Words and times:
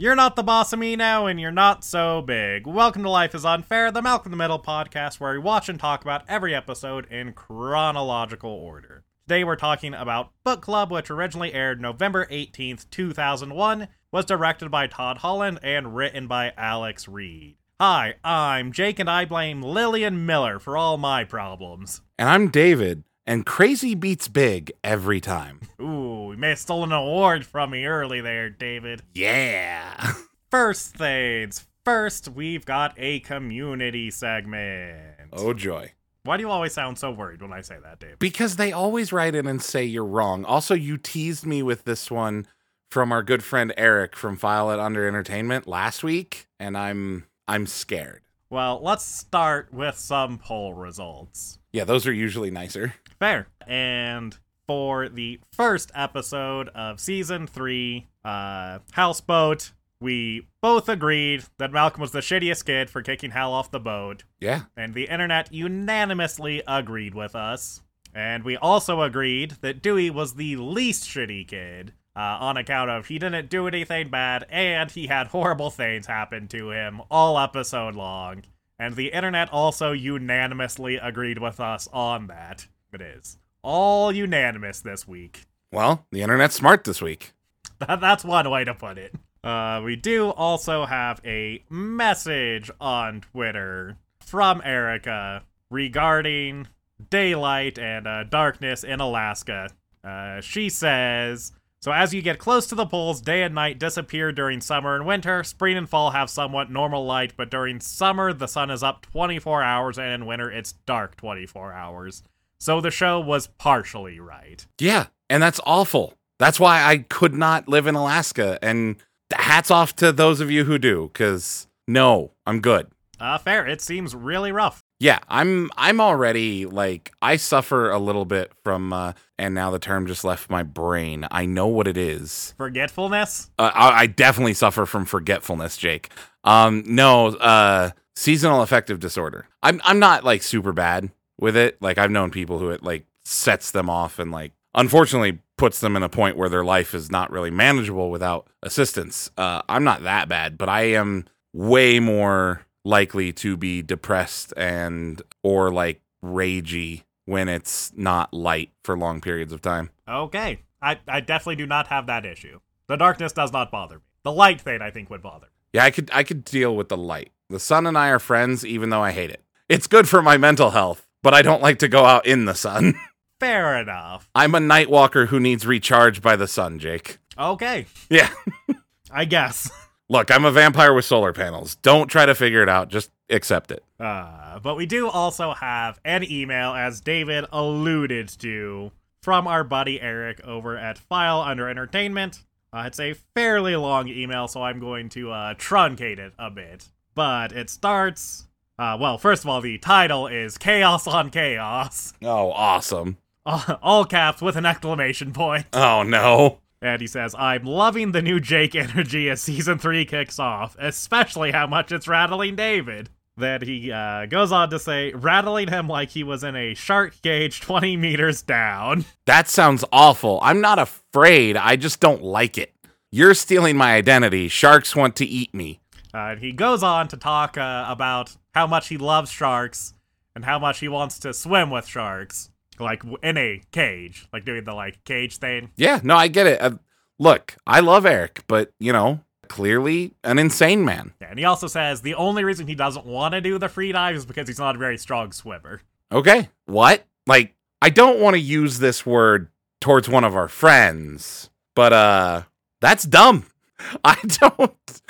You're 0.00 0.14
not 0.14 0.36
the 0.36 0.44
boss 0.44 0.72
of 0.72 0.78
me 0.78 0.94
now, 0.94 1.26
and 1.26 1.40
you're 1.40 1.50
not 1.50 1.82
so 1.82 2.22
big. 2.22 2.68
Welcome 2.68 3.02
to 3.02 3.10
Life 3.10 3.34
is 3.34 3.44
Unfair, 3.44 3.90
the 3.90 4.00
Malcolm 4.00 4.30
the 4.30 4.36
Middle 4.36 4.60
podcast 4.60 5.18
where 5.18 5.32
we 5.32 5.40
watch 5.40 5.68
and 5.68 5.76
talk 5.76 6.02
about 6.02 6.22
every 6.28 6.54
episode 6.54 7.04
in 7.10 7.32
chronological 7.32 8.48
order. 8.48 9.02
Today 9.26 9.42
we're 9.42 9.56
talking 9.56 9.94
about 9.94 10.30
Book 10.44 10.62
Club, 10.62 10.92
which 10.92 11.10
originally 11.10 11.52
aired 11.52 11.80
November 11.80 12.26
18th, 12.26 12.88
2001, 12.90 13.88
was 14.12 14.24
directed 14.24 14.70
by 14.70 14.86
Todd 14.86 15.18
Holland, 15.18 15.58
and 15.64 15.96
written 15.96 16.28
by 16.28 16.52
Alex 16.56 17.08
Reid. 17.08 17.56
Hi, 17.80 18.14
I'm 18.22 18.70
Jake, 18.70 19.00
and 19.00 19.10
I 19.10 19.24
blame 19.24 19.62
Lillian 19.62 20.24
Miller 20.24 20.60
for 20.60 20.76
all 20.76 20.96
my 20.96 21.24
problems. 21.24 22.02
And 22.16 22.28
I'm 22.28 22.50
David, 22.52 23.02
and 23.28 23.46
crazy 23.46 23.94
beats 23.94 24.26
big 24.26 24.72
every 24.82 25.20
time. 25.20 25.60
Ooh, 25.80 26.32
you 26.32 26.36
may 26.36 26.48
have 26.50 26.58
stolen 26.58 26.90
an 26.90 26.98
award 26.98 27.46
from 27.46 27.70
me 27.70 27.84
early 27.84 28.20
there, 28.20 28.50
David. 28.50 29.02
Yeah. 29.14 30.14
First 30.50 30.96
things 30.96 31.68
first, 31.88 32.28
we've 32.28 32.66
got 32.66 32.92
a 32.98 33.20
community 33.20 34.10
segment. 34.10 35.30
Oh, 35.32 35.54
joy. 35.54 35.92
Why 36.24 36.36
do 36.36 36.42
you 36.42 36.50
always 36.50 36.74
sound 36.74 36.98
so 36.98 37.10
worried 37.10 37.40
when 37.40 37.50
I 37.50 37.62
say 37.62 37.76
that, 37.82 37.98
Dave? 37.98 38.18
Because 38.18 38.56
they 38.56 38.72
always 38.72 39.10
write 39.10 39.34
in 39.34 39.46
and 39.46 39.62
say 39.62 39.84
you're 39.86 40.04
wrong. 40.04 40.44
Also, 40.44 40.74
you 40.74 40.98
teased 40.98 41.46
me 41.46 41.62
with 41.62 41.84
this 41.84 42.10
one 42.10 42.46
from 42.90 43.10
our 43.10 43.22
good 43.22 43.42
friend 43.42 43.72
Eric 43.78 44.16
from 44.16 44.36
File 44.36 44.70
It 44.70 44.78
Under 44.78 45.08
Entertainment 45.08 45.66
last 45.66 46.02
week, 46.02 46.46
and 46.60 46.76
I'm 46.76 47.24
I'm 47.46 47.66
scared. 47.66 48.20
Well, 48.50 48.80
let's 48.82 49.06
start 49.06 49.72
with 49.72 49.96
some 49.96 50.36
poll 50.36 50.74
results. 50.74 51.57
Yeah, 51.72 51.84
those 51.84 52.06
are 52.06 52.12
usually 52.12 52.50
nicer. 52.50 52.94
Fair. 53.18 53.48
And 53.66 54.36
for 54.66 55.08
the 55.08 55.40
first 55.52 55.90
episode 55.94 56.68
of 56.70 57.00
season 57.00 57.46
three, 57.46 58.06
uh, 58.24 58.78
Houseboat, 58.92 59.72
we 60.00 60.46
both 60.62 60.88
agreed 60.88 61.44
that 61.58 61.72
Malcolm 61.72 62.00
was 62.00 62.12
the 62.12 62.20
shittiest 62.20 62.64
kid 62.64 62.88
for 62.88 63.02
kicking 63.02 63.32
Hal 63.32 63.52
off 63.52 63.70
the 63.70 63.80
boat, 63.80 64.24
Yeah. 64.40 64.62
and 64.76 64.94
the 64.94 65.08
internet 65.08 65.52
unanimously 65.52 66.62
agreed 66.66 67.14
with 67.14 67.34
us. 67.34 67.82
And 68.14 68.44
we 68.44 68.56
also 68.56 69.02
agreed 69.02 69.56
that 69.60 69.82
Dewey 69.82 70.10
was 70.10 70.34
the 70.34 70.56
least 70.56 71.04
shitty 71.04 71.46
kid, 71.48 71.92
uh, 72.16 72.20
on 72.40 72.56
account 72.56 72.90
of 72.90 73.06
he 73.06 73.18
didn't 73.18 73.48
do 73.50 73.66
anything 73.68 74.08
bad 74.08 74.44
and 74.50 74.90
he 74.90 75.06
had 75.06 75.28
horrible 75.28 75.70
things 75.70 76.06
happen 76.06 76.48
to 76.48 76.70
him 76.70 77.00
all 77.10 77.38
episode 77.38 77.94
long. 77.94 78.42
And 78.78 78.94
the 78.94 79.08
internet 79.08 79.52
also 79.52 79.92
unanimously 79.92 80.96
agreed 80.96 81.38
with 81.38 81.58
us 81.60 81.88
on 81.92 82.28
that. 82.28 82.68
It 82.92 83.00
is 83.00 83.38
all 83.62 84.12
unanimous 84.12 84.80
this 84.80 85.06
week. 85.06 85.46
Well, 85.72 86.06
the 86.10 86.22
internet's 86.22 86.54
smart 86.54 86.84
this 86.84 87.02
week. 87.02 87.32
That, 87.86 88.00
that's 88.00 88.24
one 88.24 88.50
way 88.50 88.64
to 88.64 88.74
put 88.74 88.98
it. 88.98 89.14
Uh, 89.44 89.80
we 89.84 89.94
do 89.94 90.30
also 90.30 90.84
have 90.84 91.20
a 91.24 91.62
message 91.70 92.72
on 92.80 93.20
Twitter 93.20 93.96
from 94.18 94.60
Erica 94.64 95.44
regarding 95.70 96.66
daylight 97.08 97.78
and 97.78 98.08
uh, 98.08 98.24
darkness 98.24 98.82
in 98.82 98.98
Alaska. 98.98 99.70
Uh, 100.02 100.40
she 100.40 100.68
says. 100.68 101.52
So, 101.80 101.92
as 101.92 102.12
you 102.12 102.22
get 102.22 102.38
close 102.38 102.66
to 102.66 102.74
the 102.74 102.86
poles, 102.86 103.20
day 103.20 103.42
and 103.44 103.54
night 103.54 103.78
disappear 103.78 104.32
during 104.32 104.60
summer 104.60 104.96
and 104.96 105.06
winter. 105.06 105.44
Spring 105.44 105.76
and 105.76 105.88
fall 105.88 106.10
have 106.10 106.28
somewhat 106.28 106.70
normal 106.70 107.06
light, 107.06 107.34
but 107.36 107.50
during 107.50 107.78
summer, 107.78 108.32
the 108.32 108.48
sun 108.48 108.70
is 108.70 108.82
up 108.82 109.02
24 109.02 109.62
hours, 109.62 109.98
and 109.98 110.12
in 110.12 110.26
winter, 110.26 110.50
it's 110.50 110.72
dark 110.86 111.16
24 111.16 111.72
hours. 111.72 112.24
So, 112.58 112.80
the 112.80 112.90
show 112.90 113.20
was 113.20 113.46
partially 113.46 114.18
right. 114.18 114.66
Yeah, 114.80 115.06
and 115.30 115.40
that's 115.40 115.60
awful. 115.64 116.14
That's 116.40 116.58
why 116.58 116.82
I 116.82 116.98
could 116.98 117.34
not 117.34 117.68
live 117.68 117.86
in 117.86 117.94
Alaska. 117.94 118.58
And 118.60 118.96
hats 119.32 119.70
off 119.70 119.94
to 119.96 120.10
those 120.10 120.40
of 120.40 120.50
you 120.50 120.64
who 120.64 120.78
do, 120.78 121.10
because 121.12 121.68
no, 121.86 122.32
I'm 122.44 122.60
good. 122.60 122.88
Uh, 123.20 123.38
fair. 123.38 123.66
It 123.66 123.80
seems 123.80 124.14
really 124.14 124.52
rough. 124.52 124.82
Yeah, 125.00 125.18
I'm 125.28 125.70
I'm 125.76 126.00
already 126.00 126.66
like 126.66 127.12
I 127.22 127.36
suffer 127.36 127.90
a 127.90 127.98
little 127.98 128.24
bit 128.24 128.52
from 128.64 128.92
uh 128.92 129.12
and 129.38 129.54
now 129.54 129.70
the 129.70 129.78
term 129.78 130.06
just 130.06 130.24
left 130.24 130.50
my 130.50 130.62
brain. 130.62 131.26
I 131.30 131.46
know 131.46 131.66
what 131.66 131.86
it 131.86 131.96
is. 131.96 132.54
Forgetfulness? 132.56 133.50
Uh, 133.58 133.70
I, 133.74 134.02
I 134.02 134.06
definitely 134.06 134.54
suffer 134.54 134.86
from 134.86 135.04
forgetfulness, 135.04 135.76
Jake. 135.76 136.10
Um 136.44 136.82
no, 136.86 137.28
uh 137.28 137.90
seasonal 138.16 138.62
affective 138.62 139.00
disorder. 139.00 139.48
I'm 139.62 139.80
I'm 139.84 139.98
not 139.98 140.24
like 140.24 140.42
super 140.42 140.72
bad 140.72 141.10
with 141.40 141.56
it. 141.56 141.80
Like 141.80 141.98
I've 141.98 142.10
known 142.10 142.30
people 142.30 142.58
who 142.58 142.70
it 142.70 142.82
like 142.82 143.06
sets 143.24 143.70
them 143.70 143.88
off 143.90 144.18
and 144.18 144.30
like 144.32 144.52
unfortunately 144.74 145.38
puts 145.56 145.80
them 145.80 145.96
in 145.96 146.02
a 146.02 146.08
point 146.08 146.36
where 146.36 146.48
their 146.48 146.64
life 146.64 146.94
is 146.94 147.10
not 147.10 147.30
really 147.30 147.50
manageable 147.50 148.10
without 148.10 148.48
assistance. 148.62 149.30
Uh 149.36 149.62
I'm 149.68 149.84
not 149.84 150.02
that 150.02 150.28
bad, 150.28 150.58
but 150.58 150.68
I 150.68 150.82
am 150.92 151.26
way 151.52 151.98
more 152.00 152.64
likely 152.84 153.32
to 153.32 153.56
be 153.56 153.82
depressed 153.82 154.54
and 154.56 155.20
or 155.42 155.70
like 155.72 156.00
ragey 156.24 157.02
when 157.28 157.46
it's 157.46 157.92
not 157.94 158.32
light 158.32 158.72
for 158.82 158.96
long 158.96 159.20
periods 159.20 159.52
of 159.52 159.60
time. 159.60 159.90
Okay. 160.08 160.60
I, 160.80 160.98
I 161.06 161.20
definitely 161.20 161.56
do 161.56 161.66
not 161.66 161.88
have 161.88 162.06
that 162.06 162.24
issue. 162.24 162.60
The 162.86 162.96
darkness 162.96 163.32
does 163.32 163.52
not 163.52 163.70
bother 163.70 163.96
me. 163.96 164.02
The 164.22 164.32
light 164.32 164.62
thing, 164.62 164.80
I 164.80 164.90
think, 164.90 165.10
would 165.10 165.20
bother 165.20 165.46
me. 165.46 165.52
Yeah, 165.74 165.84
I 165.84 165.90
could 165.90 166.10
I 166.12 166.22
could 166.22 166.42
deal 166.42 166.74
with 166.74 166.88
the 166.88 166.96
light. 166.96 167.32
The 167.50 167.60
sun 167.60 167.86
and 167.86 167.98
I 167.98 168.08
are 168.08 168.18
friends 168.18 168.64
even 168.64 168.88
though 168.88 169.02
I 169.02 169.10
hate 169.12 169.30
it. 169.30 169.44
It's 169.68 169.86
good 169.86 170.08
for 170.08 170.22
my 170.22 170.38
mental 170.38 170.70
health, 170.70 171.06
but 171.22 171.34
I 171.34 171.42
don't 171.42 171.60
like 171.60 171.78
to 171.80 171.88
go 171.88 172.06
out 172.06 172.24
in 172.24 172.46
the 172.46 172.54
sun. 172.54 172.94
Fair 173.40 173.76
enough. 173.76 174.30
I'm 174.34 174.54
a 174.54 174.60
night 174.60 174.88
walker 174.88 175.26
who 175.26 175.38
needs 175.38 175.66
recharge 175.66 176.22
by 176.22 176.34
the 176.34 176.48
sun, 176.48 176.78
Jake. 176.78 177.18
Okay. 177.38 177.84
Yeah. 178.08 178.30
I 179.10 179.26
guess. 179.26 179.70
Look, 180.08 180.30
I'm 180.30 180.46
a 180.46 180.50
vampire 180.50 180.94
with 180.94 181.04
solar 181.04 181.34
panels. 181.34 181.76
Don't 181.76 182.08
try 182.08 182.24
to 182.24 182.34
figure 182.34 182.62
it 182.62 182.70
out, 182.70 182.88
just 182.88 183.10
accept 183.30 183.70
it. 183.70 183.84
Uh, 183.98 184.58
but 184.60 184.76
we 184.76 184.86
do 184.86 185.08
also 185.08 185.52
have 185.52 186.00
an 186.04 186.30
email, 186.30 186.74
as 186.74 187.00
David 187.00 187.44
alluded 187.52 188.28
to, 188.40 188.92
from 189.22 189.46
our 189.46 189.64
buddy 189.64 190.00
Eric 190.00 190.40
over 190.44 190.76
at 190.76 190.98
File 190.98 191.40
Under 191.40 191.68
Entertainment. 191.68 192.44
Uh, 192.72 192.84
it's 192.86 193.00
a 193.00 193.14
fairly 193.34 193.76
long 193.76 194.08
email, 194.08 194.46
so 194.46 194.62
I'm 194.62 194.78
going 194.78 195.08
to 195.10 195.30
uh, 195.30 195.54
truncate 195.54 196.18
it 196.18 196.32
a 196.38 196.50
bit. 196.50 196.88
But 197.14 197.52
it 197.52 197.70
starts. 197.70 198.46
Uh, 198.78 198.96
well, 199.00 199.18
first 199.18 199.42
of 199.42 199.48
all, 199.48 199.60
the 199.60 199.78
title 199.78 200.26
is 200.26 200.58
Chaos 200.58 201.06
on 201.06 201.30
Chaos. 201.30 202.12
Oh, 202.22 202.52
awesome. 202.52 203.16
All 203.82 204.04
caps 204.04 204.42
with 204.42 204.56
an 204.56 204.66
exclamation 204.66 205.32
point. 205.32 205.66
Oh 205.72 206.02
no. 206.02 206.58
And 206.80 207.00
he 207.00 207.06
says, 207.06 207.34
I'm 207.36 207.64
loving 207.64 208.12
the 208.12 208.22
new 208.22 208.38
Jake 208.38 208.74
energy 208.76 209.28
as 209.30 209.42
season 209.42 209.78
three 209.78 210.04
kicks 210.04 210.38
off, 210.38 210.76
especially 210.78 211.50
how 211.50 211.66
much 211.66 211.90
it's 211.90 212.06
rattling 212.06 212.54
David. 212.54 213.10
Then 213.38 213.62
he 213.62 213.92
uh, 213.92 214.26
goes 214.26 214.50
on 214.50 214.70
to 214.70 214.78
say, 214.78 215.12
rattling 215.12 215.68
him 215.68 215.86
like 215.88 216.10
he 216.10 216.24
was 216.24 216.42
in 216.42 216.56
a 216.56 216.74
shark 216.74 217.14
cage 217.22 217.60
20 217.60 217.96
meters 217.96 218.42
down. 218.42 219.04
That 219.26 219.46
sounds 219.46 219.84
awful. 219.92 220.38
I'm 220.42 220.62
not 220.62 220.78
afraid. 220.78 221.58
I 221.58 221.76
just 221.76 222.00
don't 222.00 222.22
like 222.22 222.56
it. 222.56 222.72
You're 223.10 223.34
stealing 223.34 223.76
my 223.76 223.94
identity. 223.94 224.48
Sharks 224.48 224.96
want 224.96 225.16
to 225.16 225.26
eat 225.26 225.52
me. 225.54 225.80
Uh, 226.14 226.30
and 226.30 226.40
he 226.40 226.50
goes 226.52 226.82
on 226.82 227.08
to 227.08 227.18
talk 227.18 227.58
uh, 227.58 227.84
about 227.88 228.34
how 228.54 228.66
much 228.66 228.88
he 228.88 228.96
loves 228.96 229.30
sharks 229.30 229.92
and 230.34 230.46
how 230.46 230.58
much 230.58 230.80
he 230.80 230.88
wants 230.88 231.18
to 231.18 231.34
swim 231.34 231.68
with 231.70 231.86
sharks. 231.86 232.50
Like 232.80 233.02
in 233.22 233.36
a 233.36 233.60
cage, 233.70 234.26
like 234.32 234.46
doing 234.46 234.64
the 234.64 234.72
like 234.72 235.04
cage 235.04 235.36
thing. 235.36 235.72
Yeah, 235.76 236.00
no, 236.02 236.16
I 236.16 236.28
get 236.28 236.46
it. 236.46 236.60
Uh, 236.62 236.78
look, 237.18 237.54
I 237.66 237.80
love 237.80 238.06
Eric, 238.06 238.44
but 238.46 238.72
you 238.80 238.94
know, 238.94 239.20
clearly 239.48 240.14
an 240.24 240.38
insane 240.38 240.84
man. 240.84 241.12
Yeah, 241.20 241.28
and 241.30 241.38
he 241.38 241.44
also 241.44 241.66
says 241.66 242.02
the 242.02 242.14
only 242.14 242.44
reason 242.44 242.66
he 242.66 242.74
doesn't 242.74 243.06
want 243.06 243.34
to 243.34 243.40
do 243.40 243.58
the 243.58 243.68
free 243.68 243.92
dive 243.92 244.16
is 244.16 244.26
because 244.26 244.48
he's 244.48 244.58
not 244.58 244.76
a 244.76 244.78
very 244.78 244.98
strong 244.98 245.32
swimmer. 245.32 245.82
Okay, 246.12 246.48
what? 246.66 247.04
Like, 247.26 247.54
I 247.82 247.90
don't 247.90 248.20
want 248.20 248.34
to 248.34 248.40
use 248.40 248.78
this 248.78 249.04
word 249.04 249.48
towards 249.80 250.08
one 250.08 250.24
of 250.24 250.34
our 250.34 250.48
friends, 250.48 251.50
but 251.74 251.92
uh, 251.92 252.42
that's 252.80 253.04
dumb. 253.04 253.46
I 254.04 254.16
don't. 254.24 255.02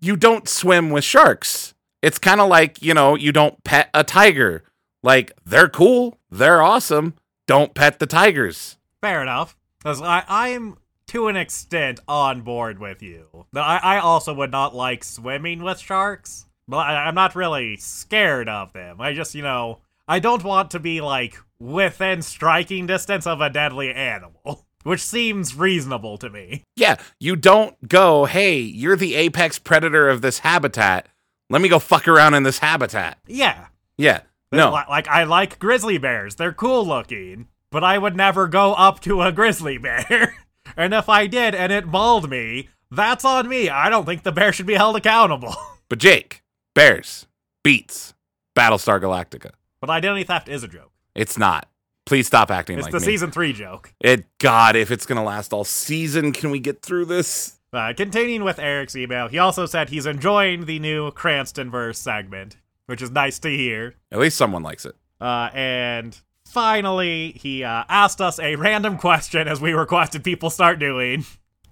You 0.00 0.16
don't 0.16 0.48
swim 0.48 0.90
with 0.90 1.04
sharks. 1.04 1.74
It's 2.02 2.18
kind 2.18 2.40
of 2.40 2.48
like 2.48 2.82
you 2.82 2.94
know, 2.94 3.14
you 3.14 3.32
don't 3.32 3.62
pet 3.64 3.88
a 3.94 4.04
tiger. 4.04 4.64
Like 5.02 5.32
they're 5.44 5.68
cool, 5.68 6.18
they're 6.30 6.62
awesome. 6.62 7.14
Don't 7.46 7.74
pet 7.74 7.98
the 7.98 8.06
tigers. 8.06 8.78
Fair 9.00 9.22
enough. 9.22 9.56
Because 9.78 10.00
I, 10.00 10.24
I'm 10.28 10.76
to 11.12 11.28
an 11.28 11.36
extent 11.36 12.00
on 12.08 12.40
board 12.40 12.78
with 12.78 13.02
you. 13.02 13.44
I, 13.54 13.78
I 13.82 13.98
also 13.98 14.32
would 14.32 14.50
not 14.50 14.74
like 14.74 15.04
swimming 15.04 15.62
with 15.62 15.78
sharks. 15.78 16.46
But 16.66 16.78
I, 16.86 17.04
I'm 17.04 17.14
not 17.14 17.36
really 17.36 17.76
scared 17.76 18.48
of 18.48 18.72
them. 18.72 18.98
I 18.98 19.12
just, 19.12 19.34
you 19.34 19.42
know, 19.42 19.80
I 20.08 20.20
don't 20.20 20.42
want 20.42 20.70
to 20.70 20.78
be 20.78 21.02
like 21.02 21.36
within 21.58 22.22
striking 22.22 22.86
distance 22.86 23.26
of 23.26 23.42
a 23.42 23.50
deadly 23.50 23.92
animal, 23.92 24.64
which 24.84 25.02
seems 25.02 25.54
reasonable 25.54 26.16
to 26.16 26.30
me. 26.30 26.64
Yeah, 26.76 26.96
you 27.20 27.36
don't 27.36 27.88
go, 27.88 28.24
hey, 28.24 28.58
you're 28.58 28.96
the 28.96 29.14
apex 29.14 29.58
predator 29.58 30.08
of 30.08 30.22
this 30.22 30.38
habitat. 30.38 31.08
Let 31.50 31.60
me 31.60 31.68
go 31.68 31.78
fuck 31.78 32.08
around 32.08 32.32
in 32.32 32.44
this 32.44 32.60
habitat. 32.60 33.18
Yeah. 33.26 33.66
Yeah, 33.98 34.22
no. 34.50 34.70
Like, 34.70 35.08
I 35.08 35.24
like 35.24 35.58
grizzly 35.58 35.98
bears. 35.98 36.36
They're 36.36 36.54
cool 36.54 36.86
looking. 36.86 37.48
But 37.70 37.82
I 37.82 37.96
would 37.96 38.14
never 38.14 38.48
go 38.48 38.74
up 38.74 39.00
to 39.00 39.22
a 39.22 39.32
grizzly 39.32 39.78
bear. 39.78 40.36
and 40.76 40.92
if 40.94 41.08
I 41.08 41.26
did 41.26 41.54
and 41.54 41.72
it 41.72 41.86
mauled 41.86 42.28
me, 42.30 42.68
That's 42.90 43.24
on 43.24 43.48
me. 43.48 43.68
I 43.70 43.88
don't 43.88 44.04
think 44.04 44.22
the 44.22 44.32
bear 44.32 44.52
should 44.52 44.66
be 44.66 44.74
held 44.74 44.96
accountable. 44.96 45.54
But 45.88 45.98
Jake, 45.98 46.42
Bears 46.74 47.26
beats 47.62 48.14
Battlestar 48.56 48.98
Galactica. 48.98 49.50
but 49.78 49.90
identity 49.90 50.24
theft 50.24 50.48
is 50.48 50.64
a 50.64 50.68
joke. 50.68 50.90
It's 51.14 51.36
not. 51.36 51.68
Please 52.06 52.26
stop 52.26 52.50
acting 52.50 52.78
It's 52.78 52.86
like 52.86 52.94
me. 52.94 52.96
It's 52.96 53.04
the 53.04 53.10
season 53.12 53.30
three 53.30 53.52
joke. 53.52 53.92
It 54.00 54.24
God, 54.38 54.74
if 54.74 54.90
it's 54.90 55.04
gonna 55.04 55.22
last 55.22 55.52
all 55.52 55.64
season, 55.64 56.32
can 56.32 56.50
we 56.50 56.60
get 56.60 56.80
through 56.80 57.04
this? 57.06 57.58
Uh, 57.74 57.92
continuing 57.94 58.42
with 58.42 58.58
Eric's 58.58 58.96
email, 58.96 59.28
he 59.28 59.38
also 59.38 59.66
said 59.66 59.90
he's 59.90 60.06
enjoying 60.06 60.64
the 60.64 60.78
new 60.78 61.10
Cranston 61.10 61.70
verse 61.70 61.98
segment, 61.98 62.56
which 62.86 63.02
is 63.02 63.10
nice 63.10 63.38
to 63.40 63.50
hear. 63.50 63.94
At 64.10 64.18
least 64.18 64.36
someone 64.38 64.62
likes 64.62 64.86
it. 64.86 64.96
Uh, 65.20 65.50
and 65.52 66.18
finally, 66.52 67.32
he 67.32 67.64
uh, 67.64 67.84
asked 67.88 68.20
us 68.20 68.38
a 68.38 68.56
random 68.56 68.98
question 68.98 69.48
as 69.48 69.60
we 69.60 69.72
requested 69.72 70.22
people 70.22 70.50
start 70.50 70.78
doing. 70.78 71.24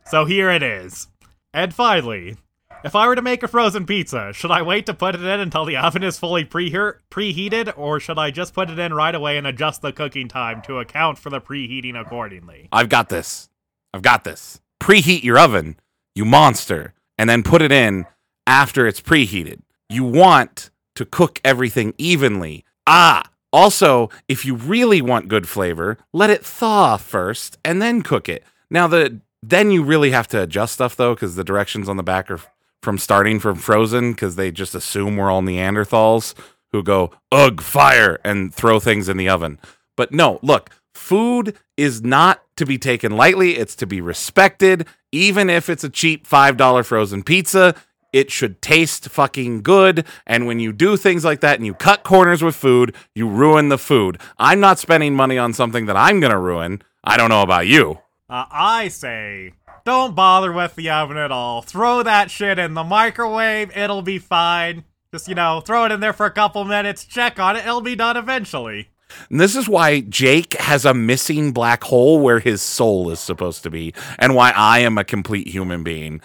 So 0.07 0.25
here 0.25 0.51
it 0.51 0.63
is. 0.63 1.07
And 1.53 1.73
finally, 1.73 2.37
if 2.83 2.97
I 2.97 3.07
were 3.07 3.15
to 3.15 3.23
make 3.23 3.43
a 3.43 3.49
frozen 3.49 3.85
pizza, 3.85 4.33
should 4.33 4.51
I 4.51 4.63
wait 4.63 4.87
to 4.87 4.95
put 4.95 5.15
it 5.15 5.21
in 5.21 5.41
until 5.41 5.65
the 5.65 5.77
oven 5.77 6.03
is 6.03 6.19
fully 6.19 6.45
pre- 6.45 6.71
preheated, 6.71 7.73
or 7.77 8.01
should 8.01 8.19
I 8.19 8.31
just 8.31 8.55
put 8.55 8.71
it 8.71 8.79
in 8.79 8.95
right 8.95 9.15
away 9.15 9.37
and 9.37 9.47
adjust 9.47 9.83
the 9.83 9.93
cooking 9.93 10.29
time 10.29 10.63
to 10.63 10.79
account 10.79 11.19
for 11.19 11.29
the 11.29 11.41
preheating 11.41 12.01
accordingly? 12.01 12.69
I've 12.73 12.89
got 12.89 13.11
this. 13.11 13.51
I've 13.93 14.03
got 14.03 14.25
this. 14.25 14.61
Preheat 14.81 15.23
your 15.23 15.39
oven, 15.39 15.77
you 16.15 16.25
monster, 16.25 16.95
and 17.19 17.29
then 17.29 17.43
put 17.43 17.61
it 17.61 17.71
in 17.71 18.07
after 18.47 18.87
it's 18.87 19.03
preheated. 19.03 19.61
You 19.91 20.05
want 20.05 20.71
to 20.95 21.05
cook 21.05 21.41
everything 21.45 21.93
evenly. 21.99 22.65
Ah, 22.87 23.31
also, 23.53 24.11
if 24.29 24.45
you 24.45 24.55
really 24.55 25.03
want 25.03 25.29
good 25.29 25.49
flavor, 25.49 25.99
let 26.13 26.31
it 26.31 26.45
thaw 26.45 26.97
first 26.97 27.59
and 27.65 27.83
then 27.83 28.03
cook 28.03 28.29
it. 28.29 28.45
Now 28.71 28.87
the 28.87 29.21
then 29.43 29.71
you 29.71 29.83
really 29.83 30.11
have 30.11 30.29
to 30.29 30.43
adjust 30.43 30.75
stuff 30.75 30.97
though 30.97 31.17
cuz 31.17 31.35
the 31.35 31.45
directions 31.45 31.89
on 31.89 31.97
the 31.97 32.03
back 32.03 32.31
are 32.31 32.41
from 32.83 32.99
starting 32.99 33.41
from 33.41 33.57
frozen 33.57 34.15
cuz 34.15 34.37
they 34.37 34.51
just 34.51 34.75
assume 34.75 35.17
we're 35.17 35.31
all 35.31 35.43
Neanderthals 35.43 36.35
who 36.73 36.83
go 36.83 37.11
ugh 37.33 37.61
fire 37.61 38.21
and 38.25 38.55
throw 38.55 38.79
things 38.79 39.09
in 39.09 39.17
the 39.17 39.29
oven. 39.29 39.59
But 39.97 40.13
no, 40.13 40.39
look, 40.43 40.71
food 40.95 41.57
is 41.77 42.03
not 42.03 42.43
to 42.57 42.67
be 42.67 42.79
taken 42.79 43.17
lightly. 43.17 43.57
It's 43.57 43.75
to 43.77 43.87
be 43.87 44.01
respected. 44.01 44.87
Even 45.13 45.51
if 45.51 45.69
it's 45.69 45.83
a 45.83 45.89
cheap 45.89 46.29
$5 46.29 46.85
frozen 46.85 47.23
pizza, 47.23 47.75
it 48.13 48.31
should 48.31 48.61
taste 48.63 49.09
fucking 49.09 49.63
good. 49.63 50.07
And 50.27 50.47
when 50.47 50.61
you 50.61 50.73
do 50.73 50.97
things 50.97 51.25
like 51.25 51.41
that 51.41 51.57
and 51.57 51.67
you 51.67 51.75
cut 51.75 52.03
corners 52.03 52.43
with 52.43 52.57
food, 52.57 52.95
you 53.15 53.29
ruin 53.29 53.69
the 53.69 53.79
food. 53.79 54.21
I'm 54.39 54.61
not 54.61 54.79
spending 54.79 55.15
money 55.15 55.39
on 55.39 55.53
something 55.53 55.87
that 55.87 55.97
I'm 55.97 56.21
going 56.21 56.33
to 56.33 56.39
ruin. 56.39 56.83
I 57.05 57.17
don't 57.17 57.31
know 57.31 57.43
about 57.43 57.67
you. 57.67 57.99
Uh, 58.29 58.45
I 58.51 58.89
say, 58.89 59.55
don't 59.85 60.15
bother 60.15 60.53
with 60.53 60.77
the 60.77 60.91
oven 60.91 61.17
at 61.17 61.33
all. 61.33 61.63
Throw 61.63 62.03
that 62.03 62.31
shit 62.31 62.59
in 62.59 62.75
the 62.75 62.85
microwave, 62.85 63.77
it'll 63.77 64.03
be 64.03 64.19
fine. 64.19 64.85
Just, 65.13 65.27
you 65.27 65.35
know, 65.35 65.61
throw 65.61 65.87
it 65.87 65.93
in 65.93 65.99
there 65.99 66.13
for 66.13 66.27
a 66.27 66.31
couple 66.31 66.65
minutes, 66.65 67.05
check 67.05 67.41
on 67.41 67.57
it, 67.57 67.65
it'll 67.65 67.81
be 67.81 67.97
done 67.97 68.17
eventually. 68.17 68.91
And 69.29 69.41
this 69.41 69.57
is 69.57 69.69
why 69.69 70.01
Jake 70.03 70.55
has 70.55 70.85
a 70.85 70.95
missing 70.95 71.51
black 71.51 71.83
hole 71.83 72.21
where 72.21 72.39
his 72.39 72.63
soul 72.63 73.11
is 73.11 73.19
supposed 73.19 73.65
to 73.65 73.71
be, 73.71 73.93
and 74.19 74.37
why 74.37 74.53
I 74.55 74.81
am 74.81 74.99
a 74.99 75.05
complete 75.05 75.49
human 75.49 75.83
being. 75.83 76.21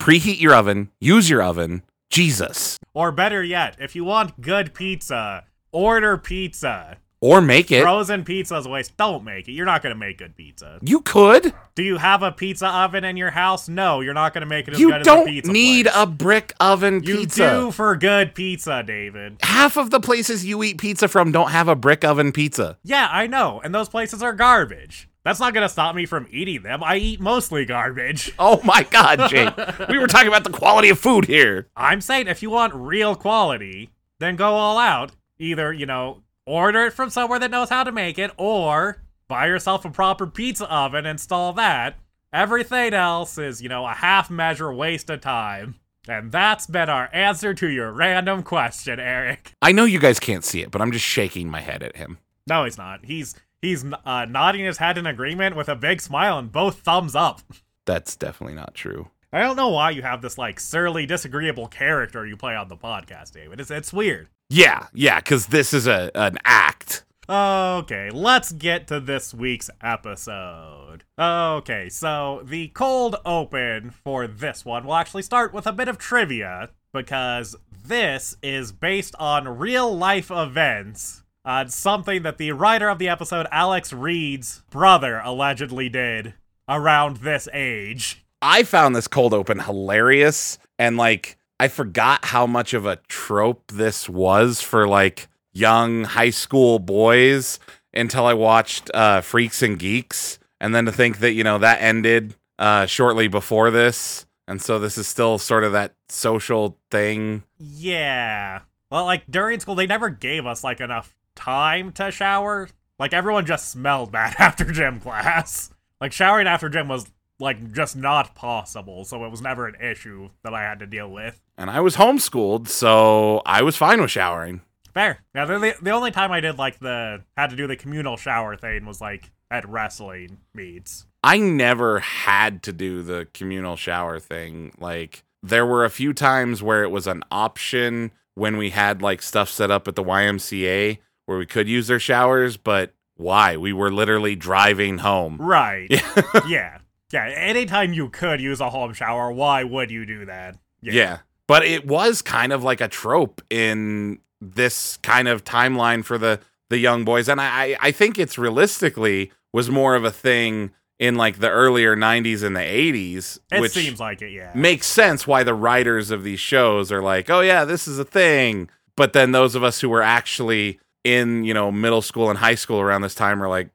Preheat 0.00 0.40
your 0.40 0.54
oven, 0.54 0.90
use 0.98 1.28
your 1.28 1.42
oven. 1.42 1.82
Jesus. 2.08 2.78
Or 2.94 3.12
better 3.12 3.44
yet, 3.44 3.76
if 3.78 3.94
you 3.94 4.02
want 4.04 4.40
good 4.40 4.72
pizza, 4.74 5.44
order 5.72 6.16
pizza. 6.16 6.96
Or 7.20 7.42
make 7.42 7.70
it. 7.70 7.82
Frozen 7.82 8.24
pizza 8.24 8.56
is 8.56 8.64
a 8.64 8.70
waste. 8.70 8.96
Don't 8.96 9.22
make 9.24 9.46
it. 9.46 9.52
You're 9.52 9.66
not 9.66 9.82
going 9.82 9.94
to 9.94 9.98
make 9.98 10.16
good 10.16 10.34
pizza. 10.34 10.78
You 10.80 11.02
could. 11.02 11.52
Do 11.74 11.82
you 11.82 11.98
have 11.98 12.22
a 12.22 12.32
pizza 12.32 12.66
oven 12.66 13.04
in 13.04 13.18
your 13.18 13.30
house? 13.30 13.68
No, 13.68 14.00
you're 14.00 14.14
not 14.14 14.32
going 14.32 14.40
to 14.40 14.46
make 14.46 14.66
it 14.68 14.72
as 14.74 14.80
You 14.80 14.90
good 14.90 15.02
as 15.02 15.06
a 15.06 15.10
don't 15.10 15.26
need 15.26 15.84
place. 15.84 15.94
a 15.94 16.06
brick 16.06 16.54
oven 16.60 17.02
You 17.04 17.18
pizza. 17.18 17.50
do 17.50 17.70
for 17.70 17.94
good 17.94 18.34
pizza, 18.34 18.82
David. 18.82 19.36
Half 19.42 19.76
of 19.76 19.90
the 19.90 20.00
places 20.00 20.46
you 20.46 20.62
eat 20.64 20.78
pizza 20.78 21.08
from 21.08 21.30
don't 21.30 21.50
have 21.50 21.68
a 21.68 21.76
brick 21.76 22.04
oven 22.06 22.32
pizza. 22.32 22.78
Yeah, 22.84 23.06
I 23.12 23.26
know. 23.26 23.60
And 23.62 23.74
those 23.74 23.90
places 23.90 24.22
are 24.22 24.32
garbage. 24.32 25.06
That's 25.22 25.40
not 25.40 25.52
going 25.52 25.64
to 25.66 25.68
stop 25.68 25.94
me 25.94 26.06
from 26.06 26.26
eating 26.30 26.62
them. 26.62 26.82
I 26.82 26.96
eat 26.96 27.20
mostly 27.20 27.64
garbage. 27.64 28.32
Oh 28.38 28.60
my 28.64 28.84
God, 28.84 29.28
Jake. 29.28 29.54
we 29.88 29.98
were 29.98 30.06
talking 30.06 30.28
about 30.28 30.44
the 30.44 30.50
quality 30.50 30.88
of 30.88 30.98
food 30.98 31.26
here. 31.26 31.68
I'm 31.76 32.00
saying 32.00 32.26
if 32.26 32.42
you 32.42 32.50
want 32.50 32.74
real 32.74 33.14
quality, 33.14 33.90
then 34.18 34.36
go 34.36 34.54
all 34.54 34.78
out. 34.78 35.12
Either, 35.38 35.72
you 35.72 35.84
know, 35.84 36.22
order 36.46 36.86
it 36.86 36.92
from 36.92 37.10
somewhere 37.10 37.38
that 37.38 37.50
knows 37.50 37.68
how 37.68 37.84
to 37.84 37.92
make 37.92 38.18
it, 38.18 38.30
or 38.38 39.02
buy 39.28 39.46
yourself 39.46 39.84
a 39.84 39.90
proper 39.90 40.26
pizza 40.26 40.64
oven, 40.72 41.00
and 41.00 41.08
install 41.08 41.52
that. 41.54 41.96
Everything 42.32 42.94
else 42.94 43.36
is, 43.38 43.60
you 43.60 43.68
know, 43.68 43.84
a 43.86 43.92
half 43.92 44.30
measure 44.30 44.72
waste 44.72 45.10
of 45.10 45.20
time. 45.20 45.76
And 46.08 46.32
that's 46.32 46.66
been 46.66 46.88
our 46.88 47.10
answer 47.12 47.52
to 47.54 47.68
your 47.68 47.92
random 47.92 48.42
question, 48.42 48.98
Eric. 48.98 49.52
I 49.60 49.72
know 49.72 49.84
you 49.84 49.98
guys 49.98 50.18
can't 50.18 50.44
see 50.44 50.62
it, 50.62 50.70
but 50.70 50.80
I'm 50.80 50.92
just 50.92 51.04
shaking 51.04 51.50
my 51.50 51.60
head 51.60 51.82
at 51.82 51.96
him. 51.96 52.18
No, 52.46 52.64
he's 52.64 52.78
not. 52.78 53.04
He's 53.04 53.34
he's 53.62 53.84
uh, 54.04 54.26
nodding 54.26 54.64
his 54.64 54.78
head 54.78 54.98
in 54.98 55.06
agreement 55.06 55.56
with 55.56 55.68
a 55.68 55.76
big 55.76 56.00
smile 56.00 56.38
and 56.38 56.50
both 56.52 56.80
thumbs 56.80 57.14
up. 57.14 57.40
That's 57.86 58.16
definitely 58.16 58.56
not 58.56 58.74
true. 58.74 59.10
I 59.32 59.40
don't 59.40 59.56
know 59.56 59.68
why 59.68 59.90
you 59.90 60.02
have 60.02 60.22
this 60.22 60.38
like 60.38 60.58
surly, 60.58 61.06
disagreeable 61.06 61.68
character 61.68 62.26
you 62.26 62.36
play 62.36 62.56
on 62.56 62.68
the 62.68 62.76
podcast, 62.76 63.32
David. 63.32 63.60
It's 63.60 63.70
it's 63.70 63.92
weird. 63.92 64.28
Yeah, 64.48 64.88
yeah, 64.92 65.20
because 65.20 65.46
this 65.46 65.72
is 65.72 65.86
a 65.86 66.10
an 66.14 66.38
act. 66.44 67.04
Okay, 67.28 68.10
let's 68.10 68.50
get 68.50 68.88
to 68.88 68.98
this 68.98 69.32
week's 69.32 69.70
episode. 69.80 71.04
Okay, 71.16 71.88
so 71.88 72.42
the 72.44 72.68
cold 72.68 73.16
open 73.24 73.90
for 73.90 74.26
this 74.26 74.64
one 74.64 74.84
will 74.84 74.96
actually 74.96 75.22
start 75.22 75.54
with 75.54 75.64
a 75.64 75.72
bit 75.72 75.86
of 75.86 75.96
trivia 75.96 76.70
because 76.92 77.54
this 77.84 78.36
is 78.42 78.72
based 78.72 79.14
on 79.20 79.46
real 79.46 79.96
life 79.96 80.32
events. 80.32 81.22
Uh, 81.44 81.66
something 81.66 82.22
that 82.22 82.38
the 82.38 82.52
writer 82.52 82.88
of 82.88 82.98
the 82.98 83.08
episode, 83.08 83.46
Alex 83.50 83.92
Reid's 83.92 84.62
brother, 84.70 85.20
allegedly 85.24 85.88
did 85.88 86.34
around 86.68 87.18
this 87.18 87.48
age. 87.52 88.24
I 88.42 88.62
found 88.62 88.94
this 88.94 89.08
cold 89.08 89.34
open 89.34 89.60
hilarious 89.60 90.58
and 90.78 90.96
like 90.96 91.36
I 91.58 91.68
forgot 91.68 92.24
how 92.26 92.46
much 92.46 92.72
of 92.72 92.86
a 92.86 92.96
trope 93.08 93.70
this 93.72 94.08
was 94.08 94.60
for 94.60 94.88
like 94.88 95.28
young 95.52 96.04
high 96.04 96.30
school 96.30 96.78
boys 96.78 97.58
until 97.92 98.24
I 98.24 98.34
watched 98.34 98.90
uh 98.94 99.20
Freaks 99.20 99.62
and 99.62 99.78
Geeks 99.78 100.38
and 100.60 100.74
then 100.74 100.86
to 100.86 100.92
think 100.92 101.18
that 101.18 101.32
you 101.32 101.44
know 101.44 101.58
that 101.58 101.82
ended 101.82 102.34
uh 102.58 102.86
shortly 102.86 103.28
before 103.28 103.70
this 103.70 104.24
and 104.48 104.60
so 104.60 104.78
this 104.78 104.96
is 104.96 105.06
still 105.06 105.38
sort 105.38 105.64
of 105.64 105.72
that 105.72 105.94
social 106.08 106.78
thing. 106.90 107.44
Yeah. 107.58 108.60
Well, 108.90 109.04
like 109.04 109.24
during 109.30 109.60
school, 109.60 109.76
they 109.76 109.86
never 109.86 110.08
gave 110.08 110.46
us 110.46 110.64
like 110.64 110.80
enough 110.80 111.14
time 111.34 111.92
to 111.92 112.10
shower. 112.10 112.68
Like 112.98 113.12
everyone 113.12 113.46
just 113.46 113.70
smelled 113.70 114.12
bad 114.12 114.36
after 114.38 114.64
gym 114.64 115.00
class. 115.00 115.70
Like 116.00 116.12
showering 116.12 116.46
after 116.46 116.68
gym 116.68 116.88
was 116.88 117.06
like 117.38 117.72
just 117.72 117.96
not 117.96 118.34
possible, 118.34 119.04
so 119.04 119.24
it 119.24 119.30
was 119.30 119.40
never 119.40 119.66
an 119.66 119.80
issue 119.80 120.30
that 120.44 120.54
I 120.54 120.62
had 120.62 120.78
to 120.80 120.86
deal 120.86 121.10
with. 121.10 121.40
And 121.56 121.70
I 121.70 121.80
was 121.80 121.96
homeschooled, 121.96 122.68
so 122.68 123.42
I 123.46 123.62
was 123.62 123.76
fine 123.76 124.00
with 124.00 124.10
showering. 124.10 124.60
Fair. 124.92 125.20
Yeah, 125.34 125.44
the, 125.44 125.58
the, 125.58 125.74
the 125.80 125.90
only 125.90 126.10
time 126.10 126.32
I 126.32 126.40
did 126.40 126.58
like 126.58 126.78
the 126.78 127.22
had 127.36 127.50
to 127.50 127.56
do 127.56 127.66
the 127.66 127.76
communal 127.76 128.16
shower 128.16 128.56
thing 128.56 128.84
was 128.86 129.00
like 129.00 129.30
at 129.50 129.68
wrestling 129.68 130.38
meets. 130.54 131.06
I 131.22 131.38
never 131.38 132.00
had 132.00 132.62
to 132.64 132.72
do 132.72 133.02
the 133.02 133.28
communal 133.32 133.76
shower 133.76 134.18
thing. 134.18 134.72
Like 134.78 135.22
there 135.42 135.66
were 135.66 135.84
a 135.84 135.90
few 135.90 136.12
times 136.12 136.62
where 136.62 136.82
it 136.82 136.90
was 136.90 137.06
an 137.06 137.22
option 137.30 138.12
when 138.34 138.56
we 138.56 138.70
had 138.70 139.02
like 139.02 139.22
stuff 139.22 139.48
set 139.50 139.70
up 139.70 139.86
at 139.88 139.96
the 139.96 140.04
YMCA 140.04 140.98
where 141.30 141.38
we 141.38 141.46
could 141.46 141.68
use 141.68 141.86
their 141.86 142.00
showers, 142.00 142.56
but 142.56 142.92
why? 143.14 143.56
We 143.56 143.72
were 143.72 143.92
literally 143.92 144.34
driving 144.34 144.98
home. 144.98 145.36
Right. 145.38 145.86
yeah. 146.48 146.78
Yeah. 147.12 147.26
Anytime 147.26 147.92
you 147.92 148.08
could 148.08 148.40
use 148.40 148.60
a 148.60 148.68
home 148.68 148.92
shower, 148.94 149.30
why 149.30 149.62
would 149.62 149.92
you 149.92 150.04
do 150.04 150.24
that? 150.24 150.56
Yeah. 150.82 150.92
yeah. 150.92 151.18
But 151.46 151.64
it 151.64 151.86
was 151.86 152.20
kind 152.20 152.52
of 152.52 152.64
like 152.64 152.80
a 152.80 152.88
trope 152.88 153.42
in 153.48 154.18
this 154.40 154.96
kind 155.04 155.28
of 155.28 155.44
timeline 155.44 156.04
for 156.04 156.18
the 156.18 156.40
the 156.68 156.78
young 156.78 157.04
boys. 157.04 157.28
And 157.28 157.40
I 157.40 157.46
I 157.46 157.76
I 157.80 157.90
think 157.92 158.18
it's 158.18 158.36
realistically 158.36 159.30
was 159.52 159.70
more 159.70 159.94
of 159.94 160.04
a 160.04 160.10
thing 160.10 160.72
in 160.98 161.14
like 161.14 161.38
the 161.38 161.48
earlier 161.48 161.94
90s 161.94 162.42
and 162.42 162.56
the 162.56 162.60
80s. 162.60 163.38
It 163.52 163.60
which 163.60 163.70
seems 163.70 164.00
like 164.00 164.20
it, 164.20 164.32
yeah. 164.32 164.50
makes 164.56 164.88
sense 164.88 165.28
why 165.28 165.44
the 165.44 165.54
writers 165.54 166.10
of 166.10 166.24
these 166.24 166.40
shows 166.40 166.90
are 166.90 167.02
like, 167.02 167.30
oh 167.30 167.40
yeah, 167.40 167.64
this 167.64 167.86
is 167.86 168.00
a 168.00 168.04
thing. 168.04 168.68
But 168.96 169.12
then 169.12 169.30
those 169.30 169.54
of 169.54 169.62
us 169.62 169.80
who 169.80 169.88
were 169.88 170.02
actually 170.02 170.80
in, 171.04 171.44
you 171.44 171.54
know, 171.54 171.70
middle 171.70 172.02
school 172.02 172.30
and 172.30 172.38
high 172.38 172.54
school 172.54 172.80
around 172.80 173.02
this 173.02 173.14
time 173.14 173.42
are 173.42 173.48
like, 173.48 173.70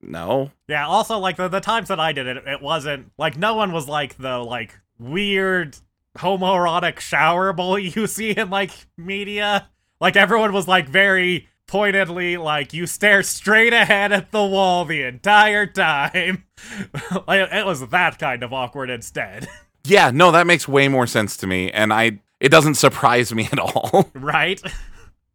no. 0.00 0.50
Yeah, 0.68 0.86
also 0.86 1.18
like 1.18 1.36
the, 1.36 1.48
the 1.48 1.60
times 1.60 1.88
that 1.88 2.00
I 2.00 2.12
did 2.12 2.26
it, 2.26 2.46
it 2.46 2.60
wasn't 2.60 3.10
like 3.18 3.38
no 3.38 3.54
one 3.54 3.72
was 3.72 3.88
like 3.88 4.16
the 4.18 4.38
like 4.38 4.78
weird 4.98 5.76
homoerotic 6.18 7.00
shower 7.00 7.52
bully 7.52 7.88
you 7.96 8.06
see 8.06 8.30
in 8.30 8.50
like 8.50 8.72
media. 8.96 9.68
Like 10.00 10.16
everyone 10.16 10.52
was 10.52 10.68
like 10.68 10.88
very 10.88 11.48
pointedly 11.66 12.36
like 12.36 12.74
you 12.74 12.86
stare 12.86 13.22
straight 13.22 13.72
ahead 13.72 14.12
at 14.12 14.30
the 14.30 14.44
wall 14.44 14.84
the 14.84 15.02
entire 15.02 15.66
time. 15.66 16.44
like 17.26 17.48
it 17.50 17.64
was 17.64 17.88
that 17.88 18.18
kind 18.18 18.42
of 18.42 18.52
awkward 18.52 18.90
instead. 18.90 19.48
Yeah, 19.84 20.12
no, 20.12 20.30
that 20.30 20.46
makes 20.46 20.68
way 20.68 20.86
more 20.86 21.08
sense 21.08 21.36
to 21.38 21.46
me, 21.48 21.68
and 21.72 21.92
I 21.92 22.20
it 22.38 22.50
doesn't 22.50 22.74
surprise 22.74 23.34
me 23.34 23.48
at 23.50 23.58
all. 23.58 24.08
right? 24.14 24.62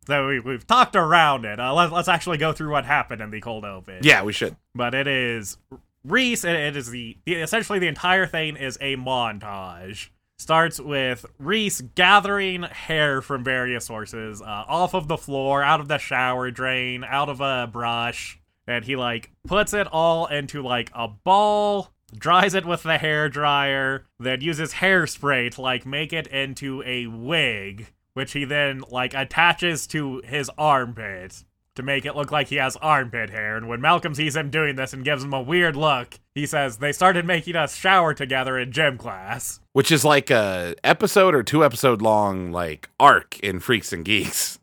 So 0.08 0.28
we, 0.28 0.40
we've 0.40 0.66
talked 0.66 0.96
around 0.96 1.44
it. 1.46 1.60
Uh, 1.60 1.74
let, 1.74 1.92
let's 1.92 2.08
actually 2.08 2.38
go 2.38 2.54
through 2.54 2.72
what 2.72 2.86
happened 2.86 3.22
in 3.22 3.30
the 3.30 3.42
cold 3.42 3.66
open. 3.66 4.00
yeah, 4.02 4.24
we 4.24 4.32
should. 4.34 4.56
but 4.74 4.94
it 4.94 5.06
is 5.08 5.58
Reese. 6.06 6.44
It, 6.46 6.56
it 6.56 6.78
is 6.78 6.90
the, 6.90 7.18
the 7.26 7.34
essentially 7.36 7.78
the 7.80 7.88
entire 7.88 8.26
thing 8.26 8.56
is 8.56 8.78
a 8.80 8.96
montage. 8.96 10.10
Starts 10.40 10.80
with 10.80 11.26
Reese 11.40 11.82
gathering 11.82 12.62
hair 12.64 13.22
from 13.24 13.44
various 13.44 13.86
sources, 13.86 14.40
uh, 14.42 14.46
off 14.46 14.94
of 14.94 15.08
the 15.08 15.18
floor, 15.18 15.64
out 15.64 15.80
of 15.80 15.88
the 15.88 15.98
shower 15.98 16.52
drain, 16.52 17.04
out 17.04 17.28
of 17.28 17.42
a 17.42 17.68
brush, 17.68 18.40
and 18.68 18.86
he 18.86 18.96
like 18.96 19.32
puts 19.48 19.74
it 19.74 19.88
all 19.92 20.28
into 20.28 20.62
like 20.62 20.92
a 20.94 21.08
ball, 21.08 21.90
dries 22.16 22.54
it 22.54 22.68
with 22.68 22.84
the 22.84 23.00
hair 23.00 23.30
dryer, 23.30 24.06
then 24.20 24.42
uses 24.42 24.74
hairspray 24.74 25.50
to 25.56 25.62
like 25.62 25.88
make 25.88 26.14
it 26.14 26.28
into 26.28 26.84
a 26.86 27.08
wig, 27.08 27.88
which 28.18 28.34
he 28.34 28.46
then 28.46 28.84
like 28.90 29.14
attaches 29.14 29.86
to 29.86 30.24
his 30.26 30.50
armpit 30.58 31.44
to 31.76 31.84
make 31.84 32.04
it 32.04 32.16
look 32.16 32.32
like 32.32 32.48
he 32.48 32.56
has 32.56 32.76
armpit 32.78 33.30
hair. 33.30 33.56
And 33.56 33.68
when 33.68 33.80
Malcolm 33.80 34.16
sees 34.16 34.36
him 34.36 34.50
doing 34.50 34.76
this 34.76 34.92
and 34.92 35.06
gives 35.06 35.24
him 35.24 35.36
a 35.36 35.42
weird 35.44 35.76
look, 35.76 36.20
he 36.34 36.48
says 36.48 36.78
they 36.78 36.92
started 36.92 37.28
making 37.28 37.56
us 37.56 37.76
shower 37.76 38.16
together 38.16 38.58
in 38.58 38.72
gym 38.72 38.98
class. 38.98 39.60
Which 39.74 39.92
is 39.92 40.04
like 40.04 40.32
a 40.32 40.74
episode 40.84 41.36
or 41.36 41.44
two 41.44 41.64
episode 41.64 42.02
long 42.02 42.52
like 42.52 42.90
arc 43.00 43.40
in 43.42 43.60
Freaks 43.60 43.94
and 43.94 44.04
Geeks. 44.04 44.58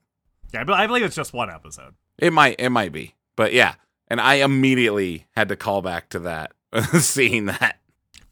Yeah, 0.53 0.65
but 0.65 0.75
I 0.75 0.89
believe 0.89 1.05
it's 1.05 1.15
just 1.15 1.33
one 1.33 1.49
episode. 1.49 1.95
It 2.19 2.33
might 2.33 2.57
it 2.59 2.71
might 2.71 2.91
be. 2.91 3.15
But 3.37 3.53
yeah. 3.53 3.77
And 4.09 4.21
I 4.21 4.35
immediately 4.35 5.29
had 5.37 5.49
to 5.51 5.55
call 5.57 5.81
back 5.81 6.09
to 6.09 6.19
that 6.19 6.55
seeing 6.99 7.47
that. 7.47 7.79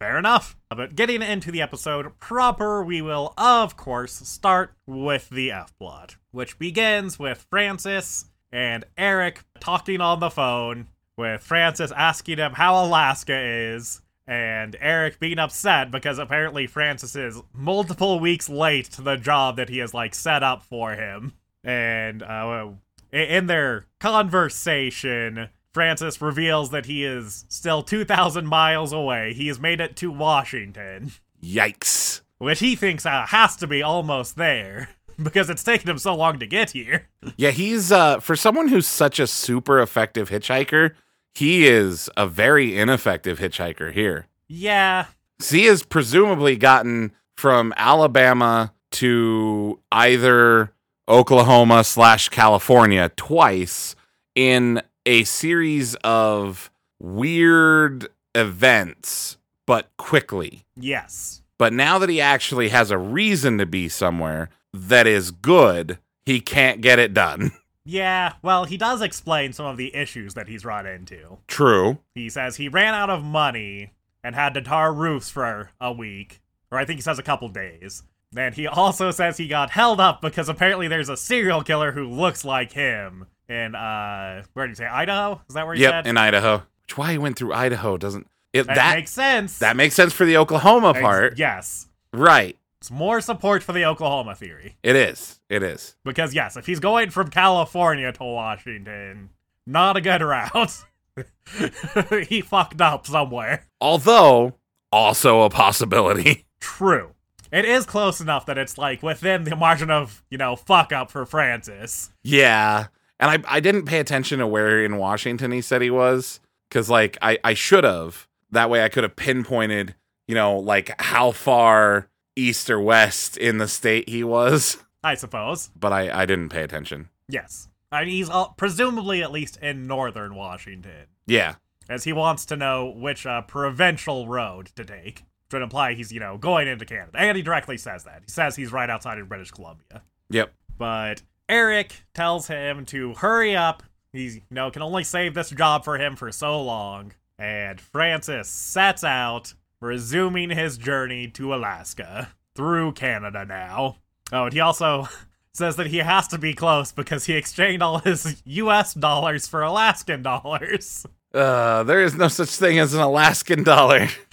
Fair 0.03 0.19
enough. 0.19 0.57
But 0.69 0.97
getting 0.97 1.23
into 1.23 1.53
the 1.53 1.63
episode 1.63 2.19
proper, 2.19 2.83
we 2.83 3.01
will, 3.01 3.35
of 3.39 3.77
course, 3.77 4.13
start 4.13 4.75
with 4.85 5.31
the 5.31 5.53
F 5.53 5.73
plot, 5.79 6.17
which 6.33 6.59
begins 6.59 7.21
with 7.21 7.47
Francis 7.49 8.25
and 8.51 8.85
Eric 8.99 9.45
talking 9.61 10.01
on 10.01 10.19
the 10.19 10.29
phone, 10.29 10.89
with 11.17 11.41
Francis 11.41 11.93
asking 11.93 12.39
him 12.39 12.55
how 12.55 12.85
Alaska 12.85 13.39
is, 13.39 14.03
and 14.27 14.77
Eric 14.81 15.21
being 15.21 15.39
upset 15.39 15.93
because 15.93 16.19
apparently 16.19 16.67
Francis 16.67 17.15
is 17.15 17.41
multiple 17.53 18.19
weeks 18.19 18.49
late 18.49 18.87
to 18.87 19.03
the 19.03 19.15
job 19.15 19.55
that 19.55 19.69
he 19.69 19.79
has, 19.79 19.95
like, 19.95 20.17
set 20.17 20.43
up 20.43 20.65
for 20.65 20.95
him. 20.95 21.33
And, 21.63 22.25
uh, 22.25 22.71
in 23.13 23.47
their 23.47 23.85
conversation, 24.01 25.49
Francis 25.73 26.21
reveals 26.21 26.71
that 26.71 26.87
he 26.87 27.05
is 27.05 27.45
still 27.49 27.83
2,000 27.83 28.47
miles 28.47 28.93
away. 28.93 29.33
He 29.33 29.49
has 29.49 29.59
made 29.59 29.81
it 29.81 29.97
to 29.97 30.11
Washington, 30.11 31.13
Yikes. 31.43 32.21
which 32.39 32.59
he 32.61 32.77
thinks 32.77 33.07
uh, 33.07 33.27
has 33.27 33.57
to 33.57 33.67
be 33.67 33.83
almost 33.83 34.37
there 34.37 34.91
because 35.23 35.49
it's 35.49 35.65
taken 35.65 35.89
him 35.89 35.99
so 35.99 36.15
long 36.15 36.39
to 36.39 36.47
get 36.47 36.71
here. 36.73 37.09
Yeah, 37.37 37.51
he's 37.51 37.91
uh 37.91 38.21
for 38.21 38.37
someone 38.37 38.69
who's 38.69 38.87
such 38.87 39.19
a 39.19 39.27
super 39.27 39.81
effective 39.81 40.29
hitchhiker, 40.31 40.93
he 41.35 41.67
is 41.67 42.11
a 42.17 42.27
very 42.27 42.77
ineffective 42.77 43.39
hitchhiker 43.39 43.93
here. 43.93 44.27
Yeah, 44.49 45.07
he 45.43 45.65
has 45.65 45.83
presumably 45.83 46.57
gotten 46.57 47.13
from 47.37 47.73
Alabama 47.79 48.75
to 48.93 49.81
either 49.91 50.73
Oklahoma 51.09 51.83
slash 51.85 52.29
California 52.29 53.11
twice 53.17 53.97
in 54.35 54.83
a 55.07 55.25
series 55.25 55.95
of 56.05 56.71
weird 57.01 58.09
events, 58.35 59.37
but 59.67 59.91
quickly. 59.97 60.65
yes. 60.77 61.39
But 61.59 61.73
now 61.73 61.99
that 62.01 62.09
he 62.09 62.21
actually 62.21 62.71
has 62.71 62.91
a 62.91 62.99
reason 62.99 63.57
to 63.59 63.67
be 63.67 63.89
somewhere 63.89 64.51
that 64.73 65.07
is 65.07 65.31
good, 65.31 65.99
he 66.27 66.41
can't 66.41 66.81
get 66.81 66.99
it 66.99 67.15
done. 67.15 67.53
Yeah, 67.85 68.35
well, 68.43 68.65
he 68.65 68.77
does 68.77 69.03
explain 69.03 69.53
some 69.53 69.67
of 69.67 69.77
the 69.77 69.93
issues 69.93 70.35
that 70.35 70.47
he's 70.47 70.65
run 70.65 70.87
into. 70.87 71.39
True. 71.49 71.99
He 72.15 72.31
says 72.31 72.55
he 72.55 72.69
ran 72.69 72.95
out 72.95 73.11
of 73.11 73.25
money 73.25 73.91
and 74.23 74.37
had 74.37 74.55
to 74.55 74.63
tar 74.63 74.95
roofs 74.95 75.31
for 75.31 75.73
a 75.81 75.93
week, 75.93 76.41
or 76.71 76.79
I 76.79 76.85
think 76.85 76.99
he 76.99 77.03
says 77.03 77.19
a 77.19 77.25
couple 77.25 77.49
days. 77.49 78.05
And 78.37 78.55
he 78.55 78.69
also 78.69 79.11
says 79.11 79.37
he 79.37 79.49
got 79.49 79.71
held 79.71 79.99
up 79.99 80.21
because 80.23 80.49
apparently 80.49 80.87
there's 80.87 81.09
a 81.09 81.17
serial 81.17 81.65
killer 81.65 81.91
who 81.91 82.09
looks 82.09 82.45
like 82.45 82.71
him 82.71 83.27
in 83.49 83.75
uh 83.75 84.45
where 84.55 84.67
did 84.67 84.73
you 84.73 84.77
say 84.77 84.87
Idaho? 84.87 85.41
Is 85.49 85.55
that 85.55 85.67
where 85.67 85.75
he 85.75 85.83
Yep, 85.83 85.91
said? 85.93 86.07
in 86.07 86.17
Idaho. 86.17 86.63
Which 86.83 86.97
why 86.99 87.13
he 87.13 87.19
went 87.19 87.37
through 87.37 87.53
Idaho 87.53 87.97
doesn't 87.97 88.27
it 88.53 88.67
that, 88.67 88.75
that 88.77 88.97
makes 88.97 89.11
sense. 89.11 89.59
that 89.61 89.77
makes 89.77 89.95
sense 89.95 90.13
for 90.13 90.25
the 90.27 90.37
Oklahoma 90.37 90.91
Ex- 90.91 91.01
part. 91.01 91.39
Yes. 91.39 91.89
Right. 92.13 92.59
It's 92.81 92.91
more 92.91 93.21
support 93.21 93.63
for 93.63 93.73
the 93.73 93.85
Oklahoma 93.85 94.35
theory. 94.35 94.77
It 94.83 94.97
is. 94.97 95.41
It 95.49 95.63
is. 95.63 95.95
Because 96.05 96.35
yes, 96.35 96.57
if 96.57 96.67
he's 96.67 96.81
going 96.81 97.11
from 97.11 97.31
California 97.31 98.13
to 98.13 98.25
Washington, 98.25 99.31
not 99.67 99.97
a 99.97 100.01
good 100.01 100.21
route. 100.21 100.85
he 102.29 102.41
fucked 102.41 102.81
up 102.81 103.07
somewhere. 103.07 103.67
Although 103.81 104.55
also 104.91 105.43
a 105.43 105.51
possibility. 105.51 106.45
True. 106.61 107.11
It 107.53 107.65
is 107.65 107.85
close 107.87 108.21
enough 108.21 108.47
that 108.47 108.59
it's 108.59 108.79
like 108.79 109.03
within 109.03 109.45
the 109.45 109.55
margin 109.57 109.91
of, 109.91 110.23
you 110.31 110.39
know, 110.39 110.57
fuck 110.57 110.93
up 110.93 111.11
for 111.11 111.25
Francis. 111.27 112.11
Yeah. 112.23 112.87
And 113.23 113.31
I 113.47 113.57
I 113.57 113.61
didn't 113.61 113.85
pay 113.87 114.01
attention 114.01 114.39
to 114.41 114.47
where 114.47 114.85
in 114.85 114.97
Washington 114.99 115.51
he 115.53 115.61
said 115.63 115.81
he 115.81 115.91
was 115.91 116.41
cuz 116.71 116.91
like 116.91 117.17
I 117.23 117.39
I 117.45 117.55
should 117.55 117.85
have. 117.85 118.27
That 118.51 118.69
way 118.69 118.85
I 118.85 118.89
could 118.91 119.05
have 119.05 119.17
pinpointed, 119.17 119.95
you 120.29 120.35
know, 120.35 120.59
like 120.59 120.91
how 121.01 121.31
far 121.31 122.09
east 122.37 122.69
or 122.69 122.81
west 122.81 123.37
in 123.39 123.57
the 123.59 123.69
state 123.69 124.09
he 124.09 124.23
was, 124.25 124.77
I 125.05 125.15
suppose. 125.15 125.71
but 125.75 125.93
I 125.93 126.23
I 126.23 126.27
didn't 126.27 126.51
pay 126.51 126.63
attention. 126.63 127.09
Yes. 127.29 127.69
I 127.91 128.05
mean, 128.05 128.11
he's 128.15 128.31
presumably 128.57 129.23
at 129.23 129.31
least 129.31 129.59
in 129.59 129.87
northern 129.87 130.35
Washington, 130.35 131.09
Yeah. 131.27 131.57
as 131.91 132.05
he 132.05 132.13
wants 132.15 132.47
to 132.47 132.57
know 132.57 132.89
which 132.89 133.27
uh, 133.27 133.43
provincial 133.43 134.27
road 134.27 134.71
to 134.77 134.85
take, 134.85 135.17
which 135.47 135.53
would 135.53 135.61
imply 135.63 135.93
he's, 135.93 136.11
you 136.11 136.19
know, 136.19 136.39
going 136.39 136.69
into 136.69 136.87
Canada. 136.87 137.19
And 137.19 137.37
he 137.37 137.43
directly 137.43 137.77
says 137.77 138.05
that. 138.05 138.23
He 138.25 138.31
says 138.31 138.57
he's 138.57 138.73
right 138.73 138.89
outside 138.89 139.19
of 139.19 139.29
British 139.29 139.51
Columbia. 139.51 140.01
Yep. 140.31 140.55
But 140.79 141.21
Eric 141.53 142.07
tells 142.15 142.47
him 142.47 142.87
to 142.87 143.13
hurry 143.13 143.55
up. 143.55 143.83
He's, 144.11 144.37
you 144.37 144.43
know, 144.51 144.71
can 144.71 144.81
only 144.81 145.05
save 145.05 145.35
this 145.35 145.51
job 145.51 145.85
for 145.85 145.99
him 145.99 146.17
for 146.17 146.33
so 146.33 146.59
long. 146.63 147.13
And 147.39 147.79
Francis 147.79 148.49
sets 148.49 149.05
out, 149.05 149.53
resuming 149.79 150.49
his 150.49 150.79
journey 150.79 151.29
to 151.29 151.55
Alaska 151.55 152.33
through 152.55 152.93
Canada 152.93 153.45
now. 153.45 153.97
Oh, 154.33 154.45
and 154.45 154.53
he 154.55 154.61
also 154.61 155.09
says 155.53 155.77
that 155.77 155.89
he 155.89 155.99
has 155.99 156.27
to 156.29 156.39
be 156.39 156.55
close 156.55 156.91
because 156.91 157.27
he 157.27 157.35
exchanged 157.35 157.83
all 157.83 157.99
his 157.99 158.43
US 158.47 158.95
dollars 158.95 159.47
for 159.47 159.61
Alaskan 159.61 160.23
dollars. 160.23 161.05
Uh 161.35 161.83
there 161.83 162.03
is 162.03 162.15
no 162.15 162.29
such 162.29 162.49
thing 162.49 162.79
as 162.79 162.95
an 162.95 163.01
Alaskan 163.01 163.63
dollar. 163.63 164.09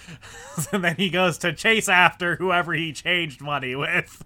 and 0.72 0.82
then 0.84 0.96
he 0.96 1.10
goes 1.10 1.38
to 1.38 1.52
chase 1.52 1.88
after 1.88 2.36
whoever 2.36 2.72
he 2.72 2.92
changed 2.92 3.40
money 3.40 3.74
with. 3.74 4.24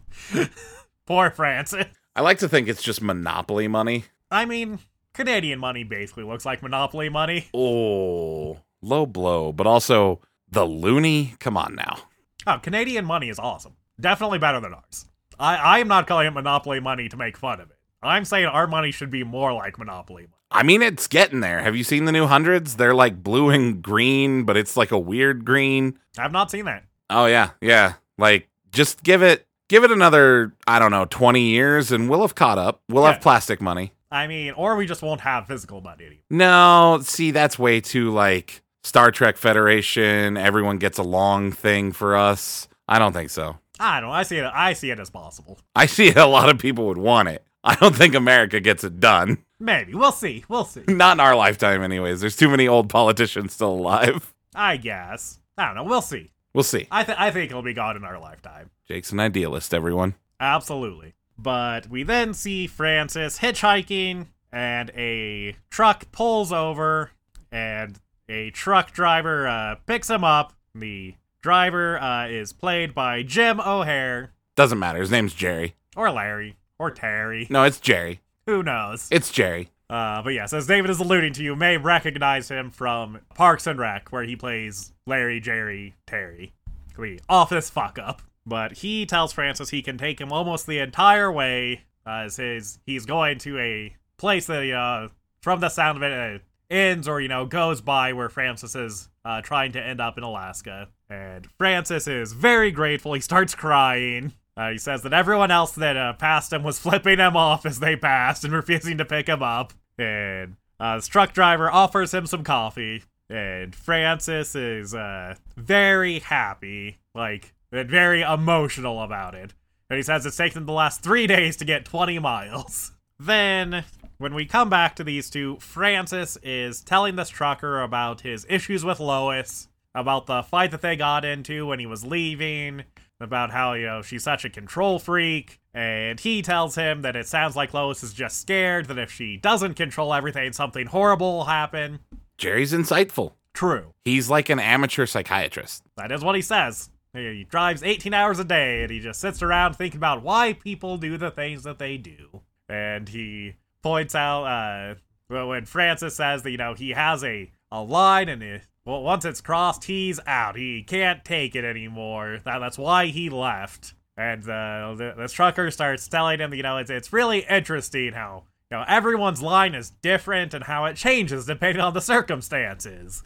Poor 1.07 1.31
Francis. 1.31 1.87
I 2.17 2.21
like 2.21 2.39
to 2.39 2.49
think 2.49 2.69
it's 2.69 2.83
just 2.83 3.03
monopoly 3.03 3.67
money. 3.67 4.05
I 4.31 4.45
mean, 4.45 4.79
Canadian 5.15 5.59
money 5.59 5.85
basically 5.85 6.25
looks 6.25 6.45
like 6.47 6.63
Monopoly 6.63 7.09
money. 7.09 7.49
Oh, 7.55 8.61
low 8.83 9.07
blow, 9.07 9.53
but 9.53 9.67
also 9.67 10.21
the 10.51 10.67
loonie. 10.67 11.39
Come 11.41 11.57
on 11.57 11.75
now. 11.75 11.99
Oh, 12.47 12.59
Canadian 12.59 13.05
money 13.05 13.31
is 13.31 13.39
awesome. 13.39 13.77
Definitely 14.01 14.39
better 14.39 14.61
than 14.61 14.75
ours. 14.75 15.07
I, 15.39 15.57
I 15.57 15.79
am 15.81 15.89
not 15.89 16.07
calling 16.07 16.27
it 16.27 16.31
Monopoly 16.31 16.81
money 16.81 17.09
to 17.09 17.17
make 17.17 17.37
fun 17.37 17.61
of 17.61 17.71
it. 17.71 17.77
I'm 18.03 18.25
saying 18.25 18.47
our 18.47 18.67
money 18.67 18.91
should 18.93 19.11
be 19.11 19.25
more 19.25 19.53
like 19.53 19.79
Monopoly 19.79 20.23
money. 20.25 20.35
I 20.51 20.63
mean, 20.63 20.83
it's 20.83 21.09
getting 21.09 21.41
there. 21.41 21.63
Have 21.63 21.75
you 21.75 21.83
seen 21.83 22.05
the 22.05 22.13
new 22.13 22.27
hundreds? 22.27 22.77
They're 22.77 22.95
like 22.95 23.23
blue 23.25 23.51
and 23.51 23.83
green, 23.83 24.45
but 24.45 24.57
it's 24.57 24.77
like 24.77 24.93
a 24.93 24.99
weird 24.99 25.45
green. 25.45 25.99
I've 26.17 26.33
not 26.33 26.51
seen 26.51 26.67
that. 26.67 26.85
Oh 27.11 27.27
yeah, 27.27 27.51
yeah. 27.61 27.95
Like 28.19 28.49
just 28.71 29.03
give 29.03 29.23
it 29.23 29.49
give 29.69 29.85
it 29.85 29.91
another, 29.91 30.53
I 30.67 30.79
don't 30.79 30.91
know, 30.91 31.07
20 31.07 31.41
years 31.43 31.93
and 31.93 32.09
we'll 32.09 32.21
have 32.23 32.35
caught 32.35 32.59
up. 32.59 32.81
We'll 32.89 33.05
Yeah. 33.05 33.13
have 33.13 33.21
plastic 33.23 33.61
money. 33.61 33.93
I 34.11 34.27
mean, 34.27 34.53
or 34.53 34.77
we 34.77 34.87
just 34.87 35.03
won't 35.03 35.23
have 35.23 35.47
physical 35.47 35.81
money 35.81 36.05
anymore. 36.07 36.23
No, 36.31 36.99
see, 37.03 37.31
that's 37.33 37.59
way 37.59 37.81
too 37.81 38.11
like 38.13 38.63
Star 38.85 39.11
Trek 39.11 39.37
Federation, 39.37 40.37
everyone 40.37 40.79
gets 40.79 40.99
along 40.99 41.53
thing 41.53 41.91
for 41.93 42.17
us. 42.17 42.69
I 42.87 42.99
don't 42.99 43.13
think 43.13 43.31
so. 43.31 43.59
I 43.81 44.01
don't. 44.01 44.11
I 44.11 44.23
see 44.23 44.37
it. 44.37 44.45
I 44.55 44.73
see 44.75 44.91
it 44.91 45.01
as 45.01 45.11
possible. 45.11 45.59
I 45.75 45.87
see 45.87 46.13
a 46.13 46.27
lot 46.27 46.49
of 46.49 46.59
people 46.59 46.87
would 46.87 46.99
want 46.99 47.29
it. 47.29 47.45
I 47.65 47.75
don't 47.77 47.97
think 47.97 48.15
America 48.15 48.61
gets 48.61 48.85
it 48.85 49.01
done. 49.01 49.39
Maybe 49.59 49.95
we'll 49.95 50.13
see. 50.13 50.45
We'll 50.49 50.67
see. 50.67 50.83
Not 50.89 51.17
in 51.17 51.21
our 51.21 51.35
lifetime, 51.35 51.83
anyways. 51.83 52.21
There's 52.21 52.37
too 52.37 52.51
many 52.51 52.69
old 52.69 52.89
politicians 52.91 53.55
still 53.55 53.73
alive. 53.73 54.33
I 54.55 54.77
guess. 54.77 55.41
I 55.57 55.67
don't 55.67 55.75
know. 55.77 55.85
We'll 55.85 56.03
see. 56.03 56.31
We'll 56.55 56.63
see. 56.65 56.87
I 56.91 57.03
th- 57.05 57.19
I 57.21 57.31
think 57.31 57.51
it'll 57.51 57.63
be 57.63 57.75
gone 57.75 57.97
in 57.97 58.05
our 58.05 58.19
lifetime. 58.19 58.71
Jake's 58.89 59.13
an 59.13 59.21
idealist, 59.21 59.75
everyone. 59.75 60.15
Absolutely. 60.41 61.15
But 61.37 61.89
we 61.89 62.03
then 62.05 62.33
see 62.33 62.67
Francis 62.69 63.41
hitchhiking, 63.41 64.29
and 64.53 64.91
a 64.91 65.57
truck 65.69 66.11
pulls 66.13 66.53
over, 66.53 67.11
and 67.51 67.99
a 68.29 68.51
truck 68.51 68.93
driver 68.93 69.49
uh, 69.49 69.75
picks 69.87 70.09
him 70.09 70.23
up. 70.23 70.53
The 70.77 71.15
driver 71.43 72.01
uh, 72.01 72.29
is 72.29 72.53
played 72.53 72.95
by 72.95 73.23
Jim 73.23 73.61
O'Heir 73.61 74.33
Doesn't 74.57 74.79
matter. 74.79 75.01
His 75.01 75.11
name's 75.11 75.35
Jerry. 75.35 75.75
or 75.97 76.11
Larry 76.11 76.57
or 76.79 76.91
Terry. 76.91 77.47
No, 77.51 77.65
it's 77.65 77.81
Jerry. 77.81 78.21
Who 78.47 78.63
knows? 78.63 79.09
It's 79.11 79.31
Jerry. 79.33 79.71
Uh, 79.91 80.23
but 80.23 80.31
yes, 80.31 80.53
as 80.53 80.67
David 80.67 80.91
is 80.91 80.99
alluding 81.01 81.33
to, 81.35 81.43
you 81.43 81.55
may 81.57 81.77
recognize 81.77 82.49
him 82.49 82.71
from 82.71 83.21
Parks 83.35 83.67
and 83.67 83.79
Rec, 83.79 84.11
where 84.11 84.23
he 84.25 84.35
plays 84.37 84.93
Larry, 85.07 85.41
Jerry, 85.41 85.95
Terry. 86.07 86.55
We 86.97 87.19
office 87.29 87.69
fuck 87.71 87.99
up. 87.99 88.23
But 88.47 88.79
he 88.79 89.07
tells 89.07 89.33
Francis 89.33 89.71
he 89.71 89.83
can 89.83 89.99
take 89.99 90.21
him 90.21 90.33
almost 90.33 90.67
the 90.67 90.79
entire 90.79 91.33
way, 91.33 91.83
as 92.07 92.37
his 92.37 92.79
he's 92.87 93.07
going 93.07 93.39
to 93.39 93.59
a 93.59 93.97
place 94.19 94.47
that 94.47 94.71
uh, 94.71 95.09
from 95.41 95.61
the 95.61 95.69
sound 95.69 95.97
of 95.97 96.03
it, 96.03 96.13
uh, 96.13 96.39
ends 96.71 97.09
or 97.09 97.21
you 97.21 97.29
know 97.29 97.47
goes 97.47 97.81
by 97.81 98.13
where 98.13 98.29
Francis 98.29 98.75
is 98.75 99.09
uh, 99.25 99.41
trying 99.41 99.73
to 99.73 99.83
end 99.83 100.01
up 100.01 100.19
in 100.19 100.25
Alaska. 100.25 100.89
And 101.09 101.47
Francis 101.59 102.07
is 102.07 102.33
very 102.33 102.71
grateful. 102.71 103.15
He 103.15 103.21
starts 103.21 103.55
crying. 103.55 104.35
Uh, 104.57 104.71
he 104.71 104.79
says 104.79 105.03
that 105.03 105.13
everyone 105.13 105.51
else 105.51 105.73
that 105.73 105.97
uh, 105.97 106.13
passed 106.13 106.53
him 106.53 106.63
was 106.63 106.79
flipping 106.79 107.19
him 107.19 107.37
off 107.37 107.67
as 107.67 107.81
they 107.81 107.97
passed 107.97 108.45
and 108.45 108.53
refusing 108.55 108.99
to 108.99 109.05
pick 109.05 109.29
him 109.29 109.43
up. 109.43 109.73
And 109.99 110.57
uh, 110.79 110.97
this 110.97 111.07
truck 111.07 111.33
driver 111.33 111.71
offers 111.71 112.13
him 112.13 112.27
some 112.27 112.45
coffee. 112.45 113.03
And 113.31 113.75
Francis 113.75 114.55
is 114.55 114.95
uh, 114.95 115.35
very 115.57 116.19
happy, 116.19 116.99
like, 117.15 117.55
and 117.73 117.89
very 117.89 118.23
emotional 118.23 119.03
about 119.03 119.35
it. 119.35 119.55
And 119.89 119.97
he 119.97 120.03
says 120.03 120.27
it's 120.27 120.37
taken 120.37 120.67
the 120.67 120.73
last 120.73 121.03
three 121.03 121.27
days 121.27 121.57
to 121.57 121.65
get 121.65 121.85
20 121.85 122.19
miles. 122.19 122.93
Then, 123.17 123.85
when 124.19 124.35
we 124.35 124.45
come 124.45 124.69
back 124.69 124.97
to 124.97 125.05
these 125.05 125.31
two, 125.31 125.57
Francis 125.61 126.37
is 126.43 126.81
telling 126.81 127.15
this 127.15 127.29
trucker 127.29 127.81
about 127.81 128.23
his 128.23 128.45
issues 128.51 128.85
with 128.85 128.99
Lois, 128.99 129.69
about 129.95 130.27
the 130.27 130.43
fight 130.43 130.73
that 130.73 130.83
they 130.83 130.97
got 130.97 131.25
into 131.25 131.65
when 131.65 131.79
he 131.79 131.87
was 131.87 132.05
leaving, 132.05 132.83
about 133.21 133.53
how, 133.53 133.75
you 133.75 133.87
know, 133.87 134.03
she's 134.03 134.25
such 134.25 134.45
a 134.45 134.51
control 134.51 134.99
freak. 134.99 135.61
And 135.73 136.19
he 136.19 136.43
tells 136.43 136.75
him 136.75 137.03
that 137.03 137.17
it 137.17 137.29
sounds 137.29 137.55
like 137.55 137.73
Lois 137.73 138.03
is 138.03 138.13
just 138.13 138.41
scared 138.41 138.87
that 138.87 138.99
if 138.99 139.13
she 139.13 139.37
doesn't 139.37 139.75
control 139.75 140.13
everything, 140.13 140.53
something 140.53 140.87
horrible 140.87 141.39
will 141.39 141.45
happen. 141.45 142.01
Jerry's 142.39 142.73
insightful. 142.73 143.35
True. 143.53 143.95
He's 144.05 144.29
like 144.29 144.49
an 144.49 144.59
amateur 144.59 145.07
psychiatrist. 145.07 145.83
That 145.97 146.11
is 146.11 146.25
what 146.25 146.35
he 146.35 146.43
says. 146.43 146.91
He 147.13 147.47
drives 147.49 147.83
18 147.85 148.13
hours 148.13 148.41
a 148.41 148.45
day 148.45 148.83
and 148.83 148.91
he 148.91 148.99
just 148.99 149.21
sits 149.21 149.41
around 149.41 149.75
thinking 149.75 149.99
about 149.99 150.23
why 150.23 150.53
people 150.53 150.97
do 150.97 151.17
the 151.17 151.31
things 151.31 151.63
that 151.63 151.79
they 151.79 151.97
do. 151.97 152.43
And 152.69 153.09
he 153.09 153.55
points 153.83 154.17
out 154.17 154.45
uh, 154.45 154.95
when 155.29 155.65
Francis 155.65 156.17
says 156.17 156.43
that, 156.43 156.51
you 156.51 156.57
know, 156.57 156.75
he 156.75 156.91
has 156.91 157.23
a, 157.23 157.53
a 157.71 157.83
line 157.83 158.29
and 158.29 158.43
it, 158.43 158.63
well, 158.85 159.03
once 159.03 159.25
it's 159.25 159.41
crossed, 159.41 159.85
he's 159.85 160.19
out. 160.27 160.57
He 160.57 160.83
can't 160.83 161.25
take 161.25 161.55
it 161.55 161.65
anymore. 161.65 162.41
That, 162.45 162.59
that's 162.59 162.79
why 162.79 163.07
he 163.07 163.31
left. 163.31 163.95
And 164.17 164.43
uh, 164.43 164.95
the, 164.97 165.15
this 165.17 165.33
trucker 165.33 165.71
starts 165.71 166.09
telling 166.09 166.41
him, 166.41 166.53
you 166.53 166.63
know, 166.63 166.79
it's, 166.79 166.91
it's 166.91 167.13
really 167.13 167.47
interesting 167.49 168.13
how, 168.13 168.45
know, 168.75 168.85
everyone's 168.87 169.43
line 169.43 169.75
is 169.75 169.91
different 169.91 170.55
and 170.55 170.65
how 170.65 170.85
it 170.85 170.97
changes 170.97 171.47
depending 171.47 171.83
on 171.83 171.95
the 171.95 172.01
circumstances. 172.01 173.23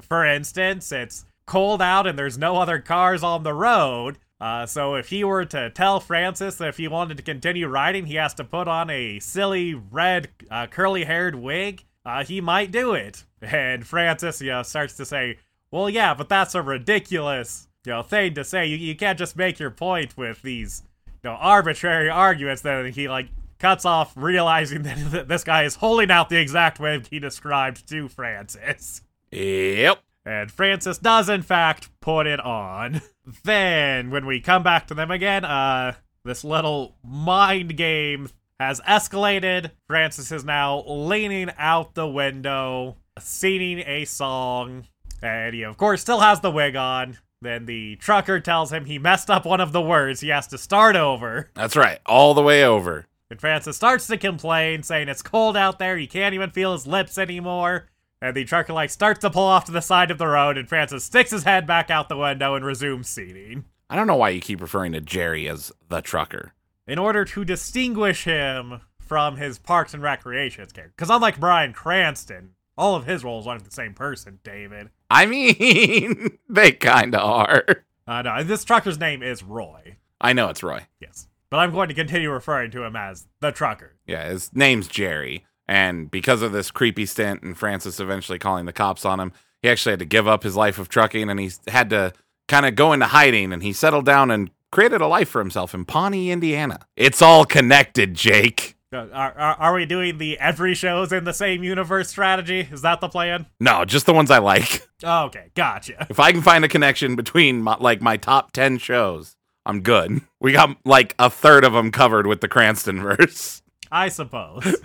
For 0.00 0.24
instance, 0.26 0.92
it's 0.92 1.24
cold 1.46 1.80
out 1.80 2.06
and 2.06 2.18
there's 2.18 2.38
no 2.38 2.56
other 2.56 2.78
cars 2.78 3.22
on 3.22 3.42
the 3.42 3.54
road. 3.54 4.18
Uh, 4.38 4.66
so 4.66 4.94
if 4.94 5.08
he 5.08 5.24
were 5.24 5.44
to 5.46 5.70
tell 5.70 5.98
Francis 5.98 6.56
that 6.56 6.68
if 6.68 6.76
he 6.76 6.88
wanted 6.88 7.16
to 7.16 7.22
continue 7.22 7.66
riding, 7.66 8.06
he 8.06 8.16
has 8.16 8.34
to 8.34 8.44
put 8.44 8.68
on 8.68 8.90
a 8.90 9.18
silly 9.20 9.72
red 9.72 10.28
uh, 10.50 10.66
curly-haired 10.66 11.34
wig, 11.34 11.84
uh, 12.04 12.22
he 12.22 12.40
might 12.40 12.70
do 12.70 12.92
it. 12.92 13.24
And 13.40 13.86
Francis, 13.86 14.40
you 14.42 14.50
know, 14.50 14.62
starts 14.62 14.96
to 14.96 15.06
say, 15.06 15.38
"Well, 15.70 15.88
yeah, 15.88 16.14
but 16.14 16.28
that's 16.28 16.54
a 16.54 16.62
ridiculous, 16.62 17.68
you 17.84 17.92
know, 17.92 18.02
thing 18.02 18.34
to 18.34 18.44
say. 18.44 18.66
You, 18.66 18.76
you 18.76 18.94
can't 18.94 19.18
just 19.18 19.36
make 19.36 19.58
your 19.58 19.70
point 19.70 20.16
with 20.16 20.42
these, 20.42 20.82
you 21.06 21.30
know, 21.30 21.36
arbitrary 21.36 22.10
arguments." 22.10 22.62
Then 22.62 22.92
he 22.92 23.08
like 23.08 23.28
cuts 23.58 23.84
off, 23.84 24.12
realizing 24.16 24.82
that 24.82 25.28
this 25.28 25.44
guy 25.44 25.64
is 25.64 25.76
holding 25.76 26.10
out 26.10 26.28
the 26.28 26.38
exact 26.38 26.80
wig 26.80 27.06
he 27.10 27.18
described 27.18 27.88
to 27.88 28.08
Francis. 28.08 29.02
Yep. 29.30 30.00
And 30.24 30.50
Francis 30.50 30.98
does, 30.98 31.28
in 31.28 31.42
fact, 31.42 31.88
put 32.00 32.26
it 32.26 32.40
on. 32.40 33.00
Then, 33.44 34.10
when 34.10 34.26
we 34.26 34.40
come 34.40 34.62
back 34.62 34.86
to 34.88 34.94
them 34.94 35.10
again, 35.10 35.44
uh, 35.44 35.94
this 36.24 36.44
little 36.44 36.96
mind 37.04 37.76
game 37.76 38.28
has 38.58 38.80
escalated. 38.80 39.70
Francis 39.86 40.32
is 40.32 40.44
now 40.44 40.84
leaning 40.86 41.50
out 41.58 41.94
the 41.94 42.06
window, 42.06 42.96
singing 43.18 43.80
a 43.80 44.04
song, 44.04 44.86
and 45.22 45.54
he, 45.54 45.62
of 45.62 45.76
course, 45.76 46.00
still 46.00 46.20
has 46.20 46.40
the 46.40 46.50
wig 46.50 46.76
on. 46.76 47.18
Then 47.42 47.66
the 47.66 47.96
trucker 47.96 48.40
tells 48.40 48.72
him 48.72 48.86
he 48.86 48.98
messed 48.98 49.30
up 49.30 49.44
one 49.44 49.60
of 49.60 49.72
the 49.72 49.82
words. 49.82 50.20
He 50.20 50.28
has 50.28 50.46
to 50.48 50.58
start 50.58 50.96
over. 50.96 51.50
That's 51.54 51.76
right. 51.76 51.98
All 52.06 52.34
the 52.34 52.42
way 52.42 52.64
over. 52.64 53.06
And 53.30 53.40
Francis 53.40 53.76
starts 53.76 54.06
to 54.06 54.16
complain, 54.16 54.82
saying 54.82 55.08
it's 55.08 55.22
cold 55.22 55.56
out 55.56 55.78
there. 55.78 55.96
He 55.96 56.06
can't 56.06 56.34
even 56.34 56.50
feel 56.50 56.72
his 56.72 56.86
lips 56.86 57.18
anymore. 57.18 57.88
And 58.22 58.36
the 58.36 58.44
trucker 58.44 58.72
like 58.72 58.90
starts 58.90 59.20
to 59.20 59.30
pull 59.30 59.42
off 59.42 59.64
to 59.66 59.72
the 59.72 59.80
side 59.80 60.10
of 60.10 60.18
the 60.18 60.28
road, 60.28 60.56
and 60.56 60.68
Francis 60.68 61.04
sticks 61.04 61.30
his 61.30 61.44
head 61.44 61.66
back 61.66 61.90
out 61.90 62.08
the 62.08 62.16
window 62.16 62.54
and 62.54 62.64
resumes 62.64 63.08
seating. 63.08 63.64
I 63.90 63.96
don't 63.96 64.06
know 64.06 64.16
why 64.16 64.30
you 64.30 64.40
keep 64.40 64.60
referring 64.60 64.92
to 64.92 65.00
Jerry 65.00 65.48
as 65.48 65.72
the 65.88 66.00
trucker. 66.00 66.52
In 66.86 66.98
order 66.98 67.24
to 67.24 67.44
distinguish 67.44 68.24
him 68.24 68.80
from 68.98 69.36
his 69.36 69.58
Parks 69.58 69.94
and 69.94 70.02
Recreations 70.02 70.72
character. 70.72 70.94
Because 70.96 71.10
unlike 71.10 71.38
Bryan 71.38 71.72
Cranston, 71.72 72.50
all 72.76 72.94
of 72.94 73.06
his 73.06 73.24
roles 73.24 73.46
aren't 73.46 73.64
the 73.64 73.70
same 73.70 73.94
person, 73.94 74.40
David. 74.44 74.90
I 75.10 75.26
mean, 75.26 76.38
they 76.48 76.72
kind 76.72 77.14
of 77.14 77.20
are. 77.22 77.64
Uh, 78.06 78.22
know. 78.22 78.42
this 78.42 78.64
trucker's 78.64 78.98
name 78.98 79.22
is 79.22 79.42
Roy. 79.42 79.96
I 80.20 80.32
know 80.32 80.48
it's 80.48 80.62
Roy. 80.62 80.86
Yes. 81.00 81.28
But 81.50 81.58
I'm 81.58 81.72
going 81.72 81.88
to 81.88 81.94
continue 81.94 82.30
referring 82.30 82.70
to 82.72 82.82
him 82.84 82.96
as 82.96 83.28
the 83.40 83.52
trucker. 83.52 83.96
Yeah, 84.06 84.28
his 84.28 84.54
name's 84.54 84.88
Jerry. 84.88 85.46
And 85.68 86.10
because 86.10 86.42
of 86.42 86.52
this 86.52 86.70
creepy 86.70 87.06
stint 87.06 87.42
and 87.42 87.56
Francis 87.56 87.98
eventually 88.00 88.38
calling 88.38 88.66
the 88.66 88.72
cops 88.72 89.04
on 89.04 89.20
him, 89.20 89.32
he 89.62 89.68
actually 89.68 89.92
had 89.92 89.98
to 90.00 90.04
give 90.04 90.28
up 90.28 90.42
his 90.42 90.56
life 90.56 90.78
of 90.78 90.88
trucking 90.88 91.28
and 91.28 91.40
he 91.40 91.50
had 91.68 91.90
to 91.90 92.12
kind 92.48 92.66
of 92.66 92.74
go 92.74 92.92
into 92.92 93.06
hiding 93.06 93.52
and 93.52 93.62
he 93.62 93.72
settled 93.72 94.04
down 94.04 94.30
and 94.30 94.50
created 94.70 95.00
a 95.00 95.06
life 95.06 95.28
for 95.28 95.40
himself 95.40 95.74
in 95.74 95.84
Pawnee, 95.84 96.30
Indiana. 96.30 96.80
It's 96.96 97.20
all 97.22 97.44
connected, 97.44 98.14
Jake. 98.14 98.76
Uh, 98.92 99.08
Are, 99.12 99.32
are, 99.36 99.54
are 99.56 99.74
we 99.74 99.84
doing 99.84 100.18
the 100.18 100.38
every 100.38 100.74
show's 100.74 101.12
in 101.12 101.24
the 101.24 101.32
same 101.32 101.64
universe 101.64 102.08
strategy? 102.08 102.68
Is 102.70 102.82
that 102.82 103.00
the 103.00 103.08
plan? 103.08 103.46
No, 103.58 103.84
just 103.84 104.06
the 104.06 104.14
ones 104.14 104.30
I 104.30 104.38
like. 104.38 104.86
Oh, 105.04 105.24
okay, 105.24 105.50
gotcha. 105.54 106.06
If 106.08 106.18
I 106.18 106.32
can 106.32 106.40
find 106.40 106.64
a 106.64 106.68
connection 106.68 107.16
between 107.16 107.60
my, 107.60 107.76
like 107.78 108.00
my 108.00 108.16
top 108.16 108.52
10 108.52 108.78
shows, 108.78 109.35
I'm 109.66 109.80
good. 109.80 110.22
We 110.40 110.52
got 110.52 110.76
like 110.84 111.14
a 111.18 111.28
third 111.28 111.64
of 111.64 111.72
them 111.72 111.90
covered 111.90 112.26
with 112.26 112.40
the 112.40 112.48
Cranston 112.48 113.02
verse. 113.02 113.62
I 113.92 114.08
suppose. 114.08 114.76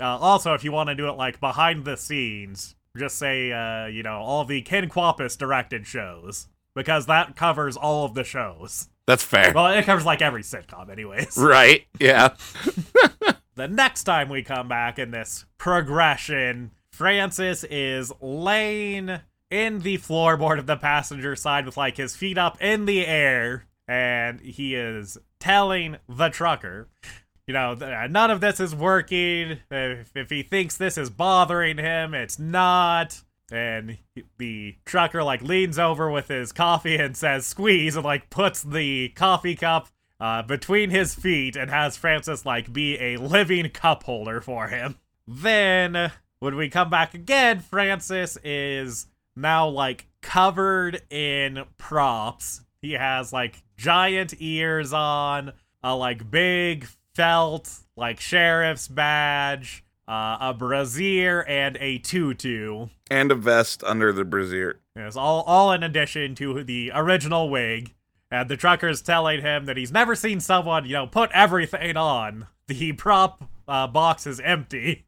uh, 0.00 0.04
also, 0.04 0.54
if 0.54 0.62
you 0.62 0.72
want 0.72 0.88
to 0.90 0.94
do 0.94 1.08
it 1.08 1.16
like 1.16 1.40
behind 1.40 1.84
the 1.84 1.96
scenes, 1.96 2.76
just 2.96 3.18
say, 3.18 3.52
uh, 3.52 3.86
you 3.86 4.02
know, 4.02 4.18
all 4.18 4.44
the 4.44 4.62
Ken 4.62 4.88
Kwapis 4.88 5.36
directed 5.36 5.86
shows. 5.86 6.48
Because 6.74 7.06
that 7.06 7.34
covers 7.34 7.76
all 7.76 8.04
of 8.04 8.14
the 8.14 8.22
shows. 8.22 8.88
That's 9.06 9.24
fair. 9.24 9.52
Well, 9.54 9.68
it 9.68 9.84
covers 9.84 10.04
like 10.04 10.22
every 10.22 10.42
sitcom, 10.42 10.90
anyways. 10.90 11.36
right. 11.38 11.84
Yeah. 11.98 12.34
the 13.56 13.66
next 13.66 14.04
time 14.04 14.28
we 14.28 14.42
come 14.42 14.68
back 14.68 14.98
in 14.98 15.10
this 15.10 15.46
progression, 15.56 16.72
Francis 16.92 17.64
is 17.64 18.12
laying 18.20 19.20
in 19.50 19.80
the 19.80 19.96
floorboard 19.96 20.58
of 20.58 20.66
the 20.66 20.76
passenger 20.76 21.34
side 21.34 21.64
with 21.64 21.76
like 21.76 21.96
his 21.96 22.14
feet 22.14 22.36
up 22.36 22.60
in 22.60 22.84
the 22.84 23.06
air, 23.06 23.64
and 23.88 24.40
he 24.40 24.74
is 24.74 25.18
telling 25.40 25.96
the 26.08 26.28
trucker, 26.28 26.88
you 27.46 27.54
know, 27.54 27.74
none 27.74 28.30
of 28.30 28.40
this 28.40 28.60
is 28.60 28.74
working. 28.74 29.58
If, 29.70 30.14
if 30.14 30.30
he 30.30 30.42
thinks 30.42 30.76
this 30.76 30.98
is 30.98 31.08
bothering 31.08 31.78
him, 31.78 32.12
it's 32.12 32.38
not. 32.38 33.22
And 33.50 33.96
the 34.36 34.76
trucker 34.84 35.24
like 35.24 35.40
leans 35.40 35.78
over 35.78 36.10
with 36.10 36.28
his 36.28 36.52
coffee 36.52 36.96
and 36.96 37.16
says 37.16 37.46
squeeze 37.46 37.96
and 37.96 38.04
like 38.04 38.28
puts 38.28 38.62
the 38.62 39.08
coffee 39.10 39.56
cup 39.56 39.88
uh, 40.20 40.42
between 40.42 40.90
his 40.90 41.14
feet 41.14 41.56
and 41.56 41.70
has 41.70 41.96
Francis 41.96 42.44
like 42.44 42.72
be 42.72 42.98
a 43.00 43.16
living 43.16 43.70
cup 43.70 44.02
holder 44.02 44.42
for 44.42 44.68
him. 44.68 44.96
Then 45.26 46.12
when 46.40 46.56
we 46.56 46.68
come 46.68 46.90
back 46.90 47.14
again, 47.14 47.60
Francis 47.60 48.36
is 48.44 49.06
now 49.34 49.68
like 49.68 50.06
covered 50.20 51.00
in 51.10 51.64
props. 51.78 52.62
He 52.88 52.94
has 52.94 53.34
like 53.34 53.62
giant 53.76 54.32
ears 54.38 54.94
on, 54.94 55.52
a 55.82 55.94
like 55.94 56.30
big 56.30 56.88
felt 57.14 57.70
like 57.98 58.18
sheriff's 58.18 58.88
badge, 58.88 59.84
uh, 60.08 60.38
a 60.40 60.54
brassiere, 60.54 61.44
and 61.46 61.76
a 61.82 61.98
tutu. 61.98 62.86
And 63.10 63.30
a 63.30 63.34
vest 63.34 63.84
under 63.84 64.10
the 64.10 64.24
brassiere. 64.24 64.80
It's 64.96 65.18
all 65.18 65.42
all 65.42 65.70
in 65.72 65.82
addition 65.82 66.34
to 66.36 66.64
the 66.64 66.90
original 66.94 67.50
wig. 67.50 67.94
And 68.30 68.48
the 68.48 68.56
trucker's 68.56 69.02
telling 69.02 69.42
him 69.42 69.66
that 69.66 69.76
he's 69.76 69.92
never 69.92 70.14
seen 70.14 70.40
someone, 70.40 70.86
you 70.86 70.94
know, 70.94 71.06
put 71.06 71.30
everything 71.32 71.98
on. 71.98 72.46
The 72.68 72.92
prop 72.92 73.44
uh, 73.68 73.86
box 73.86 74.26
is 74.26 74.40
empty. 74.40 75.04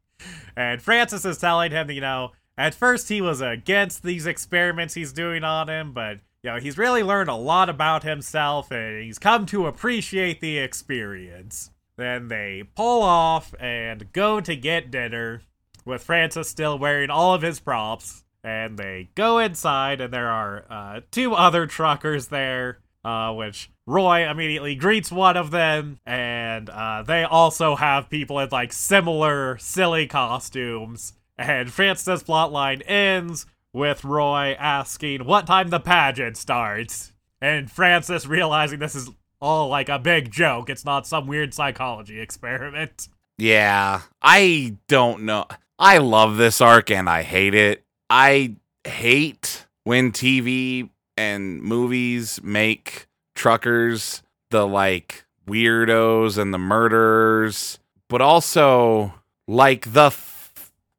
And 0.55 0.83
Francis 0.83 1.25
is 1.25 1.39
telling 1.39 1.71
him, 1.71 1.91
you 1.91 2.03
know, 2.03 2.33
at 2.59 2.75
first 2.75 3.09
he 3.09 3.23
was 3.23 3.41
against 3.41 4.03
these 4.03 4.27
experiments 4.27 4.93
he's 4.93 5.15
doing 5.15 5.45
on 5.45 5.71
him, 5.71 5.95
but 5.95 6.19
you 6.43 6.51
know, 6.51 6.59
he's 6.59 6.79
really 6.79 7.03
learned 7.03 7.29
a 7.29 7.35
lot 7.35 7.69
about 7.69 8.03
himself 8.03 8.71
and 8.71 9.03
he's 9.03 9.19
come 9.19 9.47
to 9.47 9.67
appreciate 9.67 10.41
the 10.41 10.59
experience. 10.59 11.71
Then 11.97 12.29
they 12.29 12.65
pull 12.75 13.03
off 13.03 13.55
and 13.61 14.11
go 14.13 14.41
to 14.41 14.57
get 14.57 14.91
dinner 14.91 15.43
with 15.85 16.03
Francis 16.03 16.49
still 16.49 16.79
wearing 16.79 17.11
all 17.11 17.35
of 17.35 17.43
his 17.43 17.61
props. 17.61 18.25
And 18.43 18.79
they 18.79 19.11
go 19.15 19.39
inside, 19.39 20.01
and 20.01 20.15
there 20.15 20.31
are 20.31 20.65
uh, 20.71 21.01
two 21.11 21.35
other 21.35 21.67
truckers 21.67 22.29
there, 22.29 22.79
uh, 23.05 23.35
which 23.35 23.71
Roy 23.85 24.27
immediately 24.27 24.75
greets 24.75 25.13
one 25.13 25.37
of 25.37 25.51
them, 25.51 26.01
and 26.07 26.71
uh, 26.71 27.03
they 27.03 27.23
also 27.25 27.77
have 27.77 28.09
people 28.09 28.39
in 28.39 28.49
like 28.51 28.73
similar 28.73 29.59
silly 29.59 30.07
costumes. 30.07 31.13
And 31.37 31.71
Francis' 31.71 32.23
plotline 32.23 32.81
ends 32.87 33.45
with 33.73 34.05
Roy 34.05 34.57
asking 34.59 35.25
what 35.25 35.47
time 35.47 35.71
the 35.71 35.81
pageant 35.81 36.37
starts, 36.37 37.13
and 37.41 37.71
Francis 37.71 38.27
realizing 38.27 38.79
this 38.79 38.95
is 38.95 39.11
all 39.41 39.69
like 39.69 39.89
a 39.89 39.99
big 39.99 40.31
joke. 40.31 40.69
It's 40.69 40.85
not 40.85 41.07
some 41.07 41.27
weird 41.27 41.55
psychology 41.55 42.21
experiment. 42.21 43.09
Yeah, 43.39 44.03
I 44.21 44.77
don't 44.89 45.23
know. 45.23 45.47
I 45.79 45.99
love 45.99 46.37
this 46.37 46.61
arc 46.61 46.91
and 46.91 47.09
I 47.09 47.23
hate 47.23 47.55
it. 47.55 47.85
I 48.11 48.57
hate 48.85 49.67
when 49.85 50.13
TV 50.13 50.91
and 51.17 51.63
movies 51.63 52.41
make 52.43 53.07
truckers 53.35 54.23
the 54.51 54.67
like 54.67 55.25
weirdos 55.47 56.37
and 56.37 56.53
the 56.53 56.59
murderers, 56.59 57.79
but 58.09 58.21
also 58.21 59.15
like 59.49 59.93
the 59.93 60.11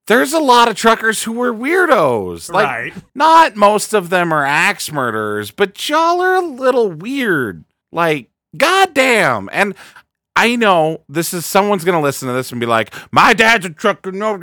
there's 0.07 0.33
a 0.33 0.39
lot 0.39 0.67
of 0.67 0.75
truckers 0.75 1.23
who 1.23 1.33
were 1.33 1.53
weirdos. 1.53 2.51
Like 2.51 2.67
right. 2.67 2.93
not 3.15 3.55
most 3.55 3.93
of 3.93 4.09
them 4.09 4.33
are 4.33 4.45
axe 4.45 4.91
murderers, 4.91 5.51
but 5.51 5.87
y'all 5.87 6.21
are 6.21 6.35
a 6.35 6.45
little 6.45 6.91
weird. 6.91 7.63
Like 7.91 8.29
goddamn. 8.57 9.49
And 9.51 9.75
I 10.35 10.55
know 10.55 11.01
this 11.09 11.33
is 11.33 11.45
someone's 11.45 11.83
gonna 11.83 12.01
listen 12.01 12.27
to 12.27 12.33
this 12.33 12.51
and 12.51 12.59
be 12.59 12.65
like, 12.65 12.93
"My 13.11 13.33
dad's 13.33 13.65
a 13.65 13.69
trucker." 13.69 14.11
No, 14.11 14.39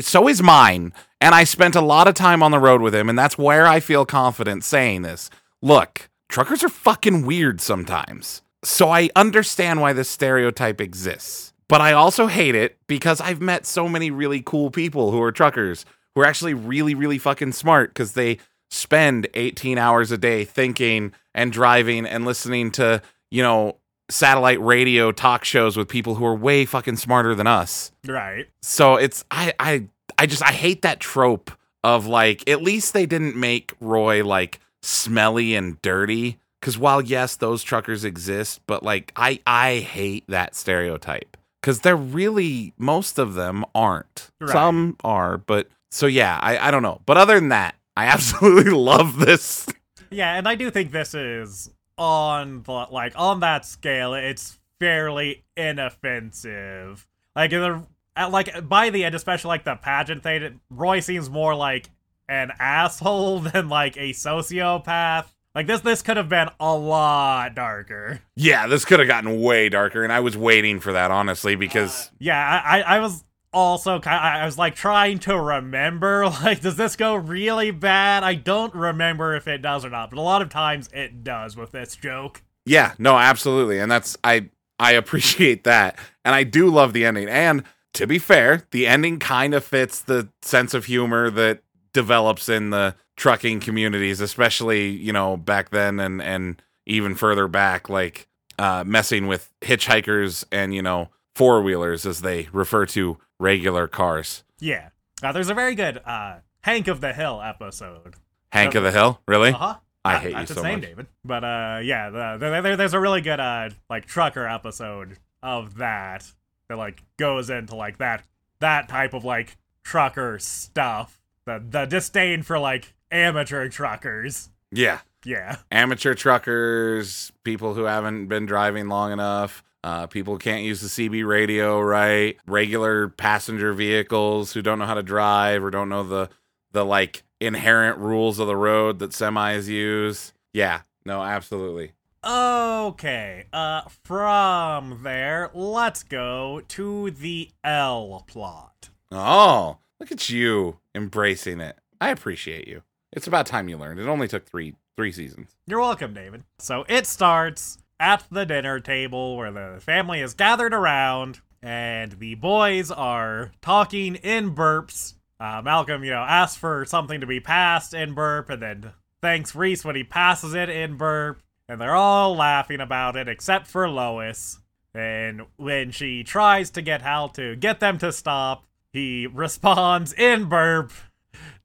so 0.00 0.28
is 0.28 0.42
mine. 0.42 0.92
And 1.20 1.34
I 1.34 1.44
spent 1.44 1.74
a 1.74 1.80
lot 1.80 2.08
of 2.08 2.14
time 2.14 2.42
on 2.42 2.50
the 2.50 2.58
road 2.58 2.80
with 2.80 2.94
him, 2.94 3.08
and 3.08 3.18
that's 3.18 3.36
where 3.36 3.66
I 3.66 3.80
feel 3.80 4.06
confident 4.06 4.64
saying 4.64 5.02
this. 5.02 5.30
Look, 5.60 6.08
truckers 6.28 6.62
are 6.62 6.68
fucking 6.68 7.26
weird 7.26 7.60
sometimes. 7.60 8.42
So 8.64 8.90
I 8.90 9.10
understand 9.14 9.80
why 9.80 9.92
this 9.92 10.08
stereotype 10.08 10.80
exists. 10.80 11.52
But 11.68 11.80
I 11.80 11.92
also 11.92 12.26
hate 12.26 12.54
it 12.54 12.78
because 12.86 13.20
I've 13.20 13.40
met 13.40 13.66
so 13.66 13.88
many 13.88 14.10
really 14.10 14.42
cool 14.44 14.70
people 14.70 15.10
who 15.10 15.20
are 15.22 15.32
truckers 15.32 15.84
who 16.14 16.22
are 16.22 16.26
actually 16.26 16.54
really, 16.54 16.94
really 16.94 17.18
fucking 17.18 17.52
smart 17.52 17.90
because 17.90 18.14
they 18.14 18.38
spend 18.70 19.28
18 19.34 19.78
hours 19.78 20.10
a 20.10 20.18
day 20.18 20.44
thinking 20.44 21.12
and 21.34 21.52
driving 21.52 22.06
and 22.06 22.24
listening 22.24 22.70
to, 22.72 23.02
you 23.30 23.42
know, 23.42 23.76
satellite 24.10 24.60
radio 24.60 25.12
talk 25.12 25.44
shows 25.44 25.76
with 25.76 25.88
people 25.88 26.14
who 26.14 26.24
are 26.24 26.34
way 26.34 26.64
fucking 26.64 26.96
smarter 26.96 27.34
than 27.34 27.46
us. 27.46 27.92
Right. 28.06 28.48
So 28.62 28.96
it's 28.96 29.24
I 29.30 29.52
I 29.58 29.86
I 30.16 30.26
just 30.26 30.42
I 30.42 30.52
hate 30.52 30.82
that 30.82 31.00
trope 31.00 31.50
of 31.84 32.06
like 32.06 32.48
at 32.48 32.62
least 32.62 32.94
they 32.94 33.06
didn't 33.06 33.36
make 33.36 33.74
Roy 33.80 34.24
like 34.24 34.60
smelly 34.82 35.54
and 35.54 35.80
dirty 35.82 36.38
cuz 36.62 36.78
while 36.78 37.02
yes 37.02 37.36
those 37.36 37.62
truckers 37.62 38.04
exist 38.04 38.60
but 38.66 38.82
like 38.82 39.12
I 39.14 39.40
I 39.46 39.78
hate 39.78 40.24
that 40.28 40.54
stereotype 40.54 41.36
cuz 41.68 41.80
they're 41.80 41.96
really 41.96 42.72
most 42.78 43.18
of 43.18 43.34
them 43.34 43.64
aren't. 43.74 44.30
Right. 44.40 44.50
Some 44.50 44.96
are 45.04 45.38
but 45.38 45.68
so 45.90 46.06
yeah, 46.06 46.38
I 46.40 46.68
I 46.68 46.70
don't 46.70 46.82
know. 46.82 47.00
But 47.06 47.16
other 47.18 47.34
than 47.34 47.50
that, 47.50 47.74
I 47.96 48.06
absolutely 48.14 48.72
love 48.72 49.18
this. 49.18 49.66
Yeah, 50.10 50.34
and 50.34 50.48
I 50.48 50.54
do 50.54 50.70
think 50.70 50.90
this 50.90 51.14
is 51.14 51.70
on 51.98 52.62
the 52.62 52.72
like 52.90 53.12
on 53.16 53.40
that 53.40 53.64
scale, 53.66 54.14
it's 54.14 54.58
fairly 54.78 55.44
inoffensive. 55.56 57.06
Like 57.36 57.52
in 57.52 57.60
the 57.60 57.86
at, 58.16 58.30
like 58.30 58.68
by 58.68 58.90
the 58.90 59.04
end, 59.04 59.14
especially 59.14 59.48
like 59.48 59.64
the 59.64 59.76
pageant 59.76 60.22
thing, 60.22 60.60
Roy 60.70 61.00
seems 61.00 61.28
more 61.28 61.54
like 61.54 61.90
an 62.28 62.52
asshole 62.58 63.40
than 63.52 63.68
like 63.68 63.96
a 63.96 64.12
sociopath. 64.12 65.26
Like 65.58 65.66
this, 65.66 65.80
this 65.80 66.02
could 66.02 66.16
have 66.16 66.28
been 66.28 66.48
a 66.60 66.76
lot 66.76 67.56
darker. 67.56 68.20
Yeah, 68.36 68.68
this 68.68 68.84
could 68.84 69.00
have 69.00 69.08
gotten 69.08 69.40
way 69.40 69.68
darker 69.68 70.04
and 70.04 70.12
I 70.12 70.20
was 70.20 70.36
waiting 70.36 70.78
for 70.78 70.92
that 70.92 71.10
honestly 71.10 71.56
uh, 71.56 71.58
because 71.58 72.12
Yeah, 72.20 72.62
I, 72.64 72.82
I, 72.82 73.00
was 73.00 73.24
also 73.52 73.98
kind. 73.98 74.24
I 74.24 74.44
was 74.44 74.56
like 74.56 74.76
trying 74.76 75.18
to 75.18 75.36
remember. 75.36 76.30
Like, 76.44 76.60
does 76.60 76.76
this 76.76 76.94
go 76.94 77.16
really 77.16 77.72
bad? 77.72 78.22
I 78.22 78.36
don't 78.36 78.72
remember 78.72 79.34
if 79.34 79.48
it 79.48 79.60
does 79.60 79.84
or 79.84 79.90
not, 79.90 80.10
but 80.10 80.20
a 80.20 80.22
lot 80.22 80.42
of 80.42 80.48
times 80.48 80.88
it 80.92 81.24
does 81.24 81.56
with 81.56 81.72
this 81.72 81.96
joke. 81.96 82.42
Yeah, 82.64 82.94
no, 82.96 83.18
absolutely. 83.18 83.80
And 83.80 83.90
that's 83.90 84.16
I 84.22 84.50
I 84.78 84.92
appreciate 84.92 85.64
that. 85.64 85.98
And 86.24 86.36
I 86.36 86.44
do 86.44 86.70
love 86.70 86.92
the 86.92 87.04
ending. 87.04 87.28
And 87.28 87.64
to 87.94 88.06
be 88.06 88.20
fair, 88.20 88.62
the 88.70 88.86
ending 88.86 89.18
kind 89.18 89.54
of 89.54 89.64
fits 89.64 89.98
the 89.98 90.28
sense 90.40 90.72
of 90.72 90.84
humor 90.84 91.30
that 91.30 91.64
develops 91.92 92.48
in 92.48 92.70
the 92.70 92.94
trucking 93.18 93.60
communities, 93.60 94.22
especially, 94.22 94.88
you 94.88 95.12
know, 95.12 95.36
back 95.36 95.68
then 95.68 96.00
and 96.00 96.22
and 96.22 96.62
even 96.86 97.14
further 97.14 97.46
back 97.46 97.90
like 97.90 98.28
uh 98.58 98.82
messing 98.86 99.26
with 99.26 99.52
hitchhikers 99.60 100.44
and, 100.50 100.74
you 100.74 100.80
know, 100.80 101.10
four-wheelers 101.34 102.06
as 102.06 102.22
they 102.22 102.48
refer 102.52 102.86
to 102.86 103.18
regular 103.38 103.86
cars. 103.86 104.44
Yeah. 104.58 104.88
Uh, 105.22 105.32
there's 105.32 105.50
a 105.50 105.54
very 105.54 105.74
good 105.74 105.98
uh, 105.98 106.38
Hank 106.62 106.88
of 106.88 107.00
the 107.00 107.12
Hill 107.12 107.42
episode. 107.42 108.14
Hank 108.50 108.74
of 108.74 108.82
the 108.82 108.92
Hill, 108.92 109.20
really? 109.26 109.50
Uh 109.50 109.58
huh. 109.58 109.76
I 110.04 110.18
hate 110.18 110.30
you 110.30 110.34
That's 110.36 110.54
so 110.54 110.60
its 110.60 110.62
name, 110.62 110.80
much. 110.80 110.88
David. 110.88 111.06
But 111.24 111.44
uh, 111.44 111.80
yeah, 111.82 112.08
the, 112.10 112.36
the, 112.38 112.60
there, 112.62 112.76
there's 112.76 112.94
a 112.94 113.00
really 113.00 113.20
good 113.20 113.40
uh, 113.40 113.70
like 113.90 114.06
trucker 114.06 114.46
episode 114.46 115.18
of 115.42 115.76
that 115.78 116.24
that 116.68 116.78
like 116.78 117.02
goes 117.18 117.50
into 117.50 117.74
like 117.74 117.98
that 117.98 118.24
that 118.60 118.88
type 118.88 119.12
of 119.12 119.24
like 119.24 119.56
trucker 119.82 120.38
stuff. 120.38 121.20
The 121.46 121.62
the 121.68 121.84
disdain 121.84 122.42
for 122.42 122.58
like 122.58 122.94
amateur 123.10 123.68
truckers. 123.68 124.50
Yeah. 124.70 125.00
Yeah. 125.24 125.56
amateur 125.72 126.14
truckers, 126.14 127.32
people 127.44 127.74
who 127.74 127.84
haven't 127.84 128.28
been 128.28 128.46
driving 128.46 128.88
long 128.88 129.12
enough, 129.12 129.64
uh, 129.82 130.06
people 130.06 130.34
who 130.34 130.38
can't 130.38 130.62
use 130.62 130.80
the 130.80 130.88
CB 130.88 131.26
radio 131.26 131.80
right, 131.80 132.36
regular 132.46 133.08
passenger 133.08 133.72
vehicles 133.72 134.52
who 134.52 134.62
don't 134.62 134.78
know 134.78 134.86
how 134.86 134.94
to 134.94 135.02
drive 135.02 135.62
or 135.64 135.70
don't 135.70 135.88
know 135.88 136.02
the 136.04 136.28
the 136.72 136.84
like 136.84 137.22
inherent 137.40 137.98
rules 137.98 138.38
of 138.38 138.46
the 138.46 138.56
road 138.56 138.98
that 138.98 139.10
semis 139.10 139.66
use. 139.66 140.32
Yeah, 140.52 140.82
no, 141.04 141.22
absolutely. 141.22 141.92
Okay. 142.24 143.44
Uh, 143.52 143.82
from 144.04 145.00
there, 145.02 145.50
let's 145.54 146.02
go 146.02 146.60
to 146.68 147.10
the 147.10 147.50
L 147.64 148.24
plot. 148.26 148.90
Oh, 149.10 149.78
look 149.98 150.12
at 150.12 150.28
you 150.28 150.78
embracing 150.94 151.60
it. 151.60 151.78
I 152.00 152.10
appreciate 152.10 152.68
you. 152.68 152.82
It's 153.12 153.26
about 153.26 153.46
time 153.46 153.68
you 153.68 153.76
learned. 153.76 154.00
It 154.00 154.08
only 154.08 154.28
took 154.28 154.46
three 154.46 154.74
three 154.96 155.12
seasons. 155.12 155.54
You're 155.66 155.80
welcome, 155.80 156.12
David. 156.12 156.42
So 156.58 156.84
it 156.88 157.06
starts 157.06 157.78
at 158.00 158.24
the 158.30 158.44
dinner 158.44 158.80
table 158.80 159.36
where 159.36 159.52
the 159.52 159.78
family 159.80 160.20
is 160.20 160.34
gathered 160.34 160.74
around 160.74 161.40
and 161.62 162.12
the 162.12 162.34
boys 162.34 162.90
are 162.90 163.52
talking 163.60 164.16
in 164.16 164.54
burps. 164.54 165.14
Uh, 165.40 165.62
Malcolm, 165.62 166.02
you 166.02 166.10
know, 166.10 166.22
asks 166.22 166.56
for 166.56 166.84
something 166.84 167.20
to 167.20 167.26
be 167.26 167.38
passed 167.38 167.94
in 167.94 168.12
burp 168.14 168.50
and 168.50 168.60
then 168.60 168.92
thanks 169.22 169.54
Reese 169.54 169.84
when 169.84 169.96
he 169.96 170.04
passes 170.04 170.54
it 170.54 170.68
in 170.68 170.96
burp. 170.96 171.40
And 171.68 171.80
they're 171.80 171.94
all 171.94 172.34
laughing 172.34 172.80
about 172.80 173.14
it 173.14 173.28
except 173.28 173.66
for 173.66 173.88
Lois. 173.88 174.58
And 174.94 175.42
when 175.56 175.90
she 175.90 176.24
tries 176.24 176.70
to 176.70 176.82
get 176.82 177.02
Hal 177.02 177.28
to 177.30 177.54
get 177.54 177.78
them 177.78 177.98
to 177.98 178.10
stop, 178.10 178.64
he 178.92 179.26
responds 179.32 180.12
in 180.12 180.46
burp, 180.46 180.92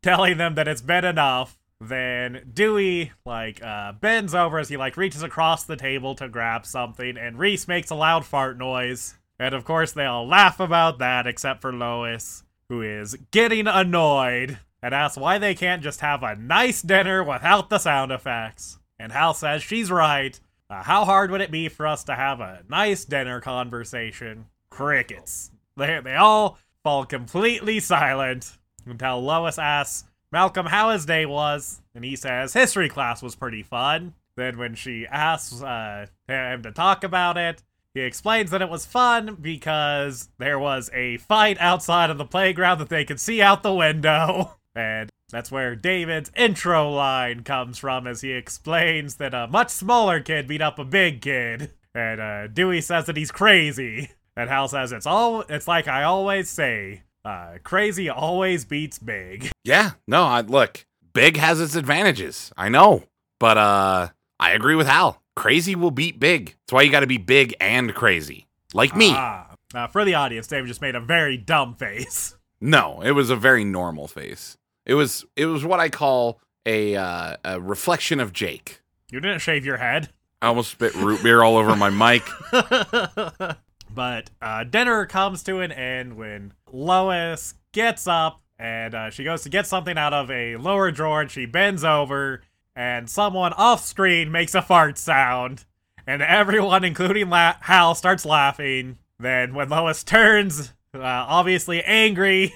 telling 0.03 0.37
them 0.37 0.55
that 0.55 0.67
it's 0.67 0.81
been 0.81 1.05
enough. 1.05 1.57
Then 1.79 2.49
Dewey 2.53 3.11
like 3.25 3.61
uh, 3.63 3.93
bends 3.93 4.33
over 4.35 4.59
as 4.59 4.69
he 4.69 4.77
like 4.77 4.95
reaches 4.95 5.23
across 5.23 5.63
the 5.63 5.75
table 5.75 6.15
to 6.15 6.29
grab 6.29 6.65
something, 6.65 7.17
and 7.17 7.39
Reese 7.39 7.67
makes 7.67 7.89
a 7.89 7.95
loud 7.95 8.25
fart 8.25 8.57
noise. 8.57 9.15
And 9.39 9.53
of 9.55 9.65
course, 9.65 9.91
they 9.91 10.05
all 10.05 10.27
laugh 10.27 10.59
about 10.59 10.99
that, 10.99 11.27
except 11.27 11.61
for 11.61 11.73
Lois, 11.73 12.43
who 12.69 12.81
is 12.81 13.15
getting 13.31 13.67
annoyed 13.67 14.59
and 14.81 14.93
asks 14.93 15.17
why 15.17 15.37
they 15.37 15.55
can't 15.55 15.81
just 15.81 16.01
have 16.01 16.23
a 16.23 16.35
nice 16.35 16.81
dinner 16.81 17.23
without 17.23 17.69
the 17.69 17.79
sound 17.79 18.11
effects. 18.11 18.79
And 18.99 19.11
Hal 19.11 19.33
says 19.33 19.63
she's 19.63 19.91
right. 19.91 20.39
Uh, 20.69 20.83
how 20.83 21.03
hard 21.05 21.31
would 21.31 21.41
it 21.41 21.51
be 21.51 21.67
for 21.67 21.85
us 21.87 22.03
to 22.05 22.15
have 22.15 22.39
a 22.39 22.63
nice 22.69 23.03
dinner 23.05 23.41
conversation? 23.41 24.45
Crickets. 24.69 25.51
They, 25.75 25.99
they 26.03 26.15
all 26.15 26.57
fall 26.83 27.05
completely 27.05 27.79
silent 27.79 28.57
until 28.85 29.21
Lois 29.21 29.57
asks 29.57 30.05
Malcolm 30.31 30.65
how 30.65 30.89
his 30.89 31.05
day 31.05 31.25
was, 31.25 31.81
and 31.93 32.03
he 32.03 32.15
says 32.15 32.53
history 32.53 32.89
class 32.89 33.21
was 33.21 33.35
pretty 33.35 33.63
fun. 33.63 34.13
Then, 34.35 34.57
when 34.57 34.73
she 34.73 35.05
asks 35.05 35.61
uh, 35.61 36.07
him 36.27 36.63
to 36.63 36.71
talk 36.71 37.03
about 37.03 37.37
it, 37.37 37.61
he 37.93 38.01
explains 38.01 38.49
that 38.49 38.61
it 38.61 38.69
was 38.69 38.85
fun 38.85 39.37
because 39.39 40.29
there 40.39 40.57
was 40.57 40.89
a 40.93 41.17
fight 41.17 41.57
outside 41.59 42.09
of 42.09 42.17
the 42.17 42.25
playground 42.25 42.79
that 42.79 42.89
they 42.89 43.05
could 43.05 43.19
see 43.19 43.41
out 43.41 43.63
the 43.63 43.73
window. 43.73 44.55
And 44.75 45.11
That's 45.29 45.51
where 45.51 45.75
David's 45.75 46.31
intro 46.35 46.89
line 46.89 47.43
comes 47.43 47.77
from 47.77 48.07
as 48.07 48.21
he 48.21 48.31
explains 48.31 49.17
that 49.17 49.35
a 49.35 49.45
much 49.45 49.69
smaller 49.69 50.19
kid 50.19 50.47
beat 50.47 50.63
up 50.63 50.79
a 50.79 50.83
big 50.83 51.21
kid. 51.21 51.71
And 51.95 52.19
uh, 52.19 52.47
Dewey 52.47 52.81
says 52.81 53.05
that 53.05 53.17
he's 53.17 53.29
crazy. 53.29 54.09
And 54.35 54.49
Hal 54.49 54.67
says 54.67 54.91
it's 54.91 55.05
all 55.05 55.41
it's 55.41 55.67
like 55.67 55.87
I 55.87 56.01
always 56.01 56.49
say, 56.49 57.03
uh, 57.25 57.53
crazy 57.63 58.09
always 58.09 58.65
beats 58.65 58.99
big. 58.99 59.49
Yeah, 59.65 59.91
no, 60.07 60.23
I 60.23 60.41
look, 60.41 60.85
big 61.13 61.37
has 61.37 61.61
its 61.61 61.75
advantages. 61.75 62.51
I 62.57 62.67
know. 62.69 63.03
But 63.39 63.57
uh 63.57 64.09
I 64.39 64.51
agree 64.51 64.75
with 64.75 64.87
Hal. 64.87 65.21
Crazy 65.37 65.73
will 65.73 65.91
beat 65.91 66.19
big. 66.19 66.55
That's 66.65 66.73
why 66.73 66.81
you 66.81 66.91
gotta 66.91 67.07
be 67.07 67.17
big 67.17 67.55
and 67.61 67.93
crazy. 67.95 68.47
Like 68.73 68.93
me. 68.95 69.11
Ah. 69.13 69.47
Uh, 69.73 69.87
for 69.87 70.05
the 70.05 70.13
audience, 70.13 70.45
Dave 70.47 70.67
just 70.67 70.81
made 70.81 70.93
a 70.95 70.99
very 70.99 71.37
dumb 71.37 71.75
face. 71.75 72.35
No, 72.65 73.01
it 73.01 73.11
was 73.11 73.29
a 73.29 73.35
very 73.35 73.65
normal 73.65 74.07
face. 74.07 74.57
It 74.85 74.93
was 74.93 75.25
it 75.35 75.47
was 75.47 75.65
what 75.65 75.81
I 75.81 75.89
call 75.89 76.39
a 76.65 76.95
uh, 76.95 77.35
a 77.43 77.59
reflection 77.59 78.21
of 78.21 78.31
Jake. 78.31 78.79
You 79.11 79.19
didn't 79.19 79.39
shave 79.39 79.65
your 79.65 79.75
head. 79.77 80.11
I 80.41 80.47
almost 80.47 80.71
spit 80.71 80.95
root 80.95 81.21
beer 81.23 81.43
all 81.43 81.57
over 81.57 81.75
my 81.75 81.89
mic. 81.89 82.23
but 83.93 84.29
uh, 84.41 84.63
dinner 84.63 85.05
comes 85.05 85.43
to 85.43 85.59
an 85.59 85.71
end 85.71 86.15
when 86.17 86.53
Lois 86.71 87.53
gets 87.71 88.07
up 88.07 88.41
and 88.59 88.93
uh, 88.95 89.09
she 89.09 89.23
goes 89.23 89.43
to 89.43 89.49
get 89.49 89.67
something 89.67 89.97
out 89.97 90.13
of 90.13 90.29
a 90.31 90.55
lower 90.57 90.91
drawer 90.91 91.21
and 91.21 91.31
she 91.31 91.45
bends 91.45 91.83
over 91.83 92.41
and 92.75 93.09
someone 93.09 93.53
off 93.53 93.83
screen 93.83 94.31
makes 94.31 94.55
a 94.55 94.61
fart 94.61 94.97
sound 94.97 95.65
and 96.07 96.21
everyone 96.21 96.83
including 96.83 97.29
La- 97.29 97.55
hal 97.61 97.95
starts 97.95 98.25
laughing 98.25 98.97
then 99.19 99.53
when 99.53 99.69
lois 99.69 100.03
turns 100.03 100.73
uh, 100.93 100.99
obviously 101.01 101.83
angry 101.83 102.53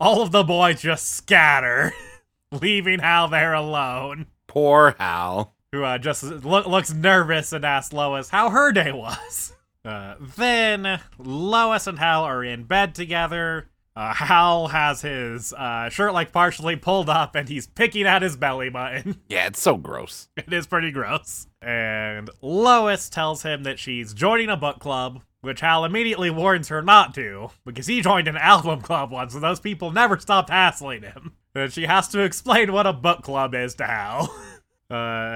all 0.00 0.22
of 0.22 0.32
the 0.32 0.42
boys 0.44 0.80
just 0.82 1.08
scatter 1.10 1.92
leaving 2.52 3.00
hal 3.00 3.28
there 3.28 3.52
alone 3.54 4.26
Poor 4.46 4.94
Hal. 4.98 5.54
who 5.72 5.82
uh, 5.82 5.98
just 5.98 6.22
lo- 6.22 6.68
looks 6.68 6.92
nervous 6.92 7.52
and 7.52 7.64
asks 7.64 7.92
Lois 7.92 8.28
how 8.30 8.50
her 8.50 8.70
day 8.70 8.92
was. 8.92 9.52
Uh, 9.84 10.14
then 10.36 11.00
Lois 11.18 11.86
and 11.86 11.98
Hal 11.98 12.22
are 12.24 12.42
in 12.42 12.64
bed 12.64 12.94
together. 12.94 13.70
Uh, 13.96 14.12
Hal 14.12 14.68
has 14.68 15.02
his 15.02 15.52
uh, 15.52 15.88
shirt 15.88 16.12
like 16.12 16.32
partially 16.32 16.74
pulled 16.74 17.08
up 17.08 17.36
and 17.36 17.48
he's 17.48 17.66
picking 17.68 18.06
at 18.06 18.22
his 18.22 18.36
belly 18.36 18.68
button. 18.68 19.20
Yeah, 19.28 19.46
it's 19.46 19.60
so 19.60 19.76
gross. 19.76 20.28
it 20.36 20.52
is 20.52 20.66
pretty 20.66 20.90
gross. 20.90 21.46
And 21.62 22.28
Lois 22.42 23.08
tells 23.08 23.42
him 23.42 23.62
that 23.64 23.78
she's 23.78 24.12
joining 24.14 24.48
a 24.50 24.56
book 24.56 24.80
club, 24.80 25.20
which 25.42 25.60
Hal 25.60 25.84
immediately 25.84 26.30
warns 26.30 26.68
her 26.68 26.82
not 26.82 27.14
to, 27.14 27.50
because 27.64 27.86
he 27.86 28.00
joined 28.00 28.26
an 28.26 28.36
album 28.36 28.80
club 28.80 29.12
once 29.12 29.34
and 29.34 29.44
those 29.44 29.60
people 29.60 29.92
never 29.92 30.18
stopped 30.18 30.50
hassling 30.50 31.02
him. 31.02 31.34
And 31.54 31.72
she 31.72 31.86
has 31.86 32.08
to 32.08 32.20
explain 32.20 32.72
what 32.72 32.86
a 32.88 32.92
book 32.92 33.22
club 33.22 33.54
is 33.54 33.76
to 33.76 33.84
Hal. 33.84 34.34
Uh, 34.90 34.94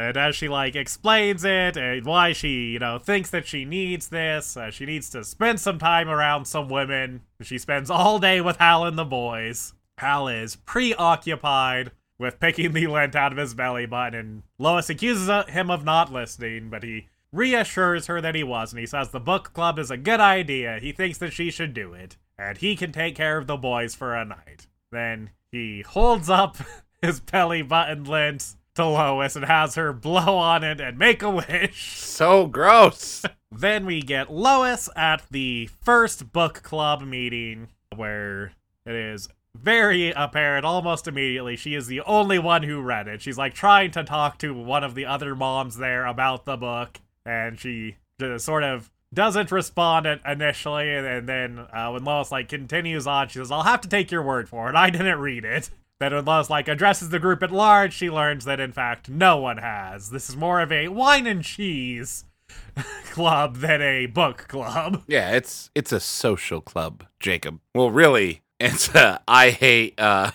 and 0.09 0.17
as 0.17 0.37
she 0.37 0.47
like 0.49 0.77
explains 0.77 1.43
it 1.43 1.77
and 1.77 2.05
why 2.05 2.33
she, 2.33 2.73
you 2.73 2.79
know, 2.79 2.99
thinks 2.99 3.31
that 3.31 3.47
she 3.47 3.65
needs 3.65 4.09
this, 4.09 4.57
uh, 4.57 4.71
she 4.71 4.85
needs 4.85 5.09
to 5.11 5.25
spend 5.25 5.59
some 5.59 5.79
time 5.79 6.09
around 6.09 6.45
some 6.45 6.69
women. 6.69 7.23
She 7.41 7.59
spends 7.59 7.91
all 7.91 8.19
day 8.19 8.41
with 8.41 8.59
Hal 8.59 8.85
and 8.85 8.99
the 8.99 9.05
boys. 9.05 9.73
Hal 9.99 10.29
is 10.29 10.57
preoccupied 10.57 11.93
with 12.19 12.41
picking 12.41 12.73
the 12.73 12.87
lint 12.87 13.17
out 13.17 13.33
of 13.33 13.39
his 13.39 13.55
belly 13.55 13.87
button, 13.87 14.19
and 14.19 14.43
Lois 14.59 14.91
accuses 14.91 15.31
him 15.49 15.71
of 15.71 15.85
not 15.85 16.13
listening, 16.13 16.69
but 16.69 16.83
he 16.83 17.09
reassures 17.33 18.07
her 18.07 18.21
that 18.21 18.35
he 18.35 18.43
was, 18.43 18.73
and 18.73 18.81
he 18.81 18.87
says 18.87 19.11
the 19.11 19.21
book 19.21 19.53
club 19.53 19.79
is 19.79 19.91
a 19.91 19.97
good 19.97 20.21
idea. 20.21 20.79
He 20.81 20.93
thinks 20.93 21.19
that 21.19 21.33
she 21.33 21.51
should 21.51 21.75
do 21.75 21.95
it, 21.95 22.17
and 22.39 22.59
he 22.59 22.77
can 22.77 22.93
take 22.93 23.15
care 23.15 23.39
of 23.39 23.47
the 23.47 23.57
boys 23.57 23.95
for 23.95 24.15
a 24.15 24.25
night. 24.25 24.67
Then 24.91 25.31
he 25.53 25.83
holds 25.83 26.29
up 26.29 26.57
his 27.03 27.21
belly 27.21 27.63
button 27.63 28.05
lint 28.05 28.55
to 28.79 28.87
Lois 28.87 29.35
and 29.35 29.45
has 29.45 29.75
her 29.75 29.93
blow 29.93 30.37
on 30.37 30.63
it 30.63 30.81
and 30.81 30.97
make 30.97 31.21
a 31.23 31.31
wish. 31.31 31.99
So 31.99 32.47
gross. 32.47 33.25
Then 33.51 33.87
we 33.87 34.03
get 34.03 34.31
Lois 34.31 34.91
at 34.95 35.23
the 35.31 35.71
first 35.81 36.33
book 36.35 36.63
club 36.63 37.01
meeting 37.01 37.69
where 37.97 38.53
it 38.85 38.95
is 38.95 39.27
very 39.57 40.11
apparent 40.11 40.67
almost 40.67 41.09
immediately 41.09 41.57
she 41.57 41.75
is 41.75 41.87
the 41.87 42.03
only 42.03 42.39
one 42.39 42.63
who 42.63 42.83
read 42.83 43.09
it. 43.09 43.23
She's 43.23 43.39
like 43.39 43.55
trying 43.55 43.91
to 43.93 44.05
talk 44.05 44.37
to 44.41 44.53
one 44.53 44.85
of 44.85 44.95
the 44.95 45.07
other 45.07 45.35
moms 45.35 45.79
there 45.79 46.05
about 46.05 46.45
the 46.45 46.59
book 46.59 47.01
and 47.25 47.59
she 47.59 47.97
just 48.21 48.45
sort 48.45 48.65
of 48.65 48.91
doesn't 49.15 49.51
respond 49.51 50.07
initially 50.27 50.95
and 50.95 51.27
then 51.27 51.59
uh, 51.73 51.89
when 51.91 52.05
Lois 52.05 52.31
like 52.31 52.51
continues 52.51 53.07
on 53.07 53.29
she 53.29 53.39
says 53.39 53.51
I'll 53.51 53.63
have 53.63 53.81
to 53.81 53.89
take 53.89 54.11
your 54.11 54.23
word 54.23 54.47
for 54.47 54.69
it. 54.69 54.77
I 54.77 54.91
didn't 54.91 55.21
read 55.21 55.47
it. 55.47 55.71
When 55.99 56.25
Lois 56.25 56.49
like 56.49 56.69
addresses 56.69 57.09
the 57.09 57.19
group 57.19 57.43
at 57.43 57.51
large, 57.51 57.93
she 57.93 58.09
learns 58.09 58.45
that 58.45 58.61
in 58.61 58.71
fact 58.73 59.09
no 59.09 59.37
one 59.39 59.57
has. 59.59 60.11
This 60.11 60.29
is 60.29 60.37
more 60.37 60.61
of 60.61 60.71
a 60.71 60.89
wine 60.89 61.27
and 61.27 61.43
cheese 61.43 62.25
club 63.11 63.57
than 63.57 63.83
a 63.83 64.07
book 64.07 64.47
club. 64.49 65.03
Yeah, 65.09 65.33
it's 65.33 65.71
it's 65.75 65.91
a 65.93 65.99
social 66.01 66.61
club, 66.61 67.05
Jacob. 67.19 67.59
Well, 67.75 67.91
really, 67.91 68.43
it's 68.61 68.95
a 68.95 69.21
I 69.27 69.51
hate 69.51 69.99
uh 69.99 70.31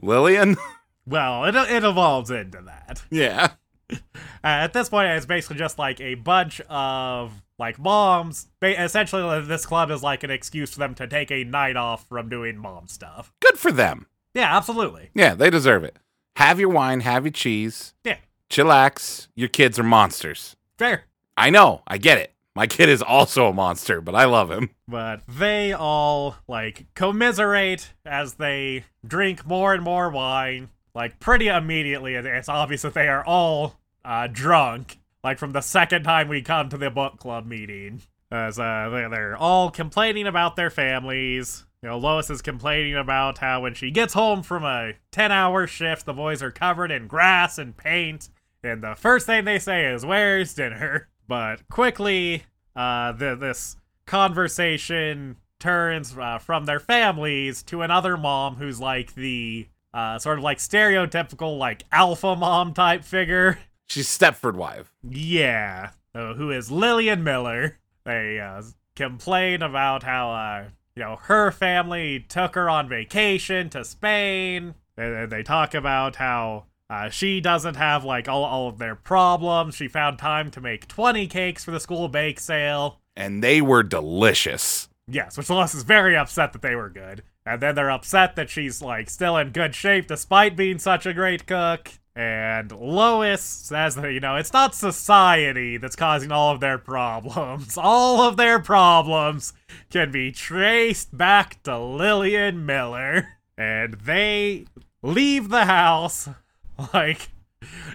Lillian. 0.00 0.56
Well, 1.04 1.46
it, 1.46 1.56
it 1.56 1.82
evolves 1.82 2.30
into 2.30 2.62
that. 2.62 3.02
yeah. 3.10 3.54
Uh, 3.90 3.96
at 4.44 4.72
this 4.72 4.88
point, 4.88 5.08
it's 5.08 5.26
basically 5.26 5.56
just 5.56 5.76
like 5.76 6.00
a 6.00 6.14
bunch 6.14 6.60
of 6.70 7.42
like 7.58 7.76
moms. 7.80 8.46
Ba- 8.60 8.80
essentially, 8.80 9.40
this 9.40 9.66
club 9.66 9.90
is 9.90 10.04
like 10.04 10.22
an 10.22 10.30
excuse 10.30 10.72
for 10.72 10.78
them 10.78 10.94
to 10.94 11.08
take 11.08 11.32
a 11.32 11.42
night 11.42 11.76
off 11.76 12.06
from 12.08 12.28
doing 12.28 12.56
mom 12.56 12.86
stuff. 12.86 13.32
Good 13.40 13.58
for 13.58 13.72
them. 13.72 14.06
Yeah, 14.34 14.56
absolutely. 14.56 15.10
Yeah, 15.14 15.34
they 15.34 15.50
deserve 15.50 15.84
it. 15.84 15.96
Have 16.36 16.58
your 16.58 16.70
wine, 16.70 17.00
have 17.00 17.24
your 17.24 17.32
cheese. 17.32 17.94
Yeah, 18.04 18.16
Chillax. 18.48 19.28
Your 19.34 19.48
kids 19.48 19.78
are 19.78 19.82
monsters. 19.84 20.56
fair. 20.78 21.04
I 21.36 21.48
know, 21.50 21.82
I 21.86 21.98
get 21.98 22.18
it. 22.18 22.32
My 22.54 22.66
kid 22.66 22.90
is 22.90 23.00
also 23.00 23.46
a 23.46 23.52
monster, 23.54 24.02
but 24.02 24.14
I 24.14 24.26
love 24.26 24.50
him. 24.50 24.70
But 24.86 25.22
they 25.26 25.72
all 25.72 26.36
like 26.46 26.84
commiserate 26.94 27.94
as 28.04 28.34
they 28.34 28.84
drink 29.06 29.46
more 29.46 29.72
and 29.72 29.82
more 29.82 30.10
wine. 30.10 30.68
Like 30.94 31.18
pretty 31.18 31.48
immediately, 31.48 32.14
it's 32.14 32.50
obvious 32.50 32.82
that 32.82 32.92
they 32.92 33.08
are 33.08 33.24
all 33.24 33.80
uh, 34.04 34.26
drunk. 34.30 34.98
Like 35.24 35.38
from 35.38 35.52
the 35.52 35.62
second 35.62 36.02
time 36.02 36.28
we 36.28 36.42
come 36.42 36.68
to 36.68 36.76
the 36.76 36.90
book 36.90 37.18
club 37.18 37.46
meeting, 37.46 38.02
as 38.30 38.58
uh, 38.58 39.08
they're 39.10 39.36
all 39.36 39.70
complaining 39.70 40.26
about 40.26 40.56
their 40.56 40.68
families. 40.70 41.64
You 41.82 41.88
know, 41.88 41.98
Lois 41.98 42.30
is 42.30 42.42
complaining 42.42 42.94
about 42.94 43.38
how 43.38 43.62
when 43.62 43.74
she 43.74 43.90
gets 43.90 44.14
home 44.14 44.44
from 44.44 44.64
a 44.64 44.92
ten-hour 45.10 45.66
shift, 45.66 46.06
the 46.06 46.12
boys 46.12 46.40
are 46.40 46.52
covered 46.52 46.92
in 46.92 47.08
grass 47.08 47.58
and 47.58 47.76
paint, 47.76 48.28
and 48.62 48.84
the 48.84 48.94
first 48.94 49.26
thing 49.26 49.44
they 49.44 49.58
say 49.58 49.92
is, 49.92 50.06
"Where's 50.06 50.54
dinner?" 50.54 51.08
But 51.26 51.68
quickly, 51.68 52.44
uh, 52.76 53.12
the, 53.12 53.34
this 53.34 53.76
conversation 54.06 55.36
turns 55.58 56.16
uh, 56.16 56.38
from 56.38 56.66
their 56.66 56.80
families 56.80 57.62
to 57.64 57.82
another 57.82 58.16
mom 58.16 58.56
who's 58.56 58.80
like 58.80 59.14
the 59.14 59.66
uh, 59.92 60.18
sort 60.18 60.38
of 60.38 60.44
like 60.44 60.58
stereotypical 60.58 61.58
like 61.58 61.84
alpha 61.90 62.36
mom 62.36 62.74
type 62.74 63.02
figure. 63.02 63.58
She's 63.88 64.06
Stepford 64.08 64.54
wife. 64.54 64.92
Yeah, 65.02 65.90
uh, 66.14 66.34
who 66.34 66.52
is 66.52 66.70
Lillian 66.70 67.24
Miller. 67.24 67.78
They 68.04 68.38
uh, 68.38 68.62
complain 68.94 69.62
about 69.62 70.02
how 70.04 70.30
uh, 70.30 70.64
you 70.96 71.02
know 71.02 71.16
her 71.22 71.50
family 71.50 72.20
took 72.20 72.54
her 72.54 72.68
on 72.68 72.88
vacation 72.88 73.68
to 73.70 73.84
Spain, 73.84 74.74
and 74.96 75.30
they 75.30 75.42
talk 75.42 75.74
about 75.74 76.16
how. 76.16 76.66
Uh, 76.90 77.08
she 77.08 77.40
doesn't 77.40 77.76
have 77.76 78.04
like 78.04 78.28
all, 78.28 78.44
all 78.44 78.68
of 78.68 78.76
their 78.76 78.94
problems. 78.94 79.74
She 79.74 79.88
found 79.88 80.18
time 80.18 80.50
to 80.50 80.60
make 80.60 80.86
20 80.88 81.26
cakes 81.26 81.64
for 81.64 81.70
the 81.70 81.80
school 81.80 82.06
bake 82.06 82.38
sale. 82.38 83.00
And 83.16 83.42
they 83.42 83.62
were 83.62 83.82
delicious. 83.82 84.90
Yes, 85.08 85.38
which 85.38 85.48
Lois 85.48 85.74
is 85.74 85.84
very 85.84 86.14
upset 86.16 86.52
that 86.52 86.60
they 86.60 86.74
were 86.74 86.90
good. 86.90 87.22
And 87.44 87.60
then 87.60 87.74
they're 87.74 87.90
upset 87.90 88.36
that 88.36 88.50
she's 88.50 88.80
like 88.82 89.10
still 89.10 89.36
in 89.36 89.50
good 89.50 89.74
shape 89.74 90.06
despite 90.06 90.56
being 90.56 90.78
such 90.78 91.06
a 91.06 91.14
great 91.14 91.46
cook. 91.46 91.92
And 92.14 92.70
Lois 92.72 93.40
says 93.40 93.94
that, 93.94 94.12
you 94.12 94.20
know, 94.20 94.36
it's 94.36 94.52
not 94.52 94.74
society 94.74 95.78
that's 95.78 95.96
causing 95.96 96.30
all 96.30 96.52
of 96.52 96.60
their 96.60 96.76
problems. 96.76 97.78
All 97.82 98.20
of 98.20 98.36
their 98.36 98.58
problems 98.58 99.54
can 99.90 100.10
be 100.10 100.30
traced 100.30 101.16
back 101.16 101.62
to 101.62 101.78
Lillian 101.78 102.66
Miller. 102.66 103.28
And 103.56 103.94
they 103.94 104.66
leave 105.02 105.48
the 105.48 105.64
house 105.64 106.28
like 106.92 107.30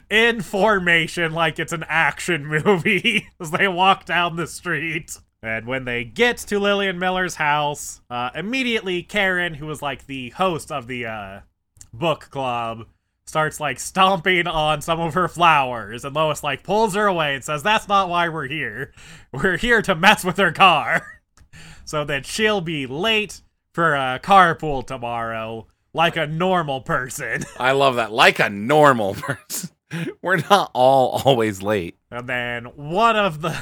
in 0.10 0.41
formation 0.41 1.34
like 1.34 1.60
it's 1.60 1.73
an 1.73 1.86
action 1.88 2.45
movie 2.65 3.27
as 3.39 3.51
they 3.51 3.67
walk 3.67 4.06
down 4.06 4.36
the 4.36 4.47
street. 4.47 5.17
And 5.43 5.67
when 5.67 5.86
they 5.86 6.03
get 6.03 6.38
to 6.38 6.60
Lillian 6.60 6.97
Miller's 6.97 7.36
house, 7.36 8.01
uh, 8.10 8.32
immediately 8.34 9.03
Karen, 9.03 9.53
who 9.56 9.67
was 9.67 9.84
like 9.84 10.08
the 10.08 10.32
host 10.32 10.71
of 10.71 10.88
the 10.88 11.06
uh, 11.06 11.39
book 11.93 12.30
club, 12.32 12.88
starts 13.28 13.60
like 13.60 13.80
stomping 13.80 14.48
on 14.48 14.82
some 14.82 15.00
of 15.00 15.13
her 15.13 15.28
flowers. 15.28 16.06
And 16.06 16.16
Lois 16.16 16.44
like 16.44 16.63
pulls 16.63 16.96
her 16.96 17.06
away 17.06 17.36
and 17.36 17.44
says, 17.44 17.62
That's 17.62 17.88
not 17.88 18.10
why 18.10 18.30
we're 18.30 18.48
here. 18.48 18.94
We're 19.32 19.58
here 19.58 19.82
to 19.84 19.96
mess 19.96 20.24
with 20.24 20.38
her 20.38 20.52
car. 20.52 21.06
so 21.86 22.04
that 22.06 22.26
she'll 22.26 22.62
be 22.62 22.86
late 22.88 23.42
for 23.74 23.94
a 23.96 24.20
carpool 24.24 24.86
tomorrow. 24.86 25.68
like 25.94 26.16
a 26.18 26.28
normal 26.28 26.82
person. 26.82 27.44
I 27.60 27.72
love 27.74 27.96
that. 27.96 28.12
Like 28.12 28.40
a 28.40 28.50
normal 28.50 29.13
person. 29.16 29.70
We're 30.22 30.38
not 30.50 30.72
all 30.74 31.22
always 31.24 31.62
late. 31.62 31.96
And 32.12 32.28
then 32.28 32.66
one 32.76 33.16
of 33.16 33.42
the 33.42 33.56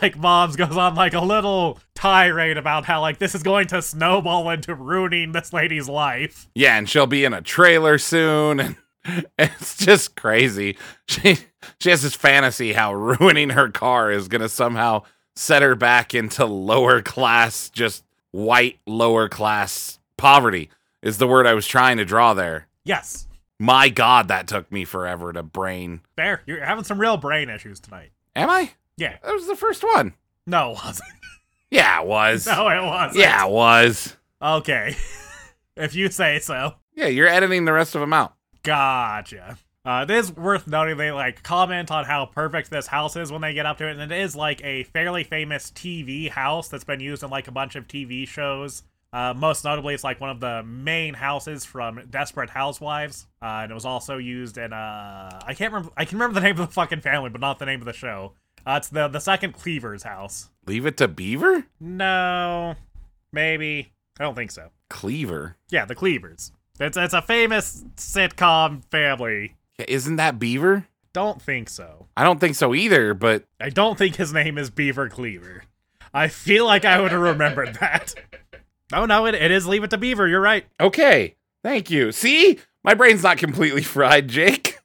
like 0.00 0.16
moms 0.16 0.56
goes 0.56 0.76
on 0.76 0.94
like 0.96 1.14
a 1.14 1.20
little 1.20 1.78
tirade 1.94 2.56
about 2.56 2.84
how 2.84 3.00
like 3.00 3.18
this 3.18 3.34
is 3.34 3.42
going 3.42 3.68
to 3.68 3.80
snowball 3.82 4.50
into 4.50 4.74
ruining 4.74 5.32
this 5.32 5.52
lady's 5.52 5.88
life. 5.88 6.48
Yeah, 6.54 6.76
and 6.76 6.88
she'll 6.88 7.06
be 7.06 7.24
in 7.24 7.32
a 7.32 7.42
trailer 7.42 7.96
soon 7.98 8.58
and 8.60 8.76
it's 9.38 9.76
just 9.76 10.16
crazy. 10.16 10.76
She 11.06 11.38
she 11.80 11.90
has 11.90 12.02
this 12.02 12.14
fantasy 12.14 12.72
how 12.72 12.92
ruining 12.94 13.50
her 13.50 13.68
car 13.68 14.10
is 14.10 14.28
going 14.28 14.40
to 14.42 14.48
somehow 14.48 15.02
set 15.36 15.62
her 15.62 15.74
back 15.74 16.14
into 16.14 16.44
lower 16.44 17.00
class 17.00 17.70
just 17.70 18.04
white 18.32 18.78
lower 18.86 19.28
class 19.28 19.98
poverty 20.16 20.70
is 21.02 21.18
the 21.18 21.28
word 21.28 21.46
I 21.46 21.54
was 21.54 21.66
trying 21.66 21.96
to 21.98 22.04
draw 22.04 22.34
there. 22.34 22.66
Yes. 22.84 23.26
My 23.58 23.88
god, 23.88 24.28
that 24.28 24.46
took 24.46 24.70
me 24.70 24.84
forever 24.84 25.32
to 25.32 25.42
brain. 25.42 26.00
There, 26.16 26.42
you're 26.46 26.64
having 26.64 26.84
some 26.84 27.00
real 27.00 27.16
brain 27.16 27.48
issues 27.48 27.80
tonight. 27.80 28.10
Am 28.36 28.48
I? 28.50 28.70
Yeah. 28.96 29.16
That 29.22 29.34
was 29.34 29.46
the 29.46 29.56
first 29.56 29.82
one. 29.82 30.14
No, 30.46 30.72
it 30.72 30.78
wasn't. 30.84 31.08
Yeah, 31.70 32.00
it 32.00 32.06
was. 32.06 32.46
No, 32.46 32.66
it 32.68 32.82
wasn't. 32.82 33.18
Yeah, 33.20 33.44
it 33.44 33.50
was. 33.50 34.16
Okay. 34.40 34.96
if 35.76 35.94
you 35.94 36.08
say 36.08 36.38
so. 36.38 36.72
Yeah, 36.94 37.08
you're 37.08 37.28
editing 37.28 37.66
the 37.66 37.74
rest 37.74 37.94
of 37.94 38.00
them 38.00 38.14
out. 38.14 38.34
Gotcha. 38.68 39.56
Uh, 39.82 40.04
it 40.06 40.10
is 40.10 40.30
worth 40.36 40.66
noting 40.66 40.98
they 40.98 41.10
like 41.10 41.42
comment 41.42 41.90
on 41.90 42.04
how 42.04 42.26
perfect 42.26 42.70
this 42.70 42.86
house 42.86 43.16
is 43.16 43.32
when 43.32 43.40
they 43.40 43.54
get 43.54 43.64
up 43.64 43.78
to 43.78 43.88
it, 43.88 43.96
and 43.96 44.12
it 44.12 44.20
is 44.20 44.36
like 44.36 44.62
a 44.62 44.82
fairly 44.82 45.24
famous 45.24 45.70
TV 45.70 46.28
house 46.28 46.68
that's 46.68 46.84
been 46.84 47.00
used 47.00 47.22
in 47.22 47.30
like 47.30 47.48
a 47.48 47.50
bunch 47.50 47.76
of 47.76 47.88
TV 47.88 48.28
shows. 48.28 48.82
Uh, 49.10 49.32
most 49.34 49.64
notably, 49.64 49.94
it's 49.94 50.04
like 50.04 50.20
one 50.20 50.28
of 50.28 50.40
the 50.40 50.62
main 50.64 51.14
houses 51.14 51.64
from 51.64 52.02
Desperate 52.10 52.50
Housewives, 52.50 53.26
uh, 53.40 53.60
and 53.62 53.70
it 53.70 53.74
was 53.74 53.86
also 53.86 54.18
used 54.18 54.58
in 54.58 54.74
uh, 54.74 55.40
I 55.46 55.54
can't 55.54 55.72
remember. 55.72 55.94
I 55.96 56.04
can 56.04 56.18
remember 56.18 56.38
the 56.38 56.44
name 56.46 56.60
of 56.60 56.66
the 56.68 56.74
fucking 56.74 57.00
family, 57.00 57.30
but 57.30 57.40
not 57.40 57.58
the 57.58 57.64
name 57.64 57.80
of 57.80 57.86
the 57.86 57.94
show. 57.94 58.34
Uh, 58.66 58.74
it's 58.76 58.90
the 58.90 59.08
the 59.08 59.20
second 59.20 59.54
Cleaver's 59.54 60.02
house. 60.02 60.50
Leave 60.66 60.84
it 60.84 60.98
to 60.98 61.08
Beaver? 61.08 61.64
No, 61.80 62.74
maybe 63.32 63.92
I 64.20 64.24
don't 64.24 64.34
think 64.34 64.50
so. 64.50 64.68
Cleaver. 64.90 65.56
Yeah, 65.70 65.86
the 65.86 65.94
Cleavers. 65.94 66.52
It's 66.80 66.96
it's 66.96 67.14
a 67.14 67.22
famous 67.22 67.84
sitcom 67.96 68.84
family. 68.90 69.56
Isn't 69.78 70.16
that 70.16 70.38
Beaver? 70.38 70.86
Don't 71.12 71.40
think 71.40 71.68
so. 71.68 72.06
I 72.16 72.24
don't 72.24 72.38
think 72.40 72.54
so 72.54 72.74
either, 72.74 73.14
but 73.14 73.44
I 73.60 73.70
don't 73.70 73.96
think 73.98 74.16
his 74.16 74.32
name 74.32 74.58
is 74.58 74.70
Beaver 74.70 75.08
Cleaver. 75.08 75.64
I 76.12 76.28
feel 76.28 76.64
like 76.66 76.84
I 76.84 77.00
would 77.00 77.12
have 77.12 77.20
remembered 77.20 77.74
that. 77.80 78.14
Oh 78.92 79.06
no, 79.06 79.26
it, 79.26 79.34
it 79.34 79.50
is 79.50 79.66
Leave 79.66 79.84
It 79.84 79.90
to 79.90 79.98
Beaver. 79.98 80.28
You're 80.28 80.40
right. 80.40 80.64
okay. 80.80 81.34
Thank 81.64 81.90
you. 81.90 82.12
See? 82.12 82.58
My 82.84 82.94
brain's 82.94 83.24
not 83.24 83.36
completely 83.38 83.82
fried, 83.82 84.28
Jake. 84.28 84.78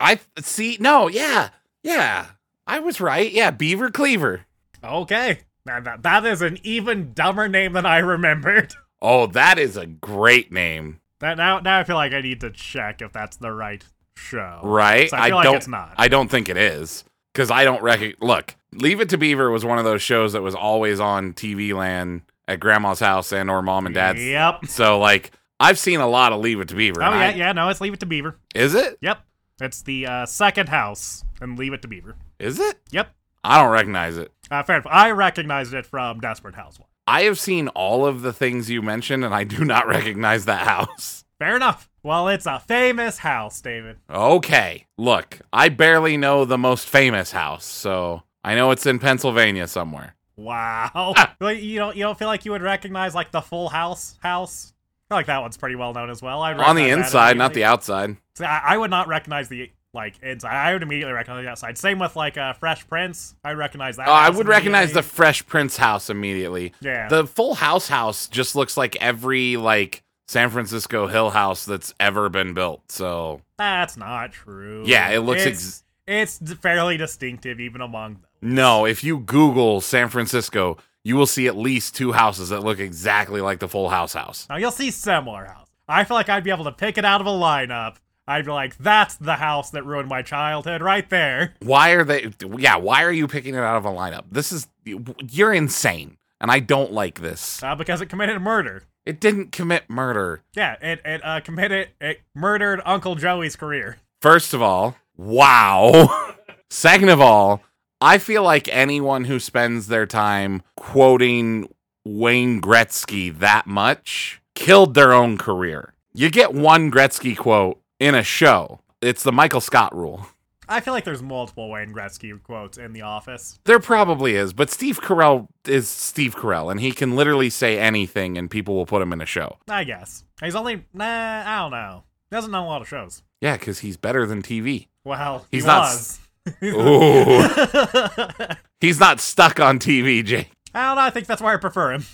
I 0.00 0.18
see. 0.40 0.76
No, 0.80 1.08
yeah. 1.08 1.50
Yeah. 1.82 2.26
I 2.66 2.80
was 2.80 3.00
right. 3.00 3.30
Yeah, 3.30 3.50
Beaver 3.52 3.90
Cleaver. 3.90 4.44
Okay, 4.84 5.40
that, 5.64 5.84
that, 5.84 6.02
that 6.02 6.26
is 6.26 6.42
an 6.42 6.58
even 6.62 7.12
dumber 7.14 7.48
name 7.48 7.72
than 7.72 7.86
I 7.86 7.98
remembered. 7.98 8.74
Oh, 9.00 9.26
that 9.28 9.58
is 9.58 9.76
a 9.76 9.86
great 9.86 10.52
name. 10.52 11.00
That 11.20 11.36
now 11.36 11.58
now 11.60 11.78
I 11.80 11.84
feel 11.84 11.96
like 11.96 12.12
I 12.12 12.20
need 12.20 12.40
to 12.40 12.50
check 12.50 13.02
if 13.02 13.12
that's 13.12 13.36
the 13.36 13.52
right 13.52 13.84
show. 14.16 14.60
Right? 14.62 15.12
I 15.12 15.28
like 15.30 15.44
don't 15.44 15.56
it's 15.56 15.68
not. 15.68 15.94
I 15.96 16.08
don't 16.08 16.30
think 16.30 16.48
it 16.48 16.56
is. 16.56 17.04
Because 17.32 17.50
I 17.50 17.64
don't 17.64 17.82
recognize. 17.82 18.16
Look, 18.20 18.56
Leave 18.72 19.00
It 19.00 19.08
to 19.10 19.18
Beaver 19.18 19.50
was 19.50 19.64
one 19.64 19.78
of 19.78 19.84
those 19.84 20.02
shows 20.02 20.32
that 20.32 20.42
was 20.42 20.54
always 20.54 20.98
on 21.00 21.32
TV 21.34 21.74
land 21.74 22.22
at 22.48 22.58
grandma's 22.60 23.00
house 23.00 23.32
and 23.32 23.50
or 23.50 23.62
mom 23.62 23.86
and 23.86 23.94
dad's. 23.94 24.20
Yep. 24.24 24.66
So 24.66 24.98
like 24.98 25.32
I've 25.60 25.78
seen 25.78 26.00
a 26.00 26.06
lot 26.08 26.32
of 26.32 26.40
Leave 26.40 26.60
It 26.60 26.68
to 26.68 26.74
Beaver. 26.74 27.02
Oh 27.02 27.10
yeah, 27.10 27.18
I- 27.28 27.34
yeah. 27.34 27.52
No, 27.52 27.68
it's 27.68 27.80
Leave 27.80 27.94
It 27.94 28.00
to 28.00 28.06
Beaver. 28.06 28.36
Is 28.54 28.74
it? 28.74 28.98
Yep. 29.00 29.18
It's 29.60 29.82
the 29.82 30.06
uh, 30.06 30.26
second 30.26 30.68
house 30.68 31.24
and 31.40 31.58
Leave 31.58 31.72
It 31.72 31.82
to 31.82 31.88
Beaver. 31.88 32.14
Is 32.38 32.60
it? 32.60 32.78
Yep. 32.92 33.08
I 33.42 33.60
don't 33.60 33.70
recognize 33.72 34.16
it. 34.16 34.32
Uh, 34.50 34.62
fair 34.62 34.76
enough. 34.76 34.86
I 34.90 35.10
recognized 35.10 35.74
it 35.74 35.84
from 35.86 36.20
Desperate 36.20 36.54
Housewives. 36.54 36.87
I 37.08 37.22
have 37.22 37.38
seen 37.38 37.68
all 37.68 38.04
of 38.04 38.20
the 38.20 38.34
things 38.34 38.68
you 38.68 38.82
mentioned, 38.82 39.24
and 39.24 39.34
I 39.34 39.44
do 39.44 39.64
not 39.64 39.86
recognize 39.96 40.44
that 40.44 40.66
house. 40.66 41.24
Fair 41.38 41.56
enough. 41.56 41.88
Well, 42.02 42.28
it's 42.28 42.44
a 42.44 42.60
famous 42.60 43.18
house, 43.18 43.62
David. 43.62 43.96
Okay, 44.10 44.86
look, 44.98 45.38
I 45.50 45.70
barely 45.70 46.18
know 46.18 46.44
the 46.44 46.58
most 46.58 46.86
famous 46.86 47.32
house, 47.32 47.64
so 47.64 48.24
I 48.44 48.54
know 48.54 48.70
it's 48.72 48.84
in 48.84 48.98
Pennsylvania 48.98 49.68
somewhere. 49.68 50.16
Wow. 50.36 50.90
Ah! 50.94 51.34
Like, 51.40 51.62
you 51.62 51.78
don't 51.78 51.96
you 51.96 52.02
don't 52.02 52.18
feel 52.18 52.28
like 52.28 52.44
you 52.44 52.50
would 52.50 52.62
recognize 52.62 53.14
like 53.14 53.30
the 53.30 53.40
Full 53.40 53.68
House 53.68 54.18
house? 54.20 54.74
I 55.06 55.14
feel 55.14 55.18
like 55.18 55.26
that 55.26 55.40
one's 55.40 55.56
pretty 55.56 55.76
well 55.76 55.94
known 55.94 56.10
as 56.10 56.20
well. 56.20 56.42
I'd 56.42 56.58
On 56.58 56.76
the 56.76 56.90
inside, 56.90 57.38
not 57.38 57.54
the 57.54 57.64
outside. 57.64 58.16
I, 58.40 58.62
I 58.64 58.76
would 58.76 58.90
not 58.90 59.08
recognize 59.08 59.48
the 59.48 59.70
like 59.98 60.18
inside. 60.22 60.54
I 60.54 60.72
would 60.72 60.82
immediately 60.82 61.12
recognize 61.12 61.44
the 61.44 61.50
outside. 61.50 61.76
Same 61.76 61.98
with 61.98 62.16
like 62.16 62.38
uh, 62.38 62.54
Fresh 62.54 62.88
Prince. 62.88 63.34
I 63.44 63.52
recognize 63.52 63.96
that. 63.96 64.08
Oh, 64.08 64.12
I 64.12 64.30
would 64.30 64.48
recognize 64.48 64.92
the. 64.92 65.02
Fresh 65.02 65.46
Prince 65.46 65.76
house 65.76 66.08
immediately. 66.08 66.72
yeah. 66.80 67.08
The 67.08 67.26
Full 67.26 67.54
House 67.54 67.88
house 67.88 68.28
just 68.28 68.54
looks 68.56 68.76
like 68.76 68.96
every 68.96 69.56
like 69.56 70.02
San 70.28 70.50
Francisco 70.50 71.06
Hill 71.08 71.30
house 71.30 71.64
that's 71.66 71.92
ever 72.00 72.28
been 72.28 72.54
built. 72.54 72.90
So 72.90 73.40
That's 73.58 73.96
not 73.96 74.32
true. 74.32 74.84
yeah, 74.86 75.08
it 75.10 75.20
looks. 75.20 75.44
It's, 75.44 75.82
Ex- 76.06 76.38
it's 76.40 76.52
fairly 76.54 76.96
distinctive 76.96 77.60
even 77.60 77.80
among 77.80 78.14
them. 78.14 78.22
no, 78.54 78.86
if 78.86 79.02
you 79.04 79.18
Google 79.18 79.80
San 79.80 80.08
Francisco, 80.08 80.76
you 81.04 81.16
will 81.16 81.26
see 81.26 81.46
at 81.46 81.56
least 81.56 81.94
two 81.96 82.12
houses 82.12 82.48
that 82.50 82.60
look 82.62 82.78
exactly 82.78 83.40
like 83.40 83.58
the 83.60 83.68
Full 83.68 83.88
House 83.88 84.12
house. 84.14 84.46
Now 84.48 84.56
you'll 84.56 84.70
see 84.70 84.90
similar 84.90 85.44
house. 85.46 85.68
I 85.88 86.04
feel 86.04 86.16
like 86.16 86.28
I'd 86.28 86.44
be 86.44 86.50
able 86.50 86.64
to 86.64 86.72
pick 86.72 86.98
it 86.98 87.04
out 87.06 87.20
of 87.22 87.26
a 87.26 87.30
lineup. 87.30 87.96
I'd 88.28 88.44
be 88.44 88.50
like, 88.50 88.76
that's 88.76 89.16
the 89.16 89.36
house 89.36 89.70
that 89.70 89.86
ruined 89.86 90.08
my 90.08 90.20
childhood 90.20 90.82
right 90.82 91.08
there. 91.08 91.54
Why 91.60 91.90
are 91.92 92.04
they? 92.04 92.30
Yeah, 92.58 92.76
why 92.76 93.04
are 93.04 93.10
you 93.10 93.26
picking 93.26 93.54
it 93.54 93.60
out 93.60 93.78
of 93.78 93.86
a 93.86 93.90
lineup? 93.90 94.24
This 94.30 94.52
is 94.52 94.68
you're 94.84 95.54
insane, 95.54 96.18
and 96.38 96.50
I 96.50 96.60
don't 96.60 96.92
like 96.92 97.20
this. 97.20 97.62
Uh, 97.62 97.74
because 97.74 98.02
it 98.02 98.06
committed 98.06 98.40
murder. 98.42 98.82
It 99.06 99.18
didn't 99.18 99.52
commit 99.52 99.88
murder. 99.88 100.42
Yeah, 100.54 100.76
it 100.82 101.00
it 101.06 101.24
uh, 101.24 101.40
committed 101.40 101.88
it 102.02 102.20
murdered 102.34 102.82
Uncle 102.84 103.14
Joey's 103.14 103.56
career. 103.56 103.96
First 104.20 104.52
of 104.52 104.60
all, 104.60 104.96
wow. 105.16 106.34
Second 106.70 107.08
of 107.08 107.22
all, 107.22 107.62
I 108.02 108.18
feel 108.18 108.42
like 108.42 108.68
anyone 108.68 109.24
who 109.24 109.40
spends 109.40 109.86
their 109.86 110.04
time 110.04 110.62
quoting 110.76 111.72
Wayne 112.04 112.60
Gretzky 112.60 113.36
that 113.38 113.66
much 113.66 114.42
killed 114.54 114.92
their 114.92 115.14
own 115.14 115.38
career. 115.38 115.94
You 116.12 116.30
get 116.30 116.52
one 116.52 116.90
Gretzky 116.90 117.34
quote 117.34 117.80
in 117.98 118.14
a 118.14 118.22
show. 118.22 118.80
It's 119.00 119.22
the 119.22 119.32
Michael 119.32 119.60
Scott 119.60 119.94
rule. 119.94 120.26
I 120.70 120.80
feel 120.80 120.92
like 120.92 121.04
there's 121.04 121.22
multiple 121.22 121.70
Wayne 121.70 121.94
Gretzky 121.94 122.40
quotes 122.42 122.76
in 122.76 122.92
The 122.92 123.00
Office. 123.00 123.58
There 123.64 123.80
probably 123.80 124.34
is, 124.34 124.52
but 124.52 124.70
Steve 124.70 125.00
Carell 125.00 125.48
is 125.66 125.88
Steve 125.88 126.36
Carell, 126.36 126.70
and 126.70 126.78
he 126.78 126.92
can 126.92 127.16
literally 127.16 127.48
say 127.48 127.78
anything, 127.78 128.36
and 128.36 128.50
people 128.50 128.74
will 128.74 128.84
put 128.84 129.00
him 129.00 129.12
in 129.12 129.22
a 129.22 129.26
show. 129.26 129.56
I 129.68 129.84
guess 129.84 130.24
he's 130.42 130.54
only 130.54 130.84
nah. 130.92 131.04
I 131.46 131.58
don't 131.60 131.70
know. 131.70 132.04
He 132.30 132.36
doesn't 132.36 132.50
know 132.50 132.64
a 132.64 132.66
lot 132.66 132.82
of 132.82 132.88
shows. 132.88 133.22
Yeah, 133.40 133.56
because 133.56 133.78
he's 133.78 133.96
better 133.96 134.26
than 134.26 134.42
TV. 134.42 134.88
Well, 135.04 135.46
He's 135.50 135.62
he 135.62 135.66
not 135.66 135.80
was. 135.84 136.20
Ooh. 136.62 138.54
he's 138.80 139.00
not 139.00 139.20
stuck 139.20 139.60
on 139.60 139.78
TV, 139.78 140.22
Jake. 140.24 140.50
I 140.74 140.88
don't 140.88 140.96
know. 140.96 141.02
I 141.02 141.10
think 141.10 141.26
that's 141.26 141.40
why 141.40 141.54
I 141.54 141.56
prefer 141.56 141.92
him. 141.92 142.04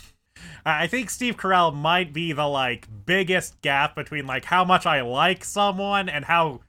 I 0.65 0.87
think 0.87 1.11
Steve 1.11 1.37
Carell 1.37 1.75
might 1.75 2.13
be 2.13 2.33
the 2.33 2.47
like 2.47 2.89
biggest 3.07 3.61
gap 3.63 3.95
between 3.95 4.27
like 4.27 4.47
how 4.47 4.65
much 4.65 4.87
I 4.87 5.03
like 5.03 5.45
someone 5.45 6.09
and 6.09 6.25
how 6.25 6.61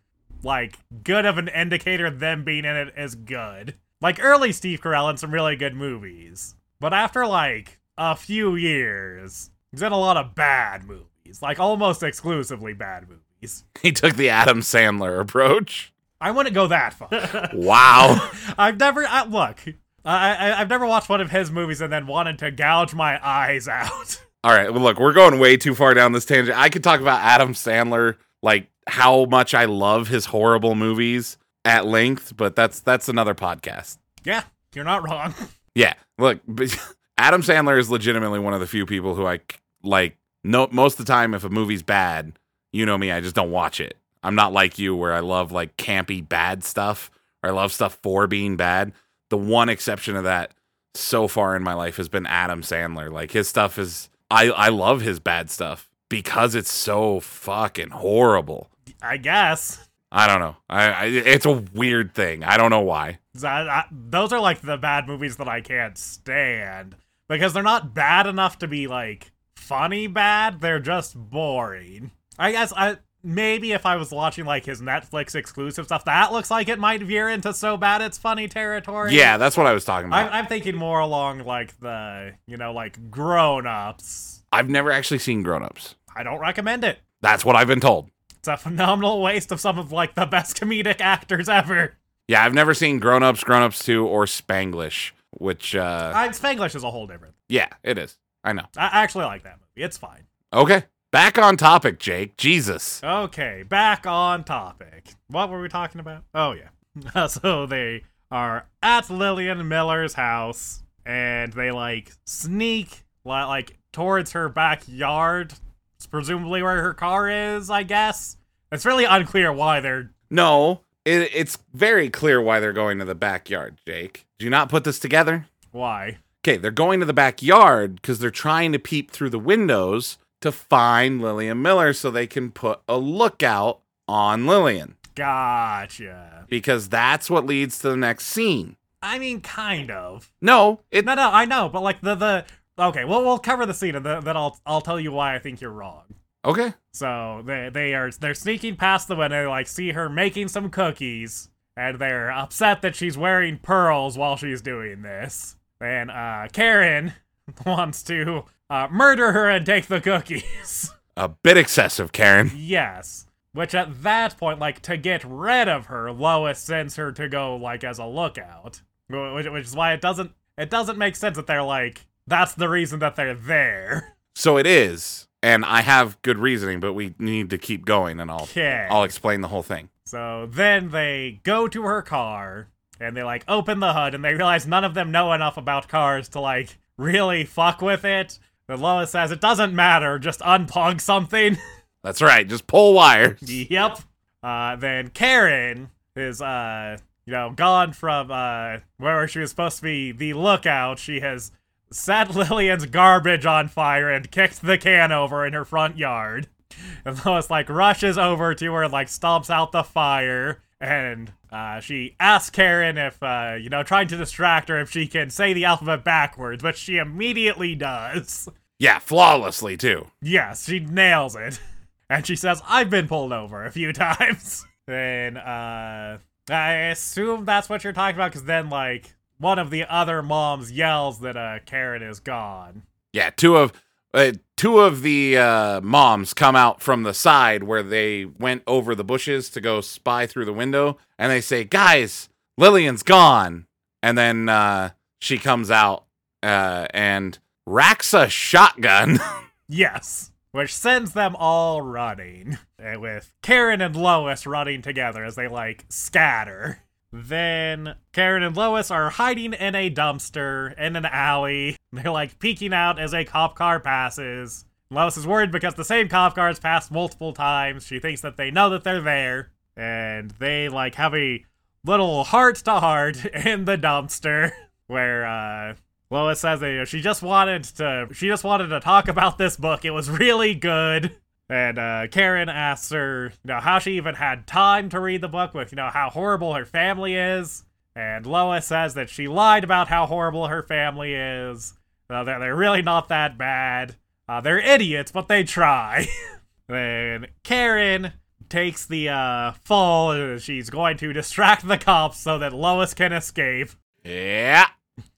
like 0.43 0.77
good 1.03 1.25
of 1.25 1.37
an 1.37 1.47
indicator 1.47 2.09
them 2.09 2.43
being 2.43 2.65
in 2.65 2.75
it 2.75 2.93
is 2.97 3.15
good. 3.15 3.75
Like 4.01 4.21
early 4.21 4.51
Steve 4.51 4.81
Carell 4.81 5.09
in 5.09 5.17
some 5.17 5.33
really 5.33 5.55
good 5.55 5.75
movies, 5.75 6.55
but 6.79 6.93
after 6.93 7.25
like 7.25 7.79
a 7.97 8.15
few 8.15 8.55
years, 8.55 9.51
he's 9.71 9.81
in 9.81 9.91
a 9.91 9.97
lot 9.97 10.17
of 10.17 10.35
bad 10.35 10.83
movies, 10.85 11.41
like 11.41 11.59
almost 11.59 12.03
exclusively 12.03 12.73
bad 12.73 13.07
movies. 13.09 13.21
He 13.81 13.91
took 13.91 14.15
the 14.15 14.29
Adam 14.29 14.61
Sandler 14.61 15.19
approach. 15.19 15.93
I 16.19 16.31
wouldn't 16.31 16.55
go 16.55 16.65
that 16.67 16.93
far. 16.93 17.09
Wow. 17.53 18.31
I've 18.57 18.79
never 18.79 19.05
I, 19.05 19.25
look. 19.25 19.59
I, 20.05 20.35
I 20.35 20.61
I've 20.61 20.69
never 20.69 20.85
watched 20.85 21.09
one 21.09 21.21
of 21.21 21.31
his 21.31 21.51
movies 21.51 21.81
and 21.81 21.91
then 21.91 22.07
wanted 22.07 22.39
to 22.39 22.51
gouge 22.51 22.93
my 22.93 23.19
eyes 23.25 23.67
out. 23.67 24.21
All 24.43 24.51
right, 24.53 24.71
well, 24.71 24.83
look, 24.83 24.99
we're 24.99 25.13
going 25.13 25.39
way 25.39 25.57
too 25.57 25.73
far 25.73 25.95
down 25.95 26.11
this 26.11 26.25
tangent. 26.25 26.57
I 26.57 26.69
could 26.69 26.83
talk 26.83 27.01
about 27.01 27.21
Adam 27.21 27.53
Sandler, 27.53 28.17
like 28.43 28.67
how 28.85 29.25
much 29.25 29.55
I 29.55 29.65
love 29.65 30.07
his 30.07 30.27
horrible 30.27 30.75
movies 30.75 31.37
at 31.65 31.87
length, 31.87 32.37
but 32.37 32.55
that's 32.55 32.79
that's 32.79 33.09
another 33.09 33.33
podcast. 33.33 33.97
Yeah, 34.23 34.43
you're 34.73 34.85
not 34.85 35.03
wrong. 35.07 35.33
Yeah, 35.77 35.95
look, 36.17 36.39
Adam 37.17 37.41
Sandler 37.41 37.77
is 37.77 37.89
legitimately 37.91 38.39
one 38.39 38.53
of 38.53 38.61
the 38.61 38.65
few 38.67 38.85
people 38.85 39.13
who 39.13 39.25
I 39.27 39.41
like. 39.83 40.17
No, 40.41 40.69
most 40.71 41.01
of 41.01 41.05
the 41.05 41.11
time, 41.11 41.33
if 41.33 41.43
a 41.43 41.49
movie's 41.49 41.83
bad, 41.83 42.39
you 42.71 42.85
know 42.85 42.97
me, 42.97 43.11
I 43.11 43.19
just 43.19 43.35
don't 43.35 43.51
watch 43.51 43.81
it. 43.81 43.97
I'm 44.23 44.35
not 44.35 44.53
like 44.53 44.79
you, 44.79 44.95
where 44.95 45.11
I 45.11 45.19
love 45.19 45.51
like 45.51 45.75
campy 45.75 46.25
bad 46.25 46.63
stuff, 46.63 47.11
or 47.43 47.49
I 47.49 47.51
love 47.51 47.73
stuff 47.73 47.99
for 48.01 48.25
being 48.25 48.55
bad. 48.55 48.93
The 49.29 49.37
one 49.37 49.69
exception 49.69 50.15
of 50.15 50.23
that 50.23 50.51
so 50.93 51.27
far 51.27 51.55
in 51.55 51.63
my 51.63 51.73
life 51.73 51.97
has 51.97 52.09
been 52.09 52.25
Adam 52.25 52.61
Sandler. 52.61 53.11
Like 53.11 53.31
his 53.31 53.47
stuff 53.47 53.77
is, 53.77 54.09
I 54.31 54.49
I 54.49 54.69
love 54.69 55.01
his 55.01 55.19
bad 55.19 55.49
stuff. 55.49 55.89
because 56.09 56.55
it's 56.55 56.71
so 56.71 57.19
fucking 57.19 57.89
horrible. 57.89 58.69
I 59.01 59.17
guess. 59.17 59.87
I 60.11 60.27
don't 60.27 60.39
know. 60.39 60.55
I, 60.69 60.91
I 60.91 61.05
it's 61.05 61.45
a 61.45 61.63
weird 61.73 62.13
thing. 62.13 62.43
I 62.43 62.57
don't 62.57 62.69
know 62.69 62.81
why. 62.81 63.19
I, 63.43 63.47
I, 63.47 63.85
those 63.91 64.31
are 64.31 64.39
like 64.39 64.61
the 64.61 64.77
bad 64.77 65.07
movies 65.07 65.37
that 65.37 65.47
I 65.49 65.61
can't 65.61 65.97
stand 65.97 66.95
because 67.27 67.53
they're 67.53 67.63
not 67.63 67.93
bad 67.93 68.27
enough 68.27 68.59
to 68.59 68.67
be 68.67 68.87
like 68.87 69.31
funny 69.55 70.07
bad. 70.07 70.61
They're 70.61 70.79
just 70.79 71.15
boring. 71.17 72.11
I 72.37 72.51
guess 72.51 72.71
I 72.75 72.97
maybe 73.25 73.71
if 73.71 73.85
I 73.85 73.95
was 73.95 74.11
watching 74.11 74.45
like 74.45 74.65
his 74.65 74.81
Netflix 74.81 75.35
exclusive 75.35 75.85
stuff, 75.85 76.05
that 76.05 76.31
looks 76.31 76.49
like 76.51 76.69
it 76.69 76.79
might 76.79 77.01
veer 77.01 77.27
into 77.29 77.53
so 77.53 77.75
bad 77.75 78.01
it's 78.01 78.17
funny 78.17 78.47
territory. 78.47 79.13
Yeah, 79.15 79.37
that's 79.37 79.57
what 79.57 79.65
I 79.65 79.73
was 79.73 79.83
talking 79.83 80.07
about. 80.07 80.27
I'm, 80.27 80.33
I'm 80.33 80.45
thinking 80.47 80.75
more 80.75 80.99
along 80.99 81.39
like 81.39 81.77
the 81.79 82.33
you 82.47 82.57
know 82.57 82.71
like 82.71 83.09
grown 83.11 83.65
ups. 83.67 84.43
I've 84.51 84.69
never 84.69 84.91
actually 84.91 85.19
seen 85.19 85.43
Grown 85.43 85.63
Ups. 85.63 85.95
I 86.15 86.23
don't 86.23 86.39
recommend 86.39 86.85
it. 86.85 86.99
That's 87.21 87.43
what 87.43 87.57
I've 87.57 87.67
been 87.67 87.81
told. 87.81 88.09
It's 88.37 88.47
a 88.47 88.55
phenomenal 88.55 89.21
waste 89.21 89.51
of 89.51 89.59
some 89.59 89.77
of 89.77 89.91
like 89.91 90.15
the 90.15 90.25
best 90.25 90.55
comedic 90.57 91.01
actors 91.01 91.49
ever. 91.49 91.95
Yeah, 92.29 92.45
I've 92.45 92.53
never 92.53 92.73
seen 92.73 92.99
Grown 92.99 93.21
Ups, 93.21 93.43
Grown 93.43 93.63
Ups 93.63 93.83
2, 93.83 94.05
or 94.07 94.25
Spanglish, 94.25 95.11
which, 95.31 95.75
uh, 95.75 96.11
Uh, 96.15 96.29
Spanglish 96.29 96.73
is 96.75 96.83
a 96.83 96.89
whole 96.91 97.05
different. 97.05 97.35
yeah, 97.49 97.67
it 97.83 97.97
is. 97.97 98.17
I 98.43 98.53
know. 98.53 98.63
I 98.77 99.03
actually 99.03 99.25
like 99.25 99.43
that 99.43 99.57
movie. 99.59 99.85
It's 99.85 99.97
fine. 99.97 100.23
Okay. 100.53 100.83
Back 101.15 101.37
on 101.37 101.55
topic, 101.55 101.97
Jake. 101.97 102.35
Jesus. 102.35 103.01
Okay, 103.01 103.63
back 103.63 104.05
on 104.05 104.43
topic. 104.43 105.13
What 105.29 105.49
were 105.49 105.61
we 105.61 105.69
talking 105.69 106.01
about? 106.01 106.23
Oh 106.33 106.51
yeah. 106.51 107.27
so 107.27 107.65
they 107.65 108.03
are 108.29 108.67
at 108.83 109.09
Lillian 109.09 109.65
Miller's 109.65 110.15
house 110.15 110.83
and 111.05 111.53
they 111.53 111.71
like 111.71 112.11
sneak 112.25 113.05
like 113.23 113.77
towards 113.93 114.33
her 114.33 114.49
backyard, 114.49 115.53
It's 115.95 116.05
presumably 116.05 116.61
where 116.61 116.81
her 116.81 116.93
car 116.93 117.29
is, 117.29 117.69
I 117.69 117.83
guess. 117.83 118.35
It's 118.73 118.85
really 118.85 119.05
unclear 119.05 119.53
why 119.53 119.79
they're 119.79 120.11
No, 120.29 120.81
it, 121.05 121.31
it's 121.33 121.57
very 121.73 122.09
clear 122.09 122.41
why 122.41 122.59
they're 122.59 122.73
going 122.73 122.99
to 122.99 123.05
the 123.05 123.15
backyard, 123.15 123.79
Jake. 123.87 124.25
Do 124.37 124.43
you 124.43 124.49
not 124.49 124.67
put 124.67 124.83
this 124.83 124.99
together? 124.99 125.47
why. 125.71 126.17
Okay, 126.43 126.57
they're 126.57 126.71
going 126.71 126.99
to 126.99 127.05
the 127.05 127.13
backyard 127.13 128.01
because 128.01 128.19
they're 128.19 128.31
trying 128.31 128.73
to 128.73 128.79
peep 128.79 129.11
through 129.11 129.29
the 129.29 129.39
windows 129.39 130.17
to 130.45 130.51
find 130.51 131.21
Lillian 131.21 131.61
Miller 131.61 131.91
so 131.93 132.09
they 132.11 132.27
can 132.27 132.51
put 132.51 132.79
a 132.87 132.97
lookout 132.97 133.81
on 134.07 134.45
Lillian 134.45 134.95
Gotcha. 135.15 136.45
because 136.47 136.89
that's 136.89 137.29
what 137.29 137.45
leads 137.45 137.79
to 137.79 137.89
the 137.89 137.97
next 137.97 138.27
scene. 138.27 138.75
I 139.01 139.19
mean 139.19 139.41
kind 139.41 139.91
of. 139.91 140.31
No, 140.41 140.81
it 140.91 141.05
No 141.05 141.15
no, 141.15 141.29
I 141.31 141.45
know, 141.45 141.69
but 141.69 141.81
like 141.81 142.01
the 142.01 142.15
the 142.15 142.45
Okay, 142.77 143.05
well 143.05 143.23
we'll 143.23 143.39
cover 143.39 143.65
the 143.65 143.73
scene 143.73 143.95
and 143.95 144.05
then 144.05 144.23
then 144.23 144.37
I'll 144.37 144.59
I'll 144.65 144.81
tell 144.81 144.99
you 144.99 145.11
why 145.11 145.35
I 145.35 145.39
think 145.39 145.61
you're 145.61 145.71
wrong. 145.71 146.03
okay. 146.43 146.73
So 146.93 147.41
they 147.45 147.69
they 147.73 147.93
are 147.93 148.11
they're 148.11 148.33
sneaking 148.33 148.75
past 148.77 149.07
the 149.07 149.15
window, 149.15 149.49
like 149.49 149.67
see 149.67 149.91
her 149.91 150.09
making 150.09 150.47
some 150.49 150.69
cookies, 150.69 151.49
and 151.75 151.97
they're 151.99 152.31
upset 152.31 152.81
that 152.83 152.95
she's 152.95 153.17
wearing 153.17 153.57
pearls 153.57 154.17
while 154.17 154.37
she's 154.37 154.61
doing 154.61 155.01
this. 155.01 155.55
And 155.81 156.09
uh, 156.11 156.47
Karen 156.53 157.13
wants 157.65 158.01
to 158.03 158.45
uh, 158.69 158.87
murder 158.91 159.31
her 159.31 159.49
and 159.49 159.65
take 159.65 159.87
the 159.87 160.01
cookies. 160.01 160.91
A 161.17 161.29
bit 161.29 161.55
excessive, 161.57 162.11
Karen. 162.11 162.51
yes. 162.55 163.25
Which 163.53 163.73
at 163.73 164.03
that 164.03 164.37
point, 164.37 164.59
like 164.59 164.81
to 164.81 164.97
get 164.97 165.23
rid 165.23 165.69
of 165.69 165.85
her, 165.85 166.11
Lois 166.11 166.59
sends 166.59 166.97
her 166.97 167.13
to 167.13 167.29
go 167.29 167.55
like 167.55 167.85
as 167.85 167.99
a 167.99 168.05
lookout. 168.05 168.81
Which, 169.07 169.47
which 169.47 169.65
is 169.65 169.75
why 169.75 169.93
it 169.93 170.01
doesn't 170.01 170.31
it 170.57 170.69
doesn't 170.69 170.97
make 170.97 171.15
sense 171.15 171.37
that 171.37 171.47
they're 171.47 171.63
like 171.63 172.05
that's 172.27 172.53
the 172.53 172.67
reason 172.67 172.99
that 172.99 173.15
they're 173.15 173.33
there. 173.33 174.13
So 174.37 174.57
it 174.57 174.67
is, 174.67 175.29
and 175.41 175.63
I 175.63 175.79
have 175.79 176.21
good 176.21 176.37
reasoning, 176.37 176.81
but 176.81 176.91
we 176.91 177.15
need 177.17 177.49
to 177.51 177.57
keep 177.57 177.85
going, 177.85 178.19
and 178.19 178.29
I'll 178.29 178.41
Okay. 178.43 178.85
I'll 178.91 179.03
explain 179.03 179.39
the 179.39 179.47
whole 179.47 179.63
thing. 179.63 179.87
So 180.05 180.49
then 180.51 180.89
they 180.91 181.39
go 181.43 181.69
to 181.69 181.83
her 181.83 182.01
car 182.01 182.67
and 182.99 183.15
they 183.15 183.23
like 183.23 183.45
open 183.47 183.79
the 183.79 183.93
hood 183.93 184.13
and 184.13 184.25
they 184.25 184.33
realize 184.33 184.67
none 184.67 184.83
of 184.83 184.93
them 184.93 185.09
know 185.09 185.31
enough 185.31 185.55
about 185.55 185.87
cars 185.87 186.27
to 186.29 186.41
like 186.41 186.77
really 186.97 187.45
fuck 187.45 187.81
with 187.81 188.03
it. 188.03 188.37
And 188.67 188.81
Lois 188.81 189.11
says 189.11 189.31
it 189.31 189.41
doesn't 189.41 189.75
matter, 189.75 190.17
just 190.19 190.39
unplug 190.41 190.99
something. 191.01 191.57
That's 192.03 192.21
right. 192.21 192.47
Just 192.47 192.67
pull 192.67 192.93
wires. 192.93 193.39
yep. 193.41 193.99
Uh, 194.43 194.75
then 194.75 195.09
Karen 195.09 195.89
is 196.15 196.41
uh 196.41 196.97
you 197.25 197.33
know 197.33 197.51
gone 197.55 197.91
from 197.91 198.29
uh 198.31 198.77
where 198.97 199.27
she 199.27 199.39
was 199.39 199.49
supposed 199.49 199.77
to 199.77 199.83
be 199.83 200.11
the 200.11 200.33
lookout. 200.33 200.99
She 200.99 201.19
has 201.19 201.51
set 201.91 202.29
Lillian's 202.35 202.85
garbage 202.85 203.45
on 203.45 203.67
fire 203.67 204.09
and 204.09 204.29
kicked 204.31 204.61
the 204.61 204.77
can 204.77 205.11
over 205.11 205.45
in 205.45 205.53
her 205.53 205.65
front 205.65 205.97
yard. 205.97 206.47
And 207.05 207.23
Lois 207.25 207.49
like 207.49 207.69
rushes 207.69 208.17
over 208.17 208.53
to 208.53 208.73
her 208.73 208.83
and 208.83 208.91
like 208.91 209.07
stomps 209.07 209.49
out 209.49 209.71
the 209.71 209.83
fire. 209.83 210.61
And 210.81 211.31
uh, 211.55 211.79
she 211.79 212.17
asks 212.19 212.49
Karen 212.49 212.97
if, 212.97 213.23
uh, 213.23 213.55
you 213.57 213.69
know, 213.69 213.81
trying 213.81 214.09
to 214.09 214.17
distract 214.17 214.67
her 214.67 214.77
if 214.81 214.91
she 214.91 215.07
can 215.07 215.29
say 215.29 215.53
the 215.53 215.63
alphabet 215.63 216.03
backwards, 216.03 216.61
but 216.61 216.75
she 216.75 216.97
immediately 216.97 217.75
does. 217.75 218.49
Yeah, 218.77 218.99
flawlessly 218.99 219.77
too. 219.77 220.07
Yes, 220.21 220.65
she 220.65 220.81
nails 220.81 221.33
it. 221.37 221.61
And 222.09 222.27
she 222.27 222.35
says, 222.35 222.61
I've 222.67 222.89
been 222.89 223.07
pulled 223.07 223.31
over 223.31 223.63
a 223.63 223.71
few 223.71 223.93
times. 223.93 224.65
Then, 224.85 225.37
uh, 225.37 226.17
I 226.49 226.71
assume 226.73 227.45
that's 227.45 227.69
what 227.69 227.85
you're 227.85 227.93
talking 227.93 228.17
about, 228.17 228.31
because 228.31 228.43
then, 228.43 228.69
like, 228.69 229.15
one 229.37 229.57
of 229.57 229.69
the 229.69 229.85
other 229.85 230.21
moms 230.21 230.73
yells 230.73 231.21
that, 231.21 231.37
uh, 231.37 231.59
Karen 231.65 232.03
is 232.03 232.19
gone. 232.19 232.83
Yeah, 233.13 233.29
two 233.29 233.55
of 233.55 233.71
uh, 234.15 234.31
two 234.57 234.79
of 234.79 235.01
the 235.03 235.37
uh, 235.37 235.81
moms 235.81 236.33
come 236.33 236.55
out 236.55 236.81
from 236.81 237.03
the 237.03 237.13
side 237.13 237.63
where 237.63 237.83
they 237.83 238.25
went 238.25 238.63
over 238.65 238.95
the 238.95 239.03
bushes 239.03 239.49
to 239.51 239.61
go 239.61 239.81
spy 239.81 240.25
through 240.25 240.45
the 240.45 240.53
window, 240.53 240.97
and 241.19 241.31
they 241.31 241.41
say, 241.41 241.63
"Guys, 241.63 242.29
Lillian's 242.57 243.03
gone." 243.03 243.67
And 244.01 244.17
then 244.17 244.49
uh, 244.49 244.91
she 245.19 245.37
comes 245.37 245.69
out 245.69 246.05
uh, 246.41 246.87
and 246.93 247.37
racks 247.67 248.13
a 248.13 248.27
shotgun. 248.29 249.19
Yes. 249.67 250.31
Which 250.51 250.73
sends 250.73 251.13
them 251.13 251.35
all 251.35 251.81
running, 251.81 252.57
eh, 252.79 252.95
with 252.95 253.33
Karen 253.41 253.81
and 253.81 253.95
Lois 253.95 254.45
running 254.45 254.81
together 254.81 255.25
as 255.25 255.35
they, 255.35 255.47
like, 255.47 255.85
scatter. 255.89 256.79
Then 257.17 257.95
Karen 258.11 258.43
and 258.43 258.57
Lois 258.57 258.91
are 258.91 259.09
hiding 259.09 259.53
in 259.53 259.73
a 259.73 259.89
dumpster 259.89 260.77
in 260.77 260.97
an 260.97 261.05
alley. 261.05 261.77
They're, 261.93 262.11
like, 262.11 262.39
peeking 262.39 262.73
out 262.73 262.99
as 262.99 263.13
a 263.13 263.23
cop 263.23 263.55
car 263.55 263.79
passes. 263.79 264.65
Lois 264.89 265.15
is 265.15 265.25
worried 265.25 265.49
because 265.49 265.75
the 265.75 265.85
same 265.85 266.09
cop 266.09 266.35
car 266.35 266.49
has 266.49 266.59
passed 266.59 266.91
multiple 266.91 267.31
times. 267.31 267.87
She 267.87 267.99
thinks 267.99 268.19
that 268.19 268.35
they 268.35 268.51
know 268.51 268.69
that 268.71 268.83
they're 268.83 268.99
there. 268.99 269.51
And 269.77 270.31
they, 270.31 270.67
like, 270.67 270.95
have 270.95 271.15
a 271.15 271.45
little 271.85 272.25
heart 272.25 272.57
to 272.57 272.81
heart 272.81 273.25
in 273.45 273.63
the 273.63 273.77
dumpster 273.77 274.51
where, 274.87 275.25
uh, 275.25 275.75
Lois 276.11 276.41
says 276.41 276.59
that 276.59 276.69
you 276.69 276.77
know, 276.79 276.85
she 276.85 277.01
just 277.01 277.23
wanted 277.23 277.63
to 277.63 278.07
she 278.13 278.27
just 278.27 278.43
wanted 278.43 278.67
to 278.67 278.79
talk 278.79 279.07
about 279.07 279.39
this 279.39 279.57
book. 279.57 279.85
It 279.85 279.89
was 279.89 280.09
really 280.09 280.53
good. 280.53 281.15
And 281.49 281.77
uh, 281.77 282.07
Karen 282.09 282.49
asks 282.49 282.89
her, 282.89 283.25
you 283.43 283.53
know, 283.53 283.59
how 283.59 283.79
she 283.79 283.97
even 283.97 284.15
had 284.15 284.47
time 284.47 284.89
to 284.89 284.99
read 284.99 285.21
the 285.21 285.27
book 285.27 285.53
with, 285.53 285.71
you 285.71 285.75
know, 285.75 285.89
how 285.89 286.09
horrible 286.09 286.53
her 286.55 286.65
family 286.65 287.15
is. 287.15 287.63
And 287.95 288.25
Lois 288.25 288.65
says 288.65 288.95
that 288.95 289.09
she 289.09 289.27
lied 289.27 289.63
about 289.63 289.87
how 289.87 290.05
horrible 290.05 290.47
her 290.47 290.63
family 290.63 291.13
is. 291.13 291.75
Uh, 292.09 292.23
they're, 292.23 292.39
they're 292.39 292.55
really 292.55 292.81
not 292.81 293.09
that 293.09 293.37
bad. 293.37 293.95
Uh, 294.27 294.41
they're 294.41 294.59
idiots, 294.59 295.11
but 295.11 295.27
they 295.27 295.43
try. 295.43 296.07
then 296.67 297.27
Karen 297.43 298.13
takes 298.49 298.85
the 298.85 299.09
uh, 299.09 299.51
fall. 299.63 300.37
She's 300.39 300.69
going 300.69 300.97
to 300.97 301.13
distract 301.13 301.67
the 301.67 301.77
cops 301.77 302.19
so 302.19 302.39
that 302.39 302.53
Lois 302.53 302.93
can 302.93 303.13
escape. 303.13 303.69
yeah. 304.03 304.67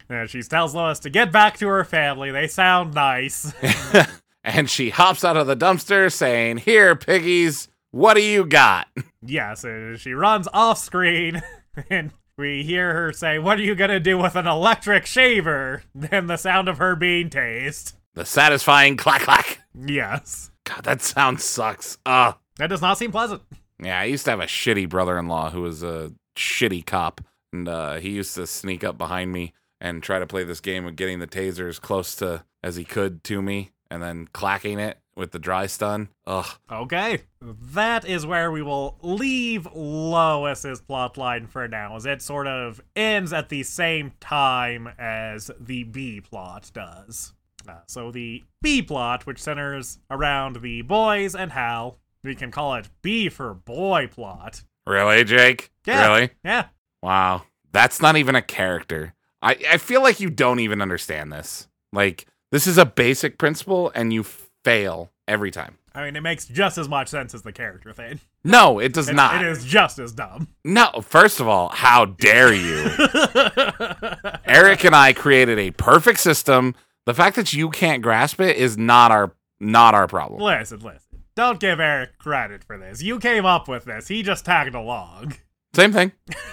And 0.09 0.29
she 0.29 0.41
tells 0.41 0.73
Lois 0.73 0.99
to 0.99 1.09
get 1.09 1.33
back 1.33 1.57
to 1.57 1.67
her 1.67 1.83
family. 1.83 2.31
They 2.31 2.47
sound 2.47 2.93
nice. 2.93 3.53
and 4.43 4.69
she 4.69 4.89
hops 4.89 5.23
out 5.23 5.37
of 5.37 5.47
the 5.47 5.55
dumpster 5.55 6.11
saying, 6.11 6.57
Here, 6.57 6.95
piggies, 6.95 7.67
what 7.91 8.15
do 8.15 8.21
you 8.21 8.45
got? 8.45 8.87
yes, 9.21 9.63
and 9.63 9.99
she 9.99 10.13
runs 10.13 10.47
off 10.53 10.77
screen, 10.77 11.41
and 11.89 12.11
we 12.37 12.63
hear 12.63 12.93
her 12.93 13.13
say, 13.13 13.39
What 13.39 13.59
are 13.59 13.63
you 13.63 13.75
gonna 13.75 13.99
do 13.99 14.17
with 14.17 14.35
an 14.35 14.47
electric 14.47 15.05
shaver? 15.05 15.83
Then 15.95 16.27
the 16.27 16.37
sound 16.37 16.67
of 16.69 16.77
her 16.77 16.95
being 16.95 17.29
tased. 17.29 17.93
The 18.13 18.25
satisfying 18.25 18.97
clack 18.97 19.21
clack. 19.21 19.59
Yes. 19.73 20.51
God, 20.65 20.83
that 20.83 21.01
sound 21.01 21.39
sucks. 21.41 21.97
Uh 22.05 22.33
That 22.57 22.67
does 22.67 22.81
not 22.81 22.97
seem 22.97 23.11
pleasant. 23.11 23.41
yeah, 23.81 23.99
I 23.99 24.05
used 24.05 24.25
to 24.25 24.31
have 24.31 24.39
a 24.39 24.45
shitty 24.45 24.89
brother 24.89 25.17
in 25.19 25.27
law 25.27 25.49
who 25.51 25.61
was 25.61 25.83
a 25.83 26.11
shitty 26.35 26.85
cop. 26.85 27.21
And 27.53 27.67
uh, 27.69 27.95
he 27.95 28.09
used 28.09 28.35
to 28.35 28.45
sneak 28.45 28.83
up 28.83 28.97
behind 28.97 29.31
me 29.31 29.53
and 29.79 30.03
try 30.03 30.19
to 30.19 30.27
play 30.27 30.43
this 30.43 30.59
game 30.59 30.85
of 30.85 30.95
getting 30.97 31.19
the 31.19 31.27
taser 31.27 31.69
as 31.69 31.79
close 31.79 32.13
to 32.15 32.43
as 32.63 32.75
he 32.75 32.83
could 32.83 33.23
to 33.25 33.41
me 33.41 33.69
and 33.89 34.01
then 34.01 34.27
clacking 34.33 34.79
it 34.79 34.99
with 35.15 35.31
the 35.31 35.39
dry 35.39 35.65
stun. 35.65 36.09
Ugh. 36.25 36.45
Okay. 36.71 37.23
That 37.41 38.05
is 38.05 38.25
where 38.25 38.51
we 38.51 38.61
will 38.61 38.97
leave 39.01 39.67
Lois's 39.73 40.81
plotline 40.81 41.49
for 41.49 41.67
now, 41.67 41.95
as 41.95 42.05
it 42.05 42.21
sort 42.21 42.47
of 42.47 42.81
ends 42.95 43.33
at 43.33 43.49
the 43.49 43.63
same 43.63 44.11
time 44.19 44.87
as 44.99 45.49
the 45.59 45.83
B 45.83 46.21
plot 46.21 46.69
does. 46.73 47.33
Uh, 47.67 47.79
so 47.87 48.11
the 48.11 48.43
B 48.61 48.81
plot, 48.81 49.25
which 49.25 49.41
centers 49.41 49.99
around 50.09 50.61
the 50.61 50.83
boys 50.83 51.35
and 51.35 51.51
Hal, 51.51 51.97
we 52.23 52.35
can 52.35 52.51
call 52.51 52.75
it 52.75 52.89
B 53.01 53.29
for 53.29 53.53
boy 53.53 54.07
plot. 54.07 54.63
Really, 54.85 55.23
Jake? 55.23 55.71
Yeah. 55.85 56.07
Really? 56.07 56.29
Yeah. 56.45 56.67
Wow. 57.01 57.43
That's 57.71 58.01
not 58.01 58.15
even 58.15 58.35
a 58.35 58.41
character. 58.41 59.13
I, 59.41 59.57
I 59.69 59.77
feel 59.77 60.01
like 60.01 60.19
you 60.19 60.29
don't 60.29 60.59
even 60.59 60.81
understand 60.81 61.31
this. 61.31 61.67
Like, 61.91 62.25
this 62.51 62.67
is 62.67 62.77
a 62.77 62.85
basic 62.85 63.37
principle 63.37 63.91
and 63.95 64.13
you 64.13 64.23
fail 64.63 65.11
every 65.27 65.51
time. 65.51 65.77
I 65.93 66.05
mean, 66.05 66.15
it 66.15 66.21
makes 66.21 66.45
just 66.45 66.77
as 66.77 66.87
much 66.87 67.07
sense 67.07 67.33
as 67.33 67.41
the 67.41 67.51
character 67.51 67.91
thing. 67.91 68.19
No, 68.43 68.77
it 68.77 68.93
does 68.93 69.09
not. 69.09 69.41
It 69.43 69.47
is 69.47 69.65
just 69.65 69.97
as 69.97 70.11
dumb. 70.11 70.47
No, 70.63 70.89
first 71.01 71.39
of 71.39 71.47
all, 71.47 71.69
how 71.69 72.05
dare 72.05 72.53
you? 72.53 72.85
Eric 74.45 74.85
and 74.85 74.95
I 74.95 75.13
created 75.13 75.57
a 75.57 75.71
perfect 75.71 76.19
system. 76.19 76.75
The 77.07 77.15
fact 77.15 77.35
that 77.35 77.51
you 77.51 77.71
can't 77.71 78.03
grasp 78.03 78.39
it 78.39 78.57
is 78.57 78.77
not 78.77 79.11
our 79.11 79.33
not 79.59 79.95
our 79.95 80.07
problem. 80.07 80.39
listen, 80.39 80.79
listen. 80.81 81.23
Don't 81.35 81.59
give 81.59 81.79
Eric 81.79 82.17
credit 82.19 82.63
for 82.63 82.77
this. 82.77 83.01
You 83.01 83.19
came 83.19 83.45
up 83.45 83.67
with 83.67 83.85
this. 83.85 84.07
He 84.07 84.21
just 84.21 84.45
tagged 84.45 84.75
along. 84.75 85.33
Same 85.73 85.91
thing. 85.93 86.11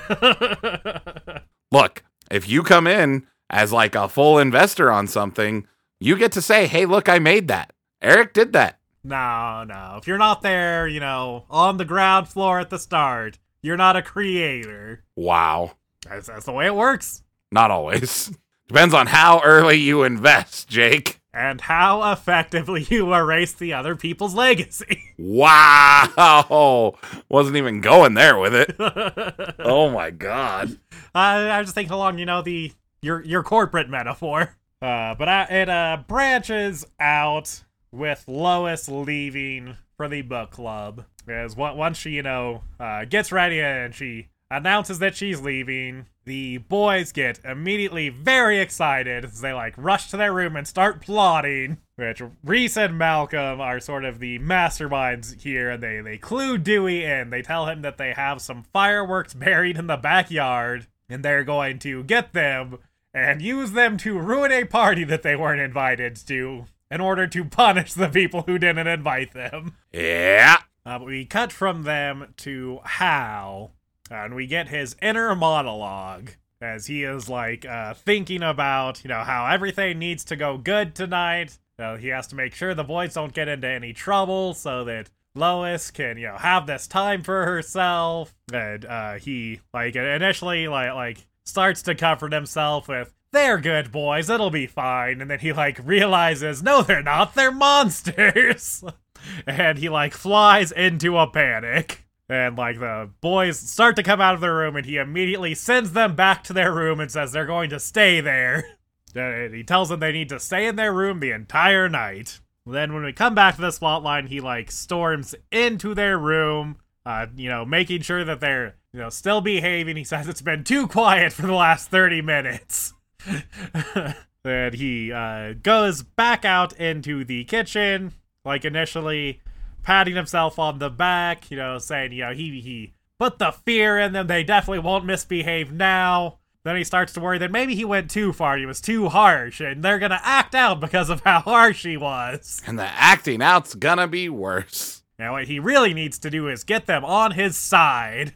Look, 1.72 2.02
if 2.30 2.48
you 2.48 2.62
come 2.62 2.86
in 2.86 3.26
as 3.50 3.72
like 3.72 3.94
a 3.94 4.08
full 4.08 4.38
investor 4.38 4.90
on 4.90 5.06
something, 5.06 5.66
you 6.00 6.16
get 6.16 6.32
to 6.32 6.42
say, 6.42 6.66
"Hey, 6.66 6.86
look, 6.86 7.08
I 7.08 7.18
made 7.18 7.48
that." 7.48 7.72
Eric 8.02 8.32
did 8.34 8.52
that. 8.52 8.78
no, 9.02 9.64
no. 9.64 9.96
If 9.98 10.06
you're 10.06 10.18
not 10.18 10.42
there, 10.42 10.86
you 10.86 11.00
know, 11.00 11.44
on 11.50 11.76
the 11.78 11.84
ground 11.84 12.28
floor 12.28 12.58
at 12.60 12.68
the 12.70 12.78
start, 12.78 13.38
you're 13.62 13.76
not 13.78 13.96
a 13.96 14.02
creator. 14.02 15.04
Wow. 15.16 15.72
That's, 16.06 16.26
that's 16.26 16.44
the 16.44 16.52
way 16.52 16.66
it 16.66 16.74
works. 16.74 17.22
Not 17.50 17.70
always. 17.70 18.30
Depends 18.68 18.92
on 18.94 19.06
how 19.06 19.40
early 19.42 19.76
you 19.76 20.02
invest, 20.02 20.68
Jake. 20.68 21.20
And 21.32 21.62
how 21.62 22.12
effectively 22.12 22.82
you 22.90 23.12
erase 23.14 23.52
the 23.54 23.72
other 23.72 23.96
people's 23.96 24.34
legacy. 24.34 25.02
Wow. 25.18 26.96
Wasn't 27.28 27.56
even 27.56 27.80
going 27.80 28.14
there 28.14 28.38
with 28.38 28.54
it. 28.54 28.74
Oh 29.58 29.88
my 29.90 30.10
god. 30.10 30.78
I, 31.14 31.36
I 31.48 31.58
was 31.58 31.68
just 31.68 31.74
thinking 31.74 31.92
along, 31.94 32.18
you 32.18 32.26
know, 32.26 32.42
the 32.42 32.72
your 33.00 33.22
your 33.24 33.42
corporate 33.42 33.88
metaphor. 33.88 34.56
Uh, 34.82 35.14
but 35.14 35.28
I, 35.28 35.44
it 35.44 35.68
uh 35.68 35.98
branches 36.06 36.84
out 37.00 37.64
with 37.90 38.24
Lois 38.26 38.88
leaving 38.88 39.76
for 39.96 40.08
the 40.08 40.22
book 40.22 40.50
club. 40.50 41.04
As 41.26 41.56
once 41.56 41.96
she, 41.96 42.10
you 42.10 42.22
know, 42.22 42.62
uh, 42.78 43.04
gets 43.06 43.32
ready 43.32 43.60
and 43.60 43.94
she 43.94 44.28
announces 44.50 44.98
that 44.98 45.16
she's 45.16 45.40
leaving, 45.40 46.06
the 46.26 46.58
boys 46.58 47.12
get 47.12 47.40
immediately 47.44 48.08
very 48.08 48.60
excited 48.60 49.24
as 49.24 49.40
they 49.40 49.52
like 49.52 49.74
rush 49.76 50.10
to 50.10 50.16
their 50.16 50.32
room 50.32 50.56
and 50.56 50.66
start 50.66 51.00
plotting. 51.00 51.78
Which 51.96 52.22
Reese 52.42 52.76
and 52.76 52.98
Malcolm 52.98 53.60
are 53.60 53.78
sort 53.78 54.04
of 54.04 54.18
the 54.18 54.38
masterminds 54.40 55.40
here, 55.40 55.70
and 55.70 55.82
they 55.82 56.00
they 56.00 56.18
clue 56.18 56.58
Dewey 56.58 57.04
in. 57.04 57.30
They 57.30 57.42
tell 57.42 57.66
him 57.66 57.82
that 57.82 57.98
they 57.98 58.12
have 58.12 58.40
some 58.40 58.64
fireworks 58.72 59.32
buried 59.34 59.76
in 59.78 59.86
the 59.86 59.96
backyard, 59.96 60.88
and 61.08 61.24
they're 61.24 61.44
going 61.44 61.78
to 61.80 62.02
get 62.02 62.32
them 62.32 62.78
and 63.14 63.40
use 63.40 63.72
them 63.72 63.96
to 63.98 64.18
ruin 64.18 64.52
a 64.52 64.64
party 64.64 65.04
that 65.04 65.22
they 65.22 65.36
weren't 65.36 65.60
invited 65.60 66.16
to 66.26 66.66
in 66.90 67.00
order 67.00 67.26
to 67.28 67.44
punish 67.44 67.94
the 67.94 68.08
people 68.08 68.42
who 68.42 68.58
didn't 68.58 68.86
invite 68.86 69.32
them. 69.32 69.76
Yeah. 69.92 70.58
Uh, 70.84 70.98
but 70.98 71.06
we 71.06 71.24
cut 71.24 71.52
from 71.52 71.84
them 71.84 72.34
to 72.38 72.80
Hal, 72.84 73.72
and 74.10 74.34
we 74.34 74.46
get 74.46 74.68
his 74.68 74.96
inner 75.00 75.34
monologue 75.34 76.30
as 76.60 76.86
he 76.86 77.04
is 77.04 77.28
like 77.28 77.64
uh, 77.64 77.94
thinking 77.94 78.42
about, 78.42 79.02
you 79.04 79.08
know, 79.08 79.22
how 79.22 79.46
everything 79.46 79.98
needs 79.98 80.24
to 80.24 80.36
go 80.36 80.58
good 80.58 80.94
tonight. 80.94 81.58
Uh, 81.78 81.96
he 81.96 82.08
has 82.08 82.26
to 82.28 82.36
make 82.36 82.54
sure 82.54 82.74
the 82.74 82.84
boys 82.84 83.14
don't 83.14 83.34
get 83.34 83.48
into 83.48 83.66
any 83.66 83.92
trouble 83.92 84.54
so 84.54 84.84
that 84.84 85.10
Lois 85.34 85.90
can, 85.90 86.16
you 86.16 86.28
know, 86.28 86.36
have 86.36 86.66
this 86.66 86.86
time 86.86 87.22
for 87.22 87.44
herself. 87.44 88.34
And 88.52 88.84
uh, 88.84 89.14
he 89.14 89.60
like 89.72 89.96
initially 89.96 90.68
like 90.68 90.94
like 90.94 91.26
starts 91.44 91.82
to 91.82 91.94
comfort 91.94 92.32
himself 92.32 92.88
with. 92.88 93.14
They're 93.32 93.58
good 93.58 93.90
boys, 93.90 94.30
it'll 94.30 94.50
be 94.50 94.66
fine. 94.66 95.20
And 95.20 95.30
then 95.30 95.40
he 95.40 95.52
like 95.52 95.84
realizes, 95.84 96.62
no, 96.62 96.82
they're 96.82 97.02
not, 97.02 97.34
they're 97.34 97.50
monsters. 97.50 98.84
and 99.46 99.78
he 99.78 99.88
like 99.88 100.14
flies 100.14 100.70
into 100.72 101.18
a 101.18 101.26
panic. 101.26 102.04
And 102.28 102.56
like 102.56 102.78
the 102.78 103.10
boys 103.20 103.58
start 103.58 103.96
to 103.96 104.02
come 104.02 104.20
out 104.20 104.34
of 104.34 104.40
their 104.40 104.54
room, 104.54 104.76
and 104.76 104.86
he 104.86 104.96
immediately 104.96 105.54
sends 105.54 105.92
them 105.92 106.16
back 106.16 106.42
to 106.44 106.52
their 106.52 106.72
room 106.72 106.98
and 106.98 107.10
says 107.10 107.32
they're 107.32 107.44
going 107.44 107.70
to 107.70 107.80
stay 107.80 108.20
there. 108.20 108.64
And 109.16 109.54
he 109.54 109.62
tells 109.62 109.90
them 109.90 110.00
they 110.00 110.10
need 110.10 110.28
to 110.30 110.40
stay 110.40 110.66
in 110.66 110.74
their 110.74 110.92
room 110.92 111.20
the 111.20 111.30
entire 111.30 111.88
night. 111.88 112.40
Then 112.66 112.92
when 112.92 113.04
we 113.04 113.12
come 113.12 113.32
back 113.32 113.54
to 113.54 113.60
the 113.60 113.70
spotlight, 113.70 114.26
he 114.26 114.40
like 114.40 114.72
storms 114.72 115.36
into 115.52 115.94
their 115.94 116.18
room, 116.18 116.78
uh, 117.06 117.26
you 117.36 117.48
know, 117.48 117.64
making 117.64 118.02
sure 118.02 118.24
that 118.24 118.40
they're 118.40 118.74
you 118.94 119.00
know 119.00 119.10
still 119.10 119.40
behaving. 119.40 119.96
He 119.96 120.04
says 120.04 120.28
it's 120.28 120.40
been 120.40 120.62
too 120.62 120.86
quiet 120.86 121.32
for 121.32 121.42
the 121.42 121.52
last 121.52 121.90
thirty 121.90 122.22
minutes. 122.22 122.94
then 124.44 124.72
he 124.72 125.12
uh, 125.12 125.54
goes 125.62 126.02
back 126.02 126.44
out 126.44 126.72
into 126.74 127.24
the 127.24 127.44
kitchen, 127.44 128.12
like 128.44 128.64
initially 128.64 129.42
patting 129.82 130.14
himself 130.14 130.58
on 130.58 130.78
the 130.78 130.90
back, 130.90 131.50
you 131.50 131.56
know, 131.56 131.78
saying, 131.78 132.12
you 132.12 132.22
know, 132.22 132.32
he 132.32 132.60
he 132.60 132.94
put 133.18 133.38
the 133.38 133.50
fear 133.50 133.98
in 133.98 134.12
them. 134.12 134.28
They 134.28 134.44
definitely 134.44 134.78
won't 134.78 135.04
misbehave 135.04 135.72
now. 135.72 136.38
Then 136.62 136.76
he 136.76 136.84
starts 136.84 137.12
to 137.14 137.20
worry 137.20 137.36
that 137.38 137.50
maybe 137.52 137.74
he 137.74 137.84
went 137.84 138.10
too 138.10 138.32
far. 138.32 138.56
He 138.56 138.64
was 138.64 138.80
too 138.80 139.08
harsh, 139.08 139.60
and 139.60 139.82
they're 139.82 139.98
gonna 139.98 140.20
act 140.22 140.54
out 140.54 140.80
because 140.80 141.10
of 141.10 141.20
how 141.22 141.40
harsh 141.40 141.82
he 141.82 141.96
was. 141.96 142.62
And 142.64 142.78
the 142.78 142.86
acting 142.86 143.42
out's 143.42 143.74
gonna 143.74 144.06
be 144.06 144.28
worse. 144.28 145.02
Now, 145.18 145.32
what 145.32 145.46
he 145.46 145.58
really 145.58 145.94
needs 145.94 146.18
to 146.20 146.30
do 146.30 146.48
is 146.48 146.64
get 146.64 146.86
them 146.86 147.04
on 147.04 147.32
his 147.32 147.56
side. 147.56 148.34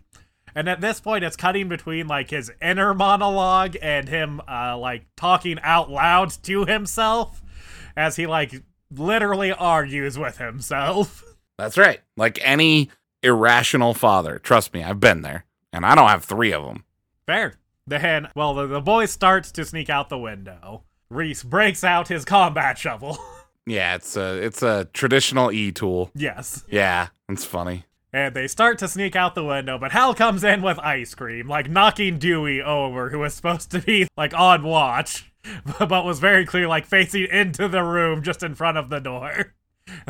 And 0.59 0.69
at 0.69 0.81
this 0.81 0.99
point, 0.99 1.23
it's 1.23 1.37
cutting 1.37 1.69
between 1.69 2.09
like 2.09 2.31
his 2.31 2.51
inner 2.61 2.93
monologue 2.93 3.77
and 3.81 4.09
him, 4.09 4.41
uh, 4.51 4.77
like 4.77 5.07
talking 5.17 5.61
out 5.63 5.89
loud 5.89 6.31
to 6.43 6.65
himself 6.65 7.41
as 7.97 8.17
he 8.17 8.27
like 8.27 8.65
literally 8.91 9.53
argues 9.53 10.19
with 10.19 10.39
himself. 10.39 11.23
That's 11.59 11.79
right. 11.79 12.01
Like 12.17 12.41
any 12.43 12.91
irrational 13.23 13.95
father. 13.95 14.41
Trust 14.41 14.75
me, 14.75 14.83
I've 14.83 14.99
been 14.99 15.23
there. 15.23 15.45
And 15.73 15.87
I 15.87 15.95
don't 15.95 16.09
have 16.09 16.25
three 16.25 16.53
of 16.53 16.65
them. 16.65 16.83
Fair. 17.25 17.55
Then, 17.87 18.27
well, 18.35 18.53
the, 18.55 18.67
the 18.67 18.81
boy 18.81 19.07
starts 19.07 19.53
to 19.53 19.65
sneak 19.65 19.89
out 19.89 20.09
the 20.09 20.19
window. 20.19 20.83
Reese 21.09 21.45
breaks 21.45 21.85
out 21.85 22.09
his 22.09 22.25
combat 22.25 22.79
shovel. 22.79 23.17
Yeah, 23.69 23.97
it's 23.97 24.17
a 24.17 24.39
it's 24.39 24.63
a 24.63 24.89
traditional 24.95 25.53
E 25.53 25.73
tool. 25.73 26.11
yes. 26.15 26.65
Yeah, 26.71 27.09
it's 27.29 27.45
funny. 27.45 27.85
And 28.13 28.35
they 28.35 28.49
start 28.49 28.79
to 28.79 28.89
sneak 28.89 29.15
out 29.15 29.35
the 29.35 29.45
window, 29.45 29.79
but 29.79 29.93
Hal 29.93 30.15
comes 30.15 30.43
in 30.43 30.63
with 30.63 30.79
ice 30.79 31.15
cream, 31.15 31.47
like 31.47 31.69
knocking 31.71 32.19
Dewey 32.19 32.63
over, 32.63 33.11
who 33.11 33.19
was 33.19 33.35
supposed 33.35 33.71
to 33.73 33.81
be 33.81 34.09
like 34.17 34.33
on 34.33 34.63
watch, 34.63 35.31
but 35.79 36.05
was 36.05 36.19
very 36.19 36.47
clear, 36.47 36.67
like 36.67 36.87
facing 36.87 37.27
into 37.31 37.69
the 37.69 37.83
room 37.83 38.23
just 38.23 38.43
in 38.43 38.55
front 38.55 38.79
of 38.79 38.89
the 38.91 39.01
door. 39.01 39.55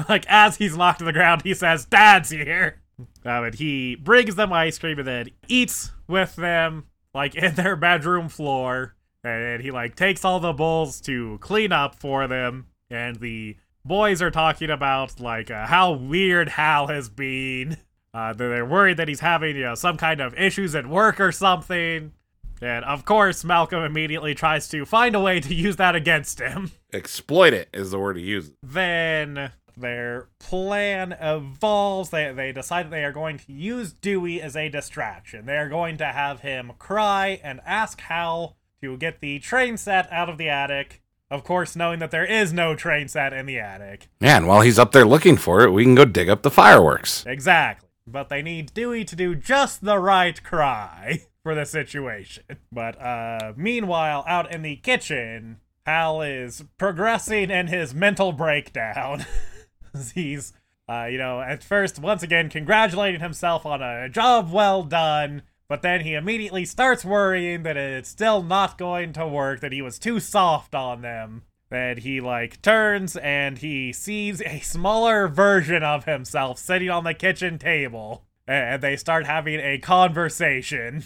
Like 0.09 0.27
as 0.29 0.57
he's 0.57 0.77
knocked 0.77 0.99
to 0.99 1.05
the 1.05 1.13
ground, 1.13 1.43
he 1.43 1.55
says, 1.55 1.85
"Dad's 1.85 2.31
here." 2.31 2.83
Um, 3.25 3.45
and 3.45 3.55
he 3.55 3.95
brings 3.95 4.35
them 4.35 4.53
ice 4.53 4.77
cream 4.77 4.99
and 4.99 5.07
then 5.07 5.31
eats 5.47 5.93
with 6.09 6.35
them, 6.35 6.87
like 7.15 7.37
in 7.37 7.55
their 7.55 7.77
bedroom 7.77 8.29
floor. 8.29 8.97
And 9.23 9.63
he 9.63 9.71
like 9.71 9.95
takes 9.95 10.25
all 10.25 10.41
the 10.41 10.53
bowls 10.53 11.01
to 11.03 11.39
clean 11.41 11.71
up 11.71 11.95
for 11.95 12.27
them. 12.27 12.67
And 12.91 13.21
the 13.21 13.57
boys 13.85 14.21
are 14.21 14.33
talking 14.33 14.71
about 14.71 15.21
like 15.21 15.49
uh, 15.49 15.67
how 15.67 15.93
weird 15.93 16.49
Hal 16.49 16.89
has 16.89 17.09
been. 17.09 17.77
Uh, 18.19 18.33
they're 18.33 18.67
worried 18.67 18.97
that 18.97 19.07
he's 19.07 19.21
having 19.21 19.55
you 19.55 19.63
know 19.63 19.77
some 19.77 19.97
kind 19.97 20.21
of 20.21 20.35
issues 20.35 20.75
at 20.75 20.89
work 20.89 21.21
or 21.21 21.31
something. 21.31 22.13
And 22.61 22.85
of 22.85 23.05
course, 23.05 23.45
Malcolm 23.45 23.85
immediately 23.85 24.35
tries 24.35 24.69
to 24.71 24.85
find 24.85 25.15
a 25.15 25.21
way 25.21 25.39
to 25.39 25.55
use 25.55 25.77
that 25.77 25.95
against 25.95 26.41
him. 26.41 26.73
Exploit 26.93 27.53
it 27.53 27.69
is 27.73 27.93
the 27.93 27.99
word 28.01 28.17
he 28.17 28.25
uses. 28.25 28.55
Then 28.61 29.53
their 29.77 30.27
plan 30.41 31.17
evolves. 31.21 32.11
They, 32.11 32.33
they 32.33 32.51
decide 32.51 32.91
they 32.91 33.05
are 33.05 33.13
going 33.13 33.39
to 33.39 33.53
use 33.53 33.93
Dewey 33.93 34.43
as 34.43 34.57
a 34.57 34.69
distraction. 34.69 35.47
They 35.47 35.57
are 35.57 35.69
going 35.69 35.97
to 35.99 36.07
have 36.07 36.41
him 36.41 36.73
cry 36.77 37.41
and 37.45 37.61
ask 37.65 38.01
Hal 38.01 38.57
to 38.83 38.97
get 38.97 39.21
the 39.21 39.39
train 39.39 39.77
set 39.77 40.11
out 40.11 40.29
of 40.29 40.39
the 40.39 40.49
attic. 40.49 41.03
Of 41.31 41.45
course, 41.45 41.77
knowing 41.77 42.01
that 42.01 42.11
there 42.11 42.25
is 42.25 42.53
no 42.53 42.75
train 42.75 43.07
set 43.07 43.33
in 43.33 43.47
the 43.47 43.61
attic. 43.61 44.09
Man, 44.21 44.47
while 44.47 44.63
he's 44.63 44.79
up 44.79 44.91
there 44.91 45.05
looking 45.05 45.37
for 45.37 45.61
it, 45.61 45.71
we 45.71 45.85
can 45.85 45.95
go 45.95 46.05
dig 46.05 46.29
up 46.29 46.43
the 46.43 46.51
fireworks. 46.51 47.25
Exactly. 47.27 47.88
But 48.11 48.29
they 48.29 48.43
need 48.43 48.75
Dewey 48.75 49.05
to 49.05 49.17
do 49.17 49.35
just 49.35 49.85
the 49.85 49.99
right 49.99 50.43
cry 50.43 51.23
for 51.43 51.55
the 51.55 51.65
situation. 51.65 52.45
But 52.73 53.01
uh 53.01 53.53
meanwhile, 53.57 54.25
out 54.27 54.53
in 54.53 54.63
the 54.63 54.77
kitchen, 54.77 55.61
Hal 55.87 56.23
is 56.23 56.65
progressing 56.77 57.51
in 57.51 57.69
his 57.69 57.95
mental 57.95 58.33
breakdown. 58.33 59.25
He's 60.15 60.53
uh, 60.91 61.05
you 61.05 61.19
know, 61.19 61.41
at 61.41 61.63
first 61.63 61.99
once 61.99 62.23
again 62.23 62.49
congratulating 62.49 63.21
himself 63.21 63.67
on 63.67 63.83
a 63.83 64.09
job 64.09 64.51
well 64.51 64.83
done, 64.83 65.43
but 65.69 65.83
then 65.83 66.01
he 66.01 66.15
immediately 66.15 66.65
starts 66.65 67.05
worrying 67.05 67.63
that 67.63 67.77
it's 67.77 68.09
still 68.09 68.43
not 68.43 68.79
going 68.79 69.13
to 69.13 69.29
work, 69.29 69.61
that 69.61 69.73
he 69.73 69.83
was 69.83 69.99
too 69.99 70.19
soft 70.19 70.75
on 70.75 71.03
them. 71.03 71.43
Then 71.71 71.99
he 71.99 72.21
like 72.21 72.63
turns 72.63 73.17
and 73.17 73.59
he 73.59 73.93
sees 73.93 74.41
a 74.43 74.61
smaller 74.61 75.29
version 75.29 75.83
of 75.83 76.05
himself 76.05 76.59
sitting 76.59 76.91
on 76.91 77.05
the 77.05 77.15
kitchen 77.15 77.59
table. 77.59 78.25
And 78.47 78.83
they 78.83 78.97
start 78.97 79.27
having 79.27 79.61
a 79.61 79.79
conversation 79.79 81.05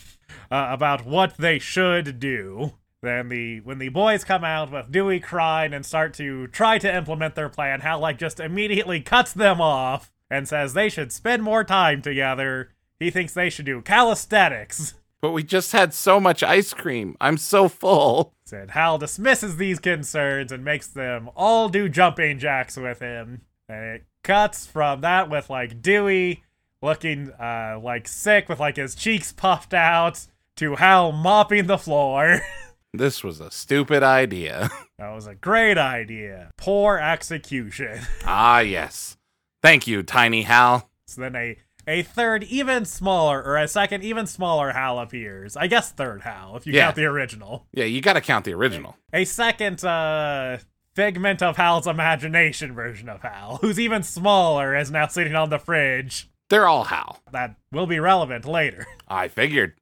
uh, 0.50 0.68
about 0.70 1.04
what 1.04 1.36
they 1.36 1.58
should 1.58 2.20
do. 2.20 2.74
Then 3.02 3.28
the 3.28 3.60
when 3.60 3.78
the 3.78 3.88
boys 3.88 4.22
come 4.22 4.44
out 4.44 4.70
with 4.70 4.92
Dewey 4.92 5.18
crying 5.18 5.74
and 5.74 5.84
start 5.84 6.14
to 6.14 6.46
try 6.46 6.78
to 6.78 6.94
implement 6.96 7.34
their 7.34 7.48
plan, 7.48 7.80
Hal 7.80 7.98
like 7.98 8.16
just 8.16 8.38
immediately 8.38 9.00
cuts 9.00 9.32
them 9.32 9.60
off 9.60 10.12
and 10.30 10.46
says 10.46 10.72
they 10.72 10.88
should 10.88 11.10
spend 11.10 11.42
more 11.42 11.64
time 11.64 12.00
together. 12.00 12.70
He 13.00 13.10
thinks 13.10 13.34
they 13.34 13.50
should 13.50 13.66
do 13.66 13.82
calisthenics. 13.82 14.94
But 15.22 15.30
we 15.30 15.44
just 15.44 15.70
had 15.70 15.94
so 15.94 16.18
much 16.18 16.42
ice 16.42 16.74
cream. 16.74 17.16
I'm 17.20 17.38
so 17.38 17.68
full. 17.68 18.34
Said 18.44 18.72
Hal 18.72 18.98
dismisses 18.98 19.56
these 19.56 19.78
concerns 19.78 20.50
and 20.50 20.64
makes 20.64 20.88
them 20.88 21.30
all 21.36 21.68
do 21.68 21.88
jumping 21.88 22.40
jacks 22.40 22.76
with 22.76 22.98
him. 22.98 23.42
And 23.68 23.84
it 23.84 24.04
cuts 24.24 24.66
from 24.66 25.00
that 25.02 25.30
with 25.30 25.48
like 25.48 25.80
Dewey 25.80 26.42
looking 26.82 27.30
uh 27.38 27.78
like 27.80 28.08
sick 28.08 28.48
with 28.48 28.58
like 28.58 28.76
his 28.76 28.96
cheeks 28.96 29.32
puffed 29.32 29.72
out 29.72 30.26
to 30.56 30.74
Hal 30.74 31.12
mopping 31.12 31.66
the 31.68 31.78
floor. 31.78 32.42
This 32.94 33.24
was 33.24 33.40
a 33.40 33.50
stupid 33.50 34.02
idea. 34.02 34.68
that 34.98 35.14
was 35.14 35.26
a 35.26 35.34
great 35.34 35.78
idea. 35.78 36.50
Poor 36.58 36.98
execution. 36.98 38.00
ah, 38.26 38.58
yes. 38.58 39.16
Thank 39.62 39.86
you, 39.86 40.02
Tiny 40.02 40.42
Hal. 40.42 40.90
So 41.06 41.22
then 41.22 41.34
a 41.34 41.56
a 41.86 42.02
third, 42.02 42.44
even 42.44 42.84
smaller, 42.84 43.42
or 43.42 43.56
a 43.56 43.66
second, 43.68 44.02
even 44.04 44.26
smaller 44.26 44.72
Hal 44.72 44.98
appears. 44.98 45.56
I 45.56 45.66
guess 45.66 45.90
third 45.92 46.22
Hal, 46.22 46.56
if 46.56 46.66
you 46.66 46.72
Yeah. 46.72 46.84
count 46.86 46.96
the 46.96 47.04
original. 47.06 47.66
Yeah, 47.72 47.84
you 47.84 48.00
gotta 48.00 48.20
count 48.20 48.44
the 48.44 48.54
original. 48.54 48.96
A 49.12 49.24
second, 49.24 49.84
uh, 49.84 50.58
figment 50.94 51.42
of 51.42 51.56
Hal's 51.56 51.86
imagination 51.86 52.74
version 52.74 53.08
of 53.08 53.22
Hal, 53.22 53.56
who's 53.62 53.80
even 53.80 54.02
smaller, 54.02 54.76
is 54.76 54.90
now 54.90 55.06
sitting 55.06 55.34
on 55.34 55.50
the 55.50 55.58
fridge. 55.58 56.28
They're 56.50 56.66
all 56.68 56.84
Hal. 56.84 57.20
That 57.32 57.56
will 57.72 57.86
be 57.86 57.98
relevant 57.98 58.44
later. 58.44 58.86
I 59.08 59.28
figured. 59.28 59.74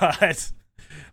but 0.00 0.50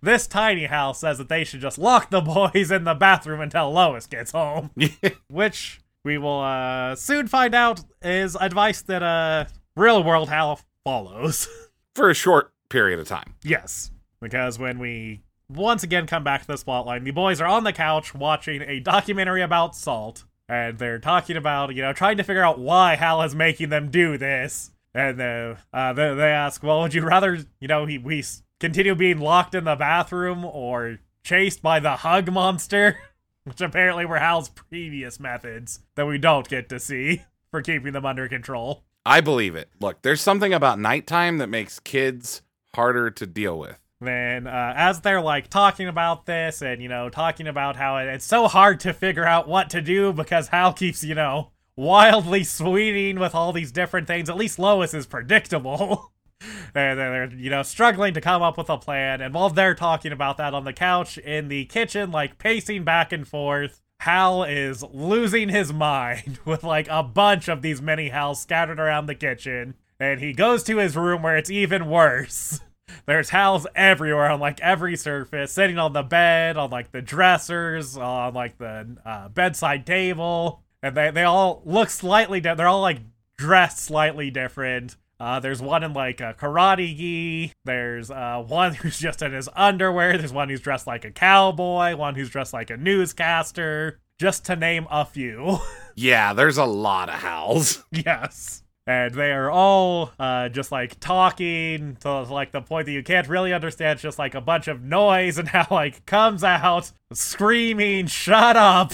this 0.01 0.25
tiny 0.27 0.65
Hal 0.65 0.93
says 0.95 1.17
that 1.19 1.29
they 1.29 1.43
should 1.43 1.61
just 1.61 1.77
lock 1.77 2.09
the 2.09 2.21
boys 2.21 2.71
in 2.71 2.85
the 2.85 2.95
bathroom 2.95 3.39
until 3.41 3.71
Lois 3.71 4.07
gets 4.07 4.31
home. 4.31 4.71
which 5.29 5.79
we 6.03 6.17
will 6.17 6.39
uh, 6.41 6.95
soon 6.95 7.27
find 7.27 7.53
out 7.53 7.81
is 8.01 8.35
advice 8.35 8.81
that 8.83 9.03
uh, 9.03 9.45
real 9.79 10.03
world 10.03 10.29
Hal 10.29 10.59
follows. 10.83 11.47
For 11.95 12.09
a 12.09 12.13
short 12.13 12.53
period 12.69 12.99
of 12.99 13.07
time. 13.07 13.35
yes, 13.43 13.91
because 14.21 14.59
when 14.59 14.79
we 14.79 15.21
once 15.49 15.83
again 15.83 16.05
come 16.05 16.23
back 16.23 16.41
to 16.41 16.47
this 16.47 16.63
plotline, 16.63 17.03
the 17.03 17.11
boys 17.11 17.41
are 17.41 17.47
on 17.47 17.63
the 17.63 17.73
couch 17.73 18.13
watching 18.13 18.61
a 18.61 18.79
documentary 18.79 19.41
about 19.41 19.75
salt, 19.75 20.23
and 20.47 20.77
they're 20.77 20.99
talking 20.99 21.35
about 21.35 21.73
you 21.75 21.81
know 21.81 21.93
trying 21.93 22.17
to 22.17 22.23
figure 22.23 22.43
out 22.43 22.59
why 22.59 22.95
Hal 22.95 23.21
is 23.23 23.35
making 23.35 23.69
them 23.69 23.89
do 23.89 24.17
this. 24.17 24.71
And 24.93 25.21
uh, 25.21 25.55
uh, 25.71 25.93
they, 25.93 26.15
they 26.15 26.31
ask, 26.31 26.63
well, 26.63 26.81
would 26.81 26.93
you 26.93 27.05
rather 27.05 27.39
you 27.59 27.67
know 27.67 27.85
he 27.85 27.97
we 27.97 28.23
continue 28.59 28.95
being 28.95 29.19
locked 29.19 29.55
in 29.55 29.63
the 29.63 29.75
bathroom 29.75 30.45
or 30.45 30.99
chased 31.23 31.61
by 31.61 31.79
the 31.79 31.97
hug 31.97 32.31
monster? 32.31 32.99
which 33.49 33.61
apparently 33.61 34.05
were 34.05 34.19
Hal's 34.19 34.49
previous 34.49 35.19
methods 35.19 35.79
that 35.95 36.05
we 36.05 36.17
don't 36.17 36.47
get 36.47 36.69
to 36.69 36.79
see 36.79 37.23
for 37.51 37.61
keeping 37.61 37.93
them 37.93 38.05
under 38.05 38.27
control. 38.27 38.83
I 39.05 39.21
believe 39.21 39.55
it. 39.55 39.69
Look, 39.79 40.01
there's 40.01 40.21
something 40.21 40.53
about 40.53 40.79
nighttime 40.79 41.37
that 41.39 41.47
makes 41.47 41.79
kids 41.79 42.41
harder 42.75 43.09
to 43.11 43.25
deal 43.25 43.57
with. 43.57 43.79
Then, 44.01 44.47
uh, 44.47 44.73
as 44.77 45.01
they're 45.01 45.21
like 45.21 45.49
talking 45.49 45.87
about 45.87 46.25
this 46.25 46.61
and 46.61 46.81
you 46.81 46.87
know 46.87 47.09
talking 47.09 47.47
about 47.47 47.75
how 47.75 47.97
it, 47.97 48.07
it's 48.07 48.25
so 48.25 48.47
hard 48.47 48.79
to 48.81 48.93
figure 48.93 49.25
out 49.25 49.47
what 49.47 49.69
to 49.71 49.81
do 49.81 50.13
because 50.13 50.47
Hal 50.47 50.71
keeps 50.71 51.03
you 51.03 51.15
know 51.15 51.51
wildly 51.75 52.43
sweeting 52.45 53.19
with 53.19 53.35
all 53.35 53.51
these 53.51 53.71
different 53.71 54.07
things. 54.07 54.29
At 54.29 54.37
least 54.37 54.59
Lois 54.59 54.93
is 54.93 55.05
predictable. 55.05 56.13
and 56.75 56.99
they're 56.99 57.33
you 57.33 57.49
know 57.49 57.63
struggling 57.63 58.13
to 58.13 58.21
come 58.21 58.41
up 58.41 58.57
with 58.57 58.69
a 58.69 58.77
plan. 58.77 59.19
And 59.19 59.33
while 59.33 59.49
they're 59.49 59.75
talking 59.75 60.13
about 60.13 60.37
that 60.37 60.53
on 60.53 60.63
the 60.63 60.73
couch 60.73 61.17
in 61.17 61.49
the 61.49 61.65
kitchen, 61.65 62.11
like 62.11 62.37
pacing 62.37 62.85
back 62.85 63.11
and 63.11 63.27
forth, 63.27 63.81
Hal 63.99 64.43
is 64.43 64.83
losing 64.93 65.49
his 65.49 65.73
mind 65.73 66.39
with 66.45 66.63
like 66.63 66.87
a 66.89 67.03
bunch 67.03 67.47
of 67.47 67.61
these 67.61 67.81
mini 67.81 68.09
Hals 68.09 68.41
scattered 68.41 68.79
around 68.79 69.05
the 69.05 69.15
kitchen. 69.15 69.75
And 69.99 70.21
he 70.21 70.31
goes 70.31 70.63
to 70.63 70.77
his 70.77 70.95
room 70.95 71.21
where 71.21 71.35
it's 71.35 71.49
even 71.49 71.89
worse. 71.89 72.61
There's 73.05 73.29
Hals 73.29 73.67
everywhere 73.75 74.31
on 74.31 74.39
like 74.39 74.59
every 74.61 74.95
surface, 74.95 75.51
sitting 75.51 75.77
on 75.77 75.93
the 75.93 76.03
bed, 76.03 76.57
on 76.57 76.69
like 76.69 76.91
the 76.91 77.01
dressers, 77.01 77.97
on 77.97 78.33
like 78.33 78.57
the 78.57 78.97
uh, 79.05 79.29
bedside 79.29 79.85
table, 79.85 80.63
and 80.81 80.95
they 80.95 81.11
they 81.11 81.23
all 81.23 81.61
look 81.65 81.89
slightly 81.89 82.39
different. 82.39 82.57
They're 82.57 82.67
all 82.67 82.81
like 82.81 83.01
dressed 83.37 83.79
slightly 83.79 84.31
different. 84.31 84.95
Uh, 85.19 85.39
there's 85.39 85.61
one 85.61 85.83
in 85.83 85.93
like 85.93 86.21
a 86.21 86.33
karate 86.39 86.95
gi. 86.95 87.53
There's 87.65 88.09
uh, 88.09 88.43
one 88.47 88.73
who's 88.75 88.97
just 88.99 89.21
in 89.21 89.33
his 89.33 89.49
underwear. 89.55 90.17
There's 90.17 90.33
one 90.33 90.49
who's 90.49 90.61
dressed 90.61 90.87
like 90.87 91.05
a 91.05 91.11
cowboy. 91.11 91.95
One 91.95 92.15
who's 92.15 92.29
dressed 92.29 92.53
like 92.53 92.69
a 92.69 92.77
newscaster. 92.77 93.99
Just 94.19 94.45
to 94.45 94.55
name 94.55 94.87
a 94.89 95.05
few. 95.05 95.59
Yeah, 95.95 96.31
there's 96.31 96.57
a 96.57 96.63
lot 96.63 97.09
of 97.09 97.15
Hals. 97.15 97.83
Yes. 97.91 98.63
And 98.87 99.13
they 99.13 99.33
are 99.33 99.51
all 99.51 100.13
uh, 100.17 100.47
just 100.47 100.71
like 100.71 100.97
talking 101.01 101.97
to 101.99 102.21
like 102.21 102.53
the 102.53 102.61
point 102.61 102.85
that 102.85 102.93
you 102.93 103.03
can't 103.03 103.27
really 103.27 103.53
understand. 103.53 103.97
It's 103.97 104.01
just 104.01 104.17
like 104.17 104.33
a 104.33 104.39
bunch 104.41 104.69
of 104.69 104.81
noise 104.81 105.37
and 105.37 105.49
Hal 105.49 105.67
like 105.69 106.05
comes 106.05 106.41
out 106.43 106.91
screaming, 107.13 108.07
"Shut 108.07 108.55
up!" 108.55 108.93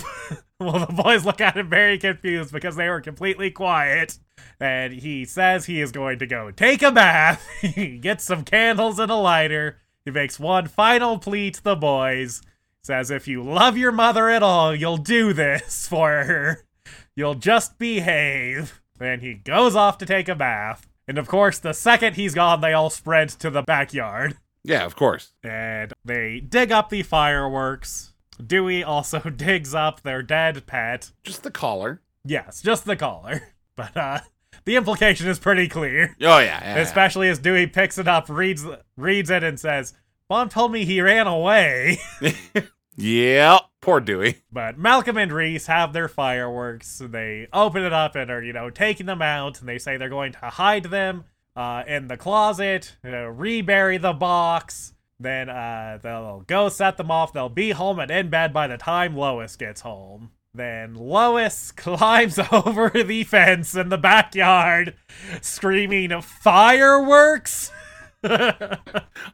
well, 0.59 0.85
the 0.85 0.93
boys 0.93 1.25
look 1.25 1.41
at 1.41 1.57
him 1.57 1.69
very 1.69 1.97
confused 1.97 2.53
because 2.53 2.75
they 2.75 2.87
were 2.87 3.01
completely 3.01 3.51
quiet. 3.51 4.17
And 4.59 4.93
he 4.93 5.25
says 5.25 5.65
he 5.65 5.81
is 5.81 5.91
going 5.91 6.19
to 6.19 6.27
go 6.27 6.49
take 6.51 6.81
a 6.81 6.91
bath. 6.91 7.45
he 7.61 7.97
gets 7.97 8.23
some 8.23 8.43
candles 8.45 8.99
and 8.99 9.11
a 9.11 9.15
lighter. 9.15 9.81
He 10.05 10.11
makes 10.11 10.39
one 10.39 10.67
final 10.67 11.17
plea 11.17 11.51
to 11.51 11.63
the 11.63 11.75
boys. 11.75 12.41
Says, 12.83 13.11
if 13.11 13.27
you 13.27 13.41
love 13.43 13.77
your 13.77 13.91
mother 13.91 14.29
at 14.29 14.43
all, 14.43 14.73
you'll 14.73 14.97
do 14.97 15.33
this 15.33 15.87
for 15.89 16.23
her. 16.23 16.65
You'll 17.15 17.35
just 17.35 17.77
behave. 17.77 18.81
Then 18.97 19.19
he 19.19 19.33
goes 19.33 19.75
off 19.75 19.97
to 19.97 20.05
take 20.05 20.29
a 20.29 20.35
bath. 20.35 20.87
And 21.07 21.17
of 21.17 21.27
course, 21.27 21.59
the 21.59 21.73
second 21.73 22.15
he's 22.15 22.33
gone, 22.33 22.61
they 22.61 22.73
all 22.73 22.89
spread 22.89 23.29
to 23.29 23.49
the 23.49 23.61
backyard. 23.61 24.37
Yeah, 24.63 24.85
of 24.85 24.95
course. 24.95 25.33
And 25.43 25.93
they 26.03 26.39
dig 26.39 26.71
up 26.71 26.89
the 26.89 27.03
fireworks. 27.03 28.13
Dewey 28.35 28.83
also 28.83 29.19
digs 29.35 29.73
up 29.73 30.01
their 30.01 30.21
dead 30.21 30.65
pet. 30.65 31.11
Just 31.23 31.43
the 31.43 31.51
collar. 31.51 32.01
Yes, 32.23 32.61
just 32.61 32.85
the 32.85 32.95
collar. 32.95 33.41
But 33.77 33.97
uh 33.97 34.19
the 34.63 34.77
implication 34.77 35.27
is 35.27 35.37
pretty 35.37 35.67
clear. 35.67 36.15
Oh 36.21 36.39
yeah, 36.39 36.61
yeah, 36.61 36.75
yeah. 36.75 36.81
Especially 36.81 37.27
as 37.27 37.39
Dewey 37.39 37.67
picks 37.67 37.97
it 37.97 38.07
up, 38.07 38.29
reads 38.29 38.65
reads 38.95 39.29
it, 39.29 39.43
and 39.43 39.59
says, 39.59 39.93
Mom 40.29 40.47
told 40.47 40.71
me 40.71 40.85
he 40.85 41.01
ran 41.01 41.27
away. 41.27 41.97
Yep. 42.97 43.61
Poor 43.81 43.99
Dewey. 43.99 44.43
But 44.51 44.77
Malcolm 44.77 45.17
and 45.17 45.31
Reese 45.31 45.67
have 45.67 45.93
their 45.93 46.07
fireworks. 46.07 47.01
They 47.03 47.47
open 47.53 47.83
it 47.83 47.93
up 47.93 48.15
and 48.15 48.31
are, 48.31 48.41
you 48.41 48.53
know, 48.53 48.69
taking 48.69 49.05
them 49.05 49.21
out. 49.21 49.59
And 49.59 49.69
they 49.69 49.77
say 49.77 49.97
they're 49.97 50.09
going 50.09 50.31
to 50.33 50.49
hide 50.49 50.85
them 50.85 51.25
uh, 51.55 51.83
in 51.87 52.07
the 52.07 52.17
closet, 52.17 52.95
you 53.03 53.11
know, 53.11 53.25
rebury 53.25 53.97
the 53.97 54.13
box. 54.13 54.93
Then 55.19 55.49
uh, 55.49 55.99
they'll 56.01 56.43
go 56.45 56.69
set 56.69 56.97
them 56.97 57.11
off. 57.11 57.33
They'll 57.33 57.49
be 57.49 57.71
home 57.71 57.99
and 57.99 58.11
in 58.11 58.29
bed 58.29 58.53
by 58.53 58.67
the 58.67 58.77
time 58.77 59.15
Lois 59.15 59.55
gets 59.55 59.81
home. 59.81 60.31
Then 60.53 60.95
Lois 60.95 61.71
climbs 61.75 62.39
over 62.51 62.89
the 62.89 63.23
fence 63.23 63.75
in 63.75 63.89
the 63.89 63.97
backyard, 63.97 64.95
screaming, 65.41 66.21
Fireworks! 66.21 67.71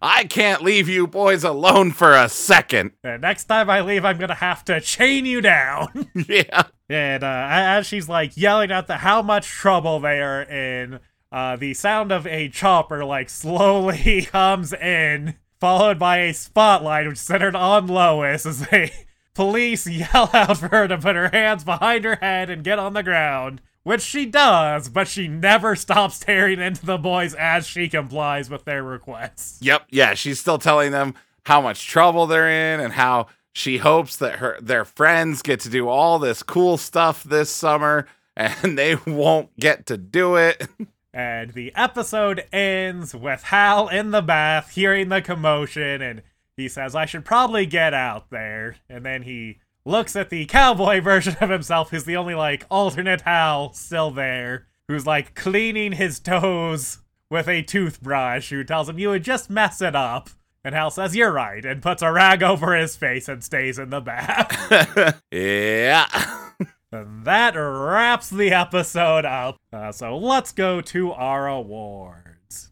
I 0.01 0.25
can't 0.25 0.63
leave 0.63 0.89
you 0.89 1.07
boys 1.07 1.45
alone 1.45 1.91
for 1.91 2.13
a 2.13 2.27
second. 2.27 2.91
And 3.03 3.21
next 3.21 3.45
time 3.45 3.69
I 3.69 3.81
leave, 3.81 4.03
I'm 4.03 4.17
gonna 4.17 4.35
have 4.35 4.65
to 4.65 4.81
chain 4.81 5.25
you 5.25 5.39
down. 5.39 6.09
yeah. 6.27 6.63
And 6.89 7.23
uh, 7.23 7.47
as 7.49 7.87
she's 7.87 8.09
like 8.09 8.35
yelling 8.35 8.69
at 8.69 8.87
the 8.87 8.97
how 8.97 9.21
much 9.21 9.47
trouble 9.47 10.01
they 10.01 10.21
are 10.21 10.41
in, 10.41 10.99
uh, 11.31 11.55
the 11.55 11.73
sound 11.73 12.11
of 12.11 12.27
a 12.27 12.49
chopper 12.49 13.05
like 13.05 13.29
slowly 13.29 14.23
comes 14.23 14.73
in, 14.73 15.35
followed 15.61 15.99
by 15.99 16.17
a 16.17 16.33
spotlight 16.33 17.07
which 17.07 17.19
centered 17.19 17.55
on 17.55 17.87
Lois 17.87 18.45
as 18.45 18.67
they 18.67 18.91
police 19.35 19.87
yell 19.87 20.29
out 20.33 20.57
for 20.57 20.67
her 20.69 20.87
to 20.87 20.97
put 20.97 21.15
her 21.15 21.29
hands 21.29 21.63
behind 21.63 22.03
her 22.03 22.15
head 22.15 22.49
and 22.49 22.63
get 22.63 22.79
on 22.79 22.93
the 22.93 23.03
ground. 23.03 23.61
Which 23.83 24.01
she 24.01 24.27
does, 24.27 24.89
but 24.89 25.07
she 25.07 25.27
never 25.27 25.75
stops 25.75 26.19
tearing 26.19 26.59
into 26.59 26.85
the 26.85 26.99
boys 26.99 27.33
as 27.33 27.65
she 27.65 27.89
complies 27.89 28.47
with 28.47 28.65
their 28.65 28.83
requests. 28.83 29.59
Yep. 29.61 29.87
Yeah. 29.89 30.13
She's 30.13 30.39
still 30.39 30.59
telling 30.59 30.91
them 30.91 31.15
how 31.45 31.61
much 31.61 31.87
trouble 31.87 32.27
they're 32.27 32.49
in 32.49 32.79
and 32.79 32.93
how 32.93 33.27
she 33.53 33.77
hopes 33.77 34.17
that 34.17 34.35
her 34.35 34.57
their 34.61 34.85
friends 34.85 35.41
get 35.41 35.59
to 35.61 35.69
do 35.69 35.87
all 35.87 36.19
this 36.19 36.43
cool 36.43 36.77
stuff 36.77 37.23
this 37.23 37.49
summer 37.49 38.07
and 38.35 38.77
they 38.77 38.95
won't 39.07 39.55
get 39.57 39.87
to 39.87 39.97
do 39.97 40.35
it. 40.35 40.67
And 41.13 41.53
the 41.53 41.73
episode 41.75 42.45
ends 42.53 43.13
with 43.13 43.43
Hal 43.43 43.89
in 43.89 44.11
the 44.11 44.21
bath 44.21 44.71
hearing 44.71 45.09
the 45.09 45.21
commotion, 45.21 46.01
and 46.01 46.21
he 46.55 46.69
says, 46.69 46.95
I 46.95 47.05
should 47.05 47.25
probably 47.25 47.65
get 47.65 47.93
out 47.93 48.29
there. 48.29 48.77
And 48.89 49.05
then 49.05 49.23
he 49.23 49.59
looks 49.83 50.15
at 50.15 50.29
the 50.29 50.45
cowboy 50.45 51.01
version 51.03 51.35
of 51.41 51.49
himself, 51.49 51.89
who's 51.89 52.05
the 52.05 52.15
only 52.17 52.35
like 52.35 52.65
alternate 52.69 53.21
Hal 53.21 53.73
still 53.73 54.11
there, 54.11 54.67
who's 54.87 55.05
like 55.05 55.35
cleaning 55.35 55.93
his 55.93 56.19
toes 56.19 56.99
with 57.29 57.47
a 57.47 57.61
toothbrush, 57.61 58.49
who 58.49 58.63
tells 58.63 58.87
him 58.87 58.99
you 58.99 59.09
would 59.09 59.23
just 59.23 59.49
mess 59.49 59.81
it 59.81 59.95
up. 59.95 60.29
And 60.63 60.75
Hal 60.75 60.91
says, 60.91 61.15
You're 61.15 61.31
right, 61.31 61.65
and 61.65 61.81
puts 61.81 62.03
a 62.03 62.11
rag 62.11 62.43
over 62.43 62.75
his 62.75 62.95
face 62.95 63.27
and 63.27 63.43
stays 63.43 63.79
in 63.79 63.89
the 63.89 64.01
bath. 64.01 65.21
yeah. 65.31 66.47
That 66.91 67.53
wraps 67.55 68.29
the 68.29 68.51
episode 68.51 69.23
up. 69.23 69.55
Uh, 69.71 69.93
so 69.93 70.17
let's 70.17 70.51
go 70.51 70.81
to 70.81 71.13
our 71.13 71.47
awards. 71.47 72.69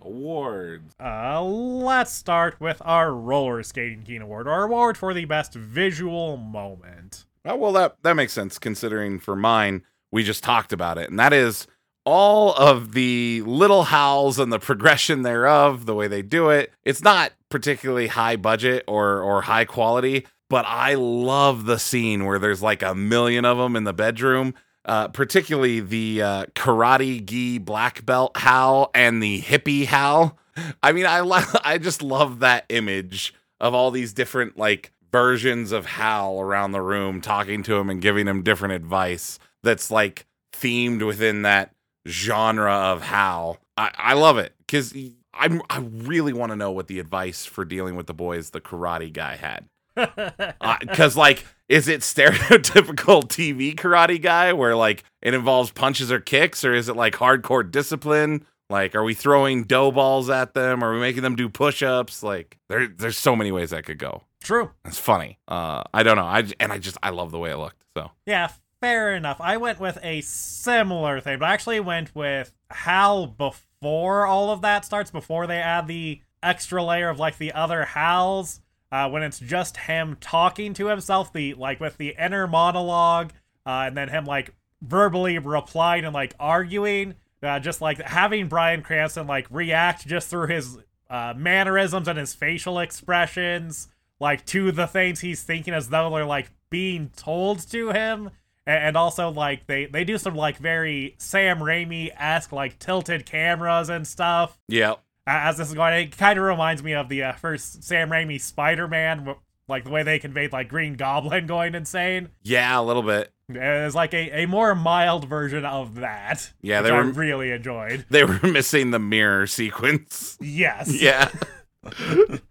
Awards. 0.00 0.92
Uh, 0.98 1.40
let's 1.44 2.12
start 2.12 2.60
with 2.60 2.82
our 2.84 3.14
Roller 3.14 3.62
Skating 3.62 4.02
King 4.02 4.22
Award, 4.22 4.48
our 4.48 4.64
award 4.64 4.98
for 4.98 5.14
the 5.14 5.26
best 5.26 5.54
visual 5.54 6.36
moment. 6.36 7.24
Oh, 7.44 7.54
well, 7.54 7.72
that 7.74 7.96
that 8.02 8.14
makes 8.14 8.32
sense 8.32 8.58
considering 8.58 9.20
for 9.20 9.36
mine 9.36 9.84
we 10.10 10.24
just 10.24 10.42
talked 10.42 10.72
about 10.72 10.98
it, 10.98 11.08
and 11.08 11.20
that 11.20 11.32
is 11.32 11.68
all 12.04 12.52
of 12.54 12.92
the 12.94 13.42
little 13.46 13.84
Hals 13.84 14.40
and 14.40 14.52
the 14.52 14.58
progression 14.58 15.22
thereof, 15.22 15.86
the 15.86 15.94
way 15.94 16.08
they 16.08 16.22
do 16.22 16.50
it. 16.50 16.72
It's 16.82 17.02
not 17.02 17.32
particularly 17.48 18.08
high 18.08 18.34
budget 18.34 18.82
or 18.88 19.20
or 19.20 19.42
high 19.42 19.64
quality, 19.64 20.26
but 20.48 20.64
I 20.66 20.94
love 20.94 21.64
the 21.64 21.78
scene 21.78 22.24
where 22.24 22.38
there's 22.38 22.62
like 22.62 22.82
a 22.82 22.94
million 22.94 23.44
of 23.44 23.58
them 23.58 23.76
in 23.76 23.84
the 23.84 23.92
bedroom. 23.92 24.54
Uh, 24.86 25.08
particularly 25.08 25.80
the 25.80 26.20
uh, 26.20 26.44
karate 26.54 27.24
gi 27.24 27.56
black 27.56 28.04
belt 28.04 28.36
Hal 28.36 28.90
and 28.94 29.22
the 29.22 29.40
hippie 29.40 29.86
Hal. 29.86 30.38
I 30.82 30.92
mean, 30.92 31.06
I 31.06 31.20
lo- 31.20 31.40
I 31.64 31.78
just 31.78 32.02
love 32.02 32.40
that 32.40 32.66
image 32.68 33.32
of 33.60 33.72
all 33.72 33.90
these 33.90 34.12
different 34.12 34.58
like 34.58 34.92
versions 35.10 35.72
of 35.72 35.86
Hal 35.86 36.38
around 36.38 36.72
the 36.72 36.82
room 36.82 37.20
talking 37.20 37.62
to 37.62 37.76
him 37.76 37.88
and 37.88 38.02
giving 38.02 38.26
him 38.26 38.42
different 38.42 38.74
advice 38.74 39.38
that's 39.62 39.90
like 39.90 40.26
themed 40.52 41.06
within 41.06 41.42
that 41.42 41.72
genre 42.06 42.72
of 42.72 43.02
Hal. 43.02 43.58
I, 43.76 43.90
I 43.96 44.14
love 44.14 44.38
it 44.38 44.54
because 44.58 44.94
I 45.32 45.60
I 45.70 45.78
really 45.78 46.32
want 46.32 46.50
to 46.50 46.56
know 46.56 46.70
what 46.70 46.88
the 46.88 47.00
advice 47.00 47.44
for 47.46 47.64
dealing 47.64 47.96
with 47.96 48.06
the 48.06 48.14
boys 48.14 48.50
the 48.50 48.60
karate 48.60 49.12
guy 49.12 49.36
had. 49.36 49.66
Because 50.80 51.16
like, 51.16 51.44
is 51.68 51.88
it 51.88 52.00
stereotypical 52.00 53.22
TV 53.28 53.74
karate 53.74 54.20
guy 54.20 54.52
where 54.52 54.76
like 54.76 55.04
it 55.22 55.34
involves 55.34 55.70
punches 55.70 56.10
or 56.12 56.20
kicks, 56.20 56.64
or 56.64 56.74
is 56.74 56.88
it 56.88 56.96
like 56.96 57.14
hardcore 57.14 57.68
discipline? 57.68 58.44
Like, 58.70 58.94
are 58.94 59.04
we 59.04 59.14
throwing 59.14 59.64
dough 59.64 59.92
balls 59.92 60.30
at 60.30 60.54
them? 60.54 60.82
Are 60.82 60.92
we 60.92 60.98
making 60.98 61.22
them 61.22 61.36
do 61.36 61.48
push-ups? 61.48 62.22
Like, 62.22 62.58
there, 62.68 62.88
there's 62.88 63.18
so 63.18 63.36
many 63.36 63.52
ways 63.52 63.70
that 63.70 63.84
could 63.84 63.98
go. 63.98 64.22
True. 64.42 64.70
It's 64.84 64.98
funny. 64.98 65.38
Uh, 65.48 65.82
I 65.92 66.02
don't 66.02 66.16
know. 66.16 66.24
I 66.24 66.44
and 66.60 66.72
I 66.72 66.78
just 66.78 66.98
I 67.02 67.10
love 67.10 67.30
the 67.30 67.38
way 67.38 67.50
it 67.50 67.56
looked. 67.56 67.82
So 67.96 68.10
Yeah, 68.26 68.50
fair 68.80 69.14
enough. 69.14 69.40
I 69.40 69.56
went 69.56 69.80
with 69.80 69.98
a 70.02 70.20
similar 70.20 71.20
thing, 71.20 71.38
but 71.38 71.46
I 71.46 71.54
actually 71.54 71.80
went 71.80 72.14
with 72.14 72.52
Hal 72.70 73.26
before 73.26 74.26
all 74.26 74.50
of 74.50 74.60
that 74.62 74.84
starts, 74.84 75.10
before 75.10 75.46
they 75.46 75.58
add 75.58 75.86
the 75.86 76.20
extra 76.42 76.82
layer 76.84 77.08
of 77.08 77.18
like 77.18 77.38
the 77.38 77.52
other 77.52 77.86
Hals. 77.86 78.60
Uh, 78.94 79.08
when 79.10 79.24
it's 79.24 79.40
just 79.40 79.76
him 79.76 80.16
talking 80.20 80.72
to 80.72 80.86
himself, 80.86 81.32
the 81.32 81.52
like 81.54 81.80
with 81.80 81.96
the 81.96 82.14
inner 82.16 82.46
monologue, 82.46 83.32
uh, 83.66 83.84
and 83.88 83.96
then 83.96 84.08
him 84.08 84.24
like 84.24 84.50
verbally 84.82 85.36
replying 85.38 86.04
and 86.04 86.14
like 86.14 86.32
arguing, 86.38 87.14
uh, 87.42 87.58
just 87.58 87.80
like 87.80 88.00
having 88.00 88.46
Bryan 88.46 88.82
Cranston 88.82 89.26
like 89.26 89.48
react 89.50 90.06
just 90.06 90.28
through 90.28 90.46
his 90.46 90.78
uh, 91.10 91.34
mannerisms 91.36 92.06
and 92.06 92.16
his 92.18 92.34
facial 92.34 92.78
expressions, 92.78 93.88
like 94.20 94.46
to 94.46 94.70
the 94.70 94.86
things 94.86 95.20
he's 95.20 95.42
thinking 95.42 95.74
as 95.74 95.88
though 95.88 96.08
they're 96.10 96.24
like 96.24 96.50
being 96.70 97.10
told 97.16 97.68
to 97.70 97.90
him. 97.90 98.30
A- 98.66 98.70
And 98.70 98.96
also, 98.96 99.28
like 99.30 99.66
they 99.66 99.86
they 99.86 100.04
do 100.04 100.18
some 100.18 100.36
like 100.36 100.56
very 100.58 101.16
Sam 101.18 101.58
Raimi 101.58 102.10
esque 102.16 102.52
like 102.52 102.78
tilted 102.78 103.26
cameras 103.26 103.88
and 103.88 104.06
stuff 104.06 104.56
yeah, 104.68 104.94
as 105.26 105.56
this 105.56 105.68
is 105.68 105.74
going, 105.74 105.94
it 105.94 106.16
kind 106.16 106.38
of 106.38 106.44
reminds 106.44 106.82
me 106.82 106.92
of 106.94 107.08
the 107.08 107.22
uh, 107.24 107.32
first 107.32 107.82
Sam 107.84 108.10
Raimi 108.10 108.40
Spider-Man, 108.40 109.34
like 109.68 109.84
the 109.84 109.90
way 109.90 110.02
they 110.02 110.18
conveyed 110.18 110.52
like 110.52 110.68
Green 110.68 110.94
Goblin 110.94 111.46
going 111.48 111.74
insane. 111.74 112.28
yeah, 112.42 112.78
a 112.78 112.82
little 112.82 113.02
bit. 113.02 113.30
It's 113.48 113.94
like 113.94 114.14
a, 114.14 114.42
a 114.44 114.46
more 114.46 114.74
mild 114.74 115.28
version 115.28 115.66
of 115.66 115.96
that. 115.96 116.50
Yeah, 116.62 116.80
they 116.80 116.90
I 116.90 116.96
were- 116.96 117.04
really 117.04 117.50
enjoyed. 117.50 118.06
They 118.10 118.24
were 118.24 118.40
missing 118.42 118.90
the 118.90 118.98
mirror 118.98 119.46
sequence. 119.46 120.36
Yes. 120.40 120.90
Yeah, 121.02 121.28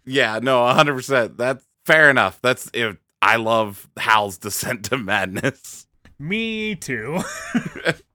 yeah. 0.06 0.40
No, 0.44 0.68
hundred 0.68 0.94
percent. 0.94 1.38
That's 1.38 1.66
fair 1.88 2.12
enough. 2.12 2.40
That's 2.44 2.70
if 2.74 2.98
I 3.20 3.38
love 3.38 3.90
Hal's 3.98 4.38
descent 4.38 4.86
to 4.86 4.98
madness. 5.00 5.88
Me 6.20 6.76
too. 6.76 7.20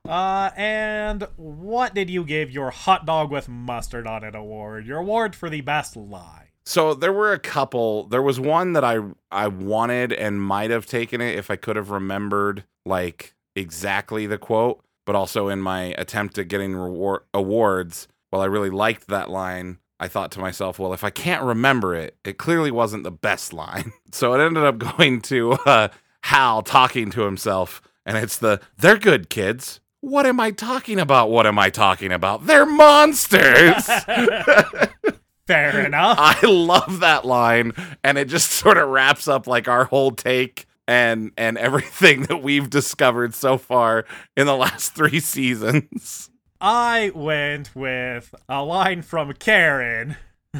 Uh, 0.08 0.50
and 0.56 1.28
what 1.36 1.94
did 1.94 2.08
you 2.08 2.24
give 2.24 2.50
your 2.50 2.70
hot 2.70 3.04
dog 3.04 3.30
with 3.30 3.48
mustard 3.48 4.06
on 4.06 4.24
it 4.24 4.34
award? 4.34 4.86
Your 4.86 4.98
award 4.98 5.36
for 5.36 5.50
the 5.50 5.60
best 5.60 5.96
lie. 5.96 6.48
So 6.64 6.94
there 6.94 7.12
were 7.12 7.32
a 7.32 7.38
couple. 7.38 8.04
There 8.08 8.22
was 8.22 8.40
one 8.40 8.72
that 8.72 8.84
I 8.84 9.00
I 9.30 9.48
wanted 9.48 10.12
and 10.12 10.42
might 10.42 10.70
have 10.70 10.86
taken 10.86 11.20
it 11.20 11.38
if 11.38 11.50
I 11.50 11.56
could 11.56 11.76
have 11.76 11.90
remembered 11.90 12.64
like 12.84 13.34
exactly 13.54 14.26
the 14.26 14.38
quote, 14.38 14.82
but 15.06 15.14
also 15.14 15.48
in 15.48 15.60
my 15.60 15.94
attempt 15.98 16.38
at 16.38 16.48
getting 16.48 16.74
reward, 16.74 17.22
awards, 17.32 18.08
while 18.30 18.42
I 18.42 18.46
really 18.46 18.70
liked 18.70 19.08
that 19.08 19.30
line, 19.30 19.78
I 20.00 20.08
thought 20.08 20.30
to 20.32 20.40
myself, 20.40 20.78
well, 20.78 20.92
if 20.92 21.04
I 21.04 21.10
can't 21.10 21.42
remember 21.42 21.94
it, 21.94 22.16
it 22.24 22.38
clearly 22.38 22.70
wasn't 22.70 23.02
the 23.02 23.10
best 23.10 23.52
line. 23.52 23.92
So 24.10 24.32
it 24.32 24.42
ended 24.42 24.64
up 24.64 24.78
going 24.78 25.20
to 25.22 25.52
uh, 25.66 25.88
Hal 26.22 26.62
talking 26.62 27.10
to 27.10 27.22
himself, 27.22 27.82
and 28.06 28.16
it's 28.16 28.38
the 28.38 28.58
"They're 28.78 28.96
good 28.96 29.28
kids." 29.28 29.80
What 30.00 30.26
am 30.26 30.38
I 30.38 30.52
talking 30.52 31.00
about? 31.00 31.30
What 31.30 31.46
am 31.46 31.58
I 31.58 31.70
talking 31.70 32.12
about? 32.12 32.46
They're 32.46 32.66
monsters. 32.66 33.84
Fair 35.46 35.86
enough. 35.86 36.18
I 36.20 36.38
love 36.46 37.00
that 37.00 37.24
line, 37.24 37.72
and 38.04 38.18
it 38.18 38.28
just 38.28 38.50
sort 38.52 38.76
of 38.76 38.88
wraps 38.88 39.26
up 39.26 39.46
like 39.46 39.66
our 39.66 39.86
whole 39.86 40.10
take 40.12 40.66
and 40.86 41.32
and 41.36 41.56
everything 41.58 42.22
that 42.28 42.42
we've 42.42 42.68
discovered 42.70 43.34
so 43.34 43.56
far 43.58 44.04
in 44.36 44.46
the 44.46 44.56
last 44.56 44.94
three 44.94 45.20
seasons. 45.20 46.30
I 46.60 47.12
went 47.14 47.74
with 47.74 48.34
a 48.48 48.62
line 48.62 49.02
from 49.02 49.32
Karen 49.34 50.16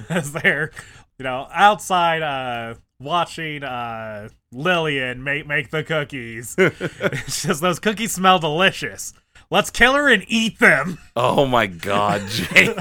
as 0.08 0.32
they're, 0.32 0.70
you 1.18 1.24
know, 1.24 1.48
outside 1.52 2.22
uh 2.22 2.74
watching 3.00 3.62
uh 3.62 4.28
Lillian 4.52 5.22
make 5.22 5.46
make 5.46 5.70
the 5.70 5.84
cookies. 5.84 6.54
it's 6.56 7.42
just 7.42 7.60
those 7.60 7.78
cookies 7.78 8.12
smell 8.12 8.38
delicious. 8.38 9.12
Let's 9.50 9.70
kill 9.70 9.94
her 9.94 10.08
and 10.10 10.24
eat 10.28 10.58
them. 10.58 10.98
Oh 11.16 11.46
my 11.46 11.66
god, 11.66 12.28
Jake! 12.28 12.76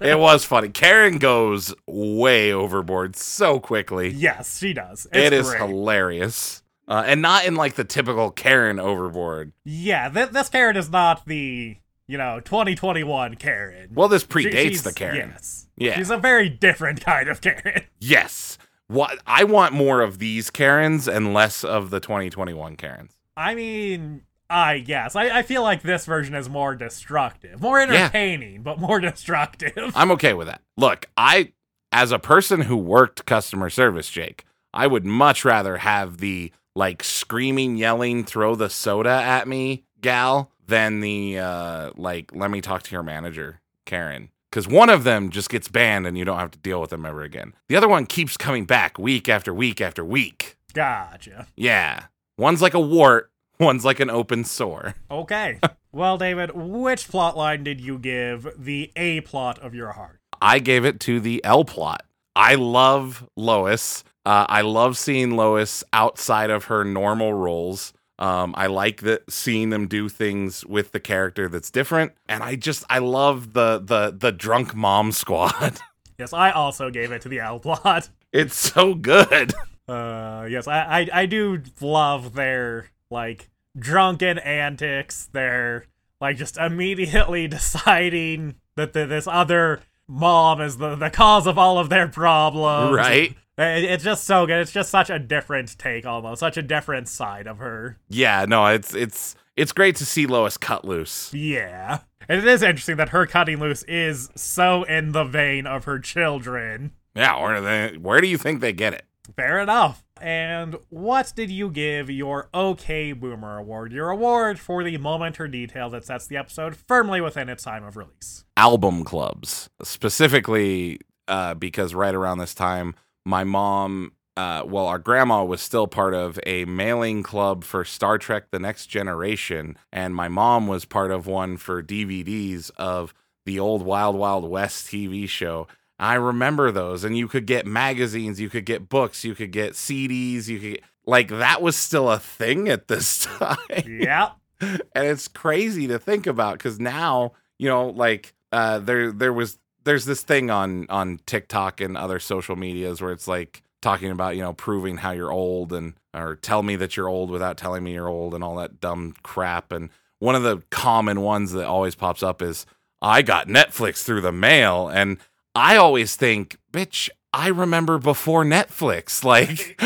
it 0.00 0.18
was 0.18 0.44
funny. 0.44 0.68
Karen 0.70 1.18
goes 1.18 1.74
way 1.86 2.52
overboard 2.52 3.14
so 3.16 3.60
quickly. 3.60 4.08
yes, 4.08 4.58
she 4.58 4.72
does. 4.72 5.06
It's 5.12 5.26
It 5.26 5.32
is 5.32 5.52
hilarious, 5.54 6.62
uh, 6.88 7.04
and 7.06 7.22
not 7.22 7.44
in 7.46 7.54
like 7.54 7.74
the 7.74 7.84
typical 7.84 8.30
Karen 8.30 8.78
overboard. 8.80 9.52
Yeah, 9.64 10.08
th- 10.08 10.30
this 10.30 10.48
Karen 10.48 10.76
is 10.76 10.90
not 10.90 11.24
the, 11.26 11.76
you 12.06 12.18
know, 12.18 12.40
2021 12.40 13.36
Karen. 13.36 13.90
Well, 13.94 14.08
this 14.08 14.24
predates 14.24 14.52
she's- 14.62 14.82
the 14.82 14.92
Karen. 14.92 15.16
Yes. 15.32 15.66
Yeah. 15.76 15.96
She's 15.96 16.10
a 16.10 16.16
very 16.18 16.48
different 16.48 17.00
kind 17.04 17.28
of 17.28 17.40
Karen. 17.40 17.82
Yes. 18.00 18.58
What 18.88 19.18
I 19.26 19.44
want 19.44 19.74
more 19.74 20.00
of 20.00 20.18
these 20.18 20.50
Karens 20.50 21.06
and 21.06 21.32
less 21.34 21.62
of 21.62 21.90
the 21.90 22.00
2021 22.00 22.74
Karens. 22.76 23.12
I 23.36 23.54
mean, 23.54 24.22
I 24.50 24.78
guess. 24.78 25.14
I, 25.14 25.38
I 25.38 25.42
feel 25.42 25.62
like 25.62 25.82
this 25.82 26.06
version 26.06 26.34
is 26.34 26.48
more 26.48 26.74
destructive. 26.74 27.60
More 27.60 27.80
entertaining, 27.80 28.62
but 28.62 28.78
more 28.78 29.00
destructive. 29.00 29.92
I'm 29.94 30.10
okay 30.12 30.34
with 30.34 30.46
that. 30.46 30.62
Look, 30.76 31.06
I, 31.16 31.52
as 31.92 32.12
a 32.12 32.18
person 32.18 32.62
who 32.62 32.76
worked 32.76 33.26
customer 33.26 33.68
service, 33.70 34.08
Jake, 34.10 34.44
I 34.72 34.86
would 34.86 35.04
much 35.04 35.44
rather 35.44 35.78
have 35.78 36.18
the 36.18 36.52
like 36.74 37.02
screaming, 37.02 37.76
yelling, 37.76 38.24
throw 38.24 38.54
the 38.54 38.70
soda 38.70 39.10
at 39.10 39.48
me 39.48 39.84
gal 40.00 40.52
than 40.66 41.00
the 41.00 41.38
uh, 41.38 41.90
like, 41.96 42.30
let 42.34 42.50
me 42.50 42.60
talk 42.60 42.82
to 42.84 42.92
your 42.92 43.02
manager, 43.02 43.60
Karen. 43.84 44.30
Because 44.50 44.66
one 44.66 44.88
of 44.88 45.04
them 45.04 45.30
just 45.30 45.50
gets 45.50 45.68
banned 45.68 46.06
and 46.06 46.16
you 46.16 46.24
don't 46.24 46.38
have 46.38 46.52
to 46.52 46.58
deal 46.58 46.80
with 46.80 46.90
them 46.90 47.04
ever 47.04 47.22
again. 47.22 47.52
The 47.68 47.76
other 47.76 47.88
one 47.88 48.06
keeps 48.06 48.36
coming 48.38 48.64
back 48.64 48.98
week 48.98 49.28
after 49.28 49.52
week 49.52 49.80
after 49.80 50.02
week. 50.02 50.56
Gotcha. 50.72 51.46
Yeah. 51.54 52.04
One's 52.38 52.62
like 52.62 52.74
a 52.74 52.80
wart, 52.80 53.30
one's 53.58 53.84
like 53.84 54.00
an 54.00 54.10
open 54.10 54.44
sore. 54.44 54.94
Okay. 55.10 55.58
well, 55.92 56.18
David, 56.18 56.52
which 56.54 57.08
plot 57.08 57.36
line 57.36 57.64
did 57.64 57.80
you 57.80 57.98
give 57.98 58.48
the 58.56 58.92
A 58.96 59.20
plot 59.22 59.58
of 59.58 59.74
your 59.74 59.92
heart? 59.92 60.20
I 60.40 60.58
gave 60.58 60.84
it 60.84 61.00
to 61.00 61.20
the 61.20 61.44
L 61.44 61.64
plot. 61.64 62.04
I 62.36 62.54
love 62.54 63.28
Lois. 63.36 64.04
Uh, 64.24 64.46
I 64.48 64.60
love 64.60 64.96
seeing 64.96 65.36
Lois 65.36 65.82
outside 65.92 66.50
of 66.50 66.64
her 66.64 66.84
normal 66.84 67.32
roles. 67.32 67.92
Um, 68.20 68.54
I 68.56 68.66
like 68.66 69.00
that 69.02 69.30
seeing 69.30 69.70
them 69.70 69.86
do 69.86 70.08
things 70.08 70.64
with 70.66 70.90
the 70.92 71.00
character 71.00 71.48
that's 71.48 71.70
different, 71.70 72.12
and 72.28 72.42
I 72.42 72.56
just 72.56 72.84
I 72.90 72.98
love 72.98 73.52
the 73.52 73.78
the 73.78 74.14
the 74.16 74.32
drunk 74.32 74.74
mom 74.74 75.12
squad. 75.22 75.80
Yes, 76.18 76.32
I 76.32 76.50
also 76.50 76.90
gave 76.90 77.12
it 77.12 77.22
to 77.22 77.28
the 77.28 77.38
L 77.40 77.60
plot. 77.60 78.08
It's 78.32 78.56
so 78.56 78.94
good. 78.94 79.54
Uh, 79.88 80.46
yes, 80.50 80.66
I, 80.68 81.00
I 81.00 81.08
I 81.12 81.26
do 81.26 81.62
love 81.80 82.34
their 82.34 82.90
like 83.10 83.48
drunken 83.78 84.38
antics. 84.38 85.28
They're 85.32 85.86
like 86.20 86.36
just 86.36 86.56
immediately 86.56 87.48
deciding 87.48 88.56
that 88.76 88.92
the, 88.92 89.06
this 89.06 89.26
other 89.26 89.80
mom 90.08 90.60
is 90.60 90.78
the 90.78 90.94
the 90.96 91.10
cause 91.10 91.46
of 91.46 91.58
all 91.58 91.78
of 91.78 91.88
their 91.88 92.08
problems. 92.08 92.96
Right? 92.96 93.36
Uh, 93.58 93.64
it, 93.64 93.84
it's 93.84 94.04
just 94.04 94.24
so 94.24 94.46
good. 94.46 94.60
It's 94.60 94.72
just 94.72 94.90
such 94.90 95.10
a 95.10 95.18
different 95.18 95.76
take, 95.78 96.06
almost 96.06 96.40
such 96.40 96.56
a 96.56 96.62
different 96.62 97.08
side 97.08 97.46
of 97.46 97.58
her. 97.58 97.98
Yeah, 98.08 98.44
no, 98.48 98.66
it's 98.66 98.94
it's 98.94 99.34
it's 99.56 99.72
great 99.72 99.96
to 99.96 100.06
see 100.06 100.26
Lois 100.26 100.56
cut 100.56 100.84
loose. 100.84 101.32
Yeah, 101.34 102.00
and 102.28 102.38
it 102.38 102.46
is 102.46 102.62
interesting 102.62 102.96
that 102.96 103.10
her 103.10 103.26
cutting 103.26 103.58
loose 103.58 103.82
is 103.84 104.30
so 104.36 104.84
in 104.84 105.12
the 105.12 105.24
vein 105.24 105.66
of 105.66 105.84
her 105.84 105.98
children. 105.98 106.92
Yeah, 107.14 107.40
where 107.40 107.56
do 107.56 107.62
they 107.62 107.98
where 107.98 108.20
do 108.20 108.28
you 108.28 108.38
think 108.38 108.60
they 108.60 108.72
get 108.72 108.94
it? 108.94 109.04
Fair 109.34 109.58
enough. 109.58 110.04
And 110.20 110.76
what 110.88 111.32
did 111.34 111.50
you 111.50 111.70
give 111.70 112.10
your 112.10 112.48
OK 112.52 113.12
Boomer 113.12 113.58
award? 113.58 113.92
Your 113.92 114.10
award 114.10 114.58
for 114.58 114.82
the 114.82 114.96
moment 114.98 115.40
or 115.40 115.48
detail 115.48 115.90
that 115.90 116.04
sets 116.04 116.26
the 116.26 116.36
episode 116.36 116.76
firmly 116.76 117.20
within 117.20 117.48
its 117.48 117.62
time 117.62 117.84
of 117.84 117.96
release. 117.96 118.44
Album 118.56 119.04
clubs, 119.04 119.70
specifically 119.82 121.00
uh, 121.28 121.54
because 121.54 121.94
right 121.94 122.14
around 122.14 122.38
this 122.38 122.54
time, 122.54 122.94
my 123.24 123.44
mom, 123.44 124.12
uh, 124.36 124.62
well, 124.66 124.86
our 124.86 124.98
grandma 124.98 125.44
was 125.44 125.60
still 125.60 125.86
part 125.86 126.14
of 126.14 126.38
a 126.46 126.64
mailing 126.64 127.22
club 127.22 127.64
for 127.64 127.84
Star 127.84 128.18
Trek: 128.18 128.50
The 128.50 128.58
Next 128.58 128.86
Generation, 128.86 129.76
and 129.92 130.14
my 130.14 130.28
mom 130.28 130.66
was 130.66 130.84
part 130.84 131.10
of 131.10 131.26
one 131.26 131.56
for 131.56 131.82
DVDs 131.82 132.70
of 132.76 133.12
the 133.44 133.58
old 133.58 133.82
Wild 133.82 134.16
Wild 134.16 134.48
West 134.48 134.86
TV 134.86 135.28
show. 135.28 135.66
I 135.98 136.14
remember 136.14 136.70
those, 136.70 137.04
and 137.04 137.16
you 137.16 137.28
could 137.28 137.46
get 137.46 137.66
magazines, 137.66 138.40
you 138.40 138.48
could 138.48 138.64
get 138.64 138.88
books, 138.88 139.24
you 139.24 139.34
could 139.34 139.50
get 139.50 139.72
CDs, 139.72 140.46
you 140.48 140.58
could 140.60 140.80
like 141.06 141.28
that 141.28 141.62
was 141.62 141.76
still 141.76 142.10
a 142.10 142.18
thing 142.18 142.68
at 142.68 142.88
this 142.88 143.24
time. 143.38 143.56
Yep. 143.86 144.32
and 144.60 145.06
it's 145.06 145.28
crazy 145.28 145.86
to 145.86 145.98
think 145.98 146.26
about 146.26 146.54
because 146.54 146.78
now 146.78 147.32
you 147.58 147.68
know, 147.68 147.88
like 147.88 148.34
uh, 148.52 148.78
there 148.78 149.12
there 149.12 149.32
was 149.32 149.58
there's 149.84 150.04
this 150.04 150.22
thing 150.22 150.50
on 150.50 150.86
on 150.88 151.20
TikTok 151.26 151.80
and 151.80 151.96
other 151.96 152.18
social 152.18 152.56
medias 152.56 153.00
where 153.00 153.12
it's 153.12 153.28
like 153.28 153.62
talking 153.82 154.10
about 154.10 154.36
you 154.36 154.42
know 154.42 154.52
proving 154.52 154.98
how 154.98 155.10
you're 155.10 155.32
old 155.32 155.72
and 155.72 155.94
or 156.14 156.36
tell 156.36 156.62
me 156.62 156.76
that 156.76 156.96
you're 156.96 157.08
old 157.08 157.30
without 157.30 157.56
telling 157.56 157.84
me 157.84 157.92
you're 157.92 158.08
old 158.08 158.34
and 158.34 158.42
all 158.42 158.56
that 158.56 158.80
dumb 158.80 159.14
crap 159.22 159.70
and 159.70 159.90
one 160.18 160.34
of 160.34 160.42
the 160.42 160.62
common 160.70 161.20
ones 161.20 161.52
that 161.52 161.66
always 161.66 161.94
pops 161.94 162.22
up 162.22 162.42
is 162.42 162.66
I 163.00 163.22
got 163.22 163.46
Netflix 163.46 164.02
through 164.02 164.22
the 164.22 164.32
mail 164.32 164.88
and 164.88 165.18
I 165.58 165.76
always 165.76 166.16
think, 166.16 166.56
bitch, 166.72 167.08
I 167.32 167.48
remember 167.48 167.98
before 167.98 168.44
Netflix. 168.44 169.22
Like, 169.24 169.78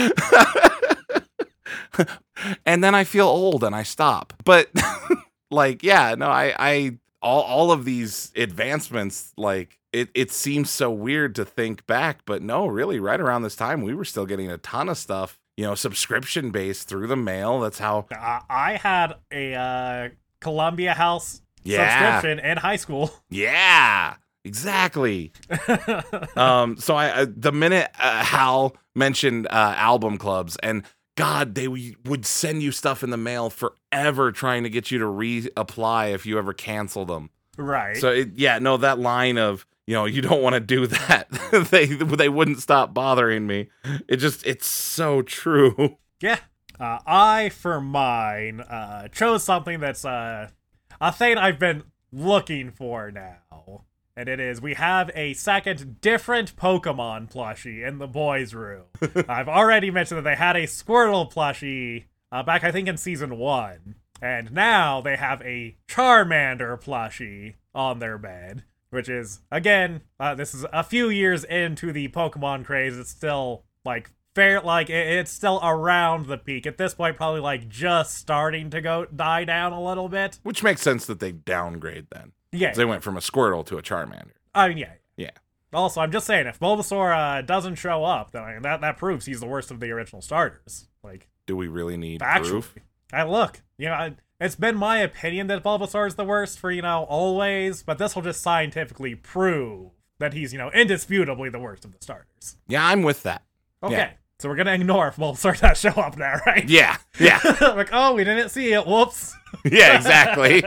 and 2.67 2.83
then 2.83 2.95
I 2.95 3.05
feel 3.05 3.27
old 3.27 3.63
and 3.65 3.75
I 3.75 3.83
stop. 3.83 4.33
But, 4.45 4.71
like, 5.51 5.83
yeah, 5.83 6.15
no, 6.17 6.27
I, 6.29 6.55
I, 6.59 6.99
all, 7.21 7.43
all 7.43 7.71
of 7.73 7.85
these 7.85 8.33
advancements, 8.37 9.33
like, 9.37 9.79
it, 9.93 10.09
it 10.15 10.31
seems 10.33 10.71
so 10.71 10.91
weird 10.91 11.35
to 11.37 11.45
think 11.45 11.87
back, 11.87 12.21
but 12.25 12.41
no, 12.43 12.67
really, 12.67 12.99
right 12.99 13.21
around 13.21 13.43
this 13.43 13.57
time, 13.57 13.83
we 13.83 13.95
were 13.95 14.05
still 14.07 14.25
getting 14.27 14.51
a 14.51 14.57
ton 14.59 14.89
of 14.89 14.97
stuff, 14.97 15.39
you 15.57 15.65
know, 15.65 15.75
subscription 15.75 16.51
based 16.51 16.89
through 16.89 17.07
the 17.07 17.17
mail. 17.17 17.61
That's 17.61 17.79
how, 17.79 18.07
Uh, 18.11 18.41
I 18.49 18.79
had 18.83 19.15
a 19.31 19.55
uh, 19.55 20.09
Columbia 20.41 20.95
House 20.95 21.43
Yeah. 21.63 22.13
subscription 22.15 22.39
in 22.45 22.57
high 22.57 22.77
school. 22.77 23.11
yeah, 23.31 24.15
exactly. 24.45 25.33
um 26.37 26.77
so 26.77 26.95
i 26.95 27.11
uh, 27.11 27.27
the 27.29 27.53
minute 27.53 27.91
uh, 27.99 28.25
hal 28.25 28.77
mentioned 28.95 29.47
uh 29.47 29.75
album 29.77 30.19
clubs 30.19 30.57
and 30.63 30.83
god 31.17 31.55
they 31.55 31.65
w- 31.65 31.95
would 32.05 32.25
send 32.27 32.63
you 32.63 32.73
stuff 32.73 33.03
in 33.03 33.11
the 33.11 33.17
mail 33.17 33.51
forever 33.51 34.33
trying 34.33 34.63
to 34.63 34.71
get 34.71 34.91
you 34.91 34.99
to 34.99 35.05
reapply 35.05 36.13
if 36.13 36.27
you 36.27 36.39
ever 36.39 36.53
cancel 36.53 37.05
them 37.05 37.31
right. 37.57 37.97
so 37.97 38.11
it, 38.11 38.31
yeah 38.35 38.59
no 38.59 38.77
that 38.77 38.99
line 38.99 39.39
of 39.39 39.67
you 39.87 39.95
know 39.95 40.05
you 40.05 40.23
don't 40.23 40.43
want 40.43 40.55
to 40.55 40.61
do 40.61 40.87
that 40.89 41.29
they 41.71 41.87
they 41.87 42.29
wouldn't 42.29 42.61
stop 42.61 42.93
bothering 42.95 43.47
me 43.47 43.69
it 44.09 44.17
just 44.17 44.45
it's 44.47 44.67
so 44.67 45.23
true 45.23 45.97
Yeah. 46.23 46.39
Uh, 46.79 46.99
I, 47.05 47.49
for 47.49 47.81
mine, 47.81 48.61
uh, 48.61 49.09
chose 49.09 49.43
something 49.45 49.81
that's 49.81 50.05
uh, 50.05 50.49
a 51.01 51.13
thing 51.13 51.37
I've 51.37 51.59
been 51.59 51.83
looking 52.13 52.71
for 52.71 53.11
now. 53.11 53.85
And 54.17 54.29
it 54.29 54.41
is 54.41 54.61
we 54.61 54.75
have 54.75 55.11
a 55.15 55.33
second 55.35 56.01
different 56.01 56.55
Pokemon 56.57 57.33
plushie 57.33 57.87
in 57.87 57.99
the 57.99 58.07
boys' 58.07 58.53
room. 58.53 58.85
I've 59.29 59.49
already 59.49 59.91
mentioned 59.91 60.19
that 60.19 60.25
they 60.25 60.37
had 60.37 60.57
a 60.57 60.67
Squirtle 60.67 61.33
plushie 61.33 62.05
uh, 62.31 62.43
back, 62.43 62.65
I 62.65 62.73
think, 62.73 62.89
in 62.89 62.97
season 62.97 63.39
one. 63.39 63.97
And 64.21 64.53
now 64.53 65.01
they 65.01 65.17
have 65.17 65.41
a 65.43 65.77
Charmander 65.89 66.81
plushie 66.83 67.55
on 67.75 67.99
their 67.99 68.19
bed. 68.19 68.65
Which 68.91 69.09
is, 69.09 69.41
again, 69.51 70.03
uh, 70.21 70.35
this 70.35 70.53
is 70.53 70.67
a 70.71 70.85
few 70.85 71.09
years 71.09 71.45
into 71.45 71.93
the 71.93 72.09
Pokemon 72.09 72.67
craze. 72.67 72.99
It's 72.99 73.09
still, 73.09 73.65
like, 73.87 74.11
fair 74.35 74.61
like 74.61 74.89
it, 74.91 75.07
it's 75.07 75.31
still 75.31 75.61
around 75.63 76.27
the 76.27 76.39
peak 76.39 76.67
at 76.67 76.79
this 76.79 76.95
point 76.95 77.17
probably 77.17 77.41
like 77.41 77.69
just 77.69 78.15
starting 78.15 78.71
to 78.71 78.81
go 78.81 79.05
die 79.05 79.45
down 79.45 79.73
a 79.73 79.83
little 79.83 80.09
bit 80.09 80.39
which 80.43 80.63
makes 80.63 80.81
sense 80.81 81.05
that 81.05 81.21
they 81.21 81.33
downgrade 81.33 82.07
then 82.11 82.33
yeah. 82.53 82.73
They 82.73 82.85
went 82.85 83.03
from 83.03 83.17
a 83.17 83.21
squirtle 83.21 83.65
to 83.67 83.79
a 83.79 83.83
charmander. 83.83 84.33
I 84.55 84.69
mean 84.69 84.79
yeah. 84.79 84.93
Yeah. 85.17 85.31
also 85.73 86.01
i'm 86.01 86.13
just 86.13 86.27
saying 86.27 86.47
if 86.47 86.59
bulbasaur 86.61 87.17
uh, 87.17 87.43
doesn't 87.43 87.77
show 87.77 88.05
up 88.05 88.31
then 88.33 88.43
I 88.43 88.53
mean, 88.55 88.63
that 88.63 88.81
that 88.83 88.97
proves 88.99 89.27
he's 89.27 89.41
the 89.41 89.47
worst 89.47 89.71
of 89.71 89.81
the 89.81 89.91
original 89.91 90.23
starters. 90.23 90.89
Like 91.03 91.29
do 91.47 91.57
we 91.57 91.69
really 91.69 91.97
need 91.97 92.21
proof? 92.21 92.75
I 93.13 93.25
look 93.25 93.63
you 93.79 93.87
know 93.89 93.95
I, 93.95 94.15
it's 94.41 94.57
been 94.57 94.77
my 94.77 94.99
opinion 94.99 95.47
that 95.49 95.63
bulbasaur 95.63 96.07
is 96.07 96.15
the 96.17 96.25
worst 96.25 96.59
for 96.59 96.71
you 96.71 96.83
know 96.83 97.05
always 97.05 97.83
but 97.83 97.99
this 97.99 98.15
will 98.15 98.23
just 98.23 98.43
scientifically 98.43 99.15
prove 99.15 99.91
that 100.19 100.35
he's 100.35 100.53
you 100.53 100.59
know 100.59 100.71
indisputably 100.73 101.49
the 101.49 101.59
worst 101.59 101.85
of 101.85 101.93
the 101.93 101.99
starters. 102.01 102.57
Yeah 102.69 102.87
i'm 102.87 103.03
with 103.03 103.23
that. 103.23 103.43
Okay. 103.83 103.95
Yeah. 103.95 104.11
so 104.39 104.49
we're 104.49 104.57
gonna 104.57 104.75
ignore 104.75 105.09
if 105.09 105.17
bulbasaur 105.17 105.59
does 105.61 105.79
show 105.79 105.91
up 105.91 106.17
now 106.19 106.41
right? 106.47 106.69
Yeah 106.69 106.97
yeah. 107.19 107.41
Like, 107.61 107.91
oh, 107.93 108.15
we 108.15 108.25
didn't 108.25 108.51
see 108.51 108.73
it. 108.73 108.87
Whoops. 108.87 109.35
Yeah, 109.65 109.97
exactly. 109.97 110.65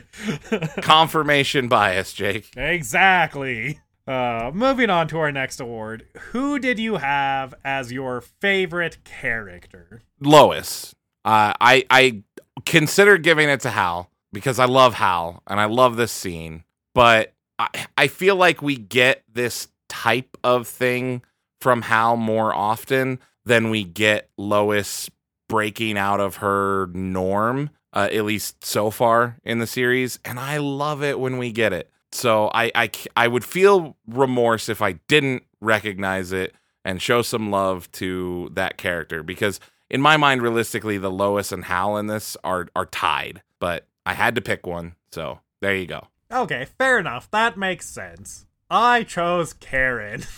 Confirmation 0.82 1.68
bias, 1.68 2.12
Jake. 2.12 2.50
exactly. 2.56 3.80
Uh, 4.06 4.50
moving 4.52 4.90
on 4.90 5.06
to 5.08 5.18
our 5.18 5.30
next 5.30 5.60
award. 5.60 6.06
Who 6.32 6.58
did 6.58 6.78
you 6.78 6.96
have 6.96 7.54
as 7.64 7.92
your 7.92 8.20
favorite 8.20 9.04
character? 9.04 10.02
Lois. 10.20 10.94
Uh, 11.24 11.54
I 11.60 11.84
I 11.88 12.22
consider 12.66 13.16
giving 13.16 13.48
it 13.48 13.60
to 13.60 13.70
Hal 13.70 14.10
because 14.32 14.58
I 14.58 14.64
love 14.64 14.94
Hal 14.94 15.42
and 15.46 15.60
I 15.60 15.66
love 15.66 15.96
this 15.96 16.10
scene, 16.10 16.64
but 16.94 17.32
I, 17.58 17.86
I 17.96 18.06
feel 18.08 18.34
like 18.34 18.60
we 18.60 18.76
get 18.76 19.22
this 19.32 19.68
type 19.88 20.36
of 20.42 20.66
thing 20.66 21.22
from 21.60 21.82
Hal 21.82 22.16
more 22.16 22.52
often 22.52 23.20
than 23.44 23.70
we 23.70 23.84
get 23.84 24.28
Lois 24.36 25.08
breaking 25.48 25.96
out 25.96 26.18
of 26.18 26.36
her 26.36 26.86
norm, 26.88 27.70
uh, 27.92 28.08
at 28.10 28.24
least 28.24 28.64
so 28.64 28.90
far 28.90 29.36
in 29.44 29.58
the 29.58 29.66
series. 29.66 30.18
And 30.24 30.38
I 30.38 30.58
love 30.58 31.02
it 31.02 31.18
when 31.20 31.38
we 31.38 31.52
get 31.52 31.72
it. 31.72 31.90
So 32.12 32.50
I 32.52 32.90
I 33.16 33.28
would 33.28 33.44
feel 33.44 33.96
remorse 34.06 34.68
if 34.68 34.82
I 34.82 34.92
didn't 35.08 35.44
recognize 35.60 36.32
it 36.32 36.54
and 36.84 37.00
show 37.00 37.22
some 37.22 37.50
love 37.50 37.90
to 37.92 38.50
that 38.52 38.76
character 38.76 39.22
because 39.22 39.60
in 39.88 40.00
my 40.00 40.16
mind, 40.16 40.42
realistically, 40.42 40.96
the 40.98 41.10
Lois 41.10 41.52
and 41.52 41.64
Hal 41.64 41.96
in 41.98 42.06
this 42.06 42.36
are 42.42 42.68
are 42.74 42.86
tied. 42.86 43.42
But 43.60 43.86
I 44.04 44.14
had 44.14 44.34
to 44.34 44.40
pick 44.40 44.66
one, 44.66 44.96
so 45.10 45.40
there 45.60 45.76
you 45.76 45.86
go. 45.86 46.08
Okay, 46.32 46.66
fair 46.78 46.98
enough. 46.98 47.30
That 47.30 47.56
makes 47.56 47.88
sense. 47.88 48.46
I 48.70 49.02
chose 49.02 49.52
Karen. 49.52 50.22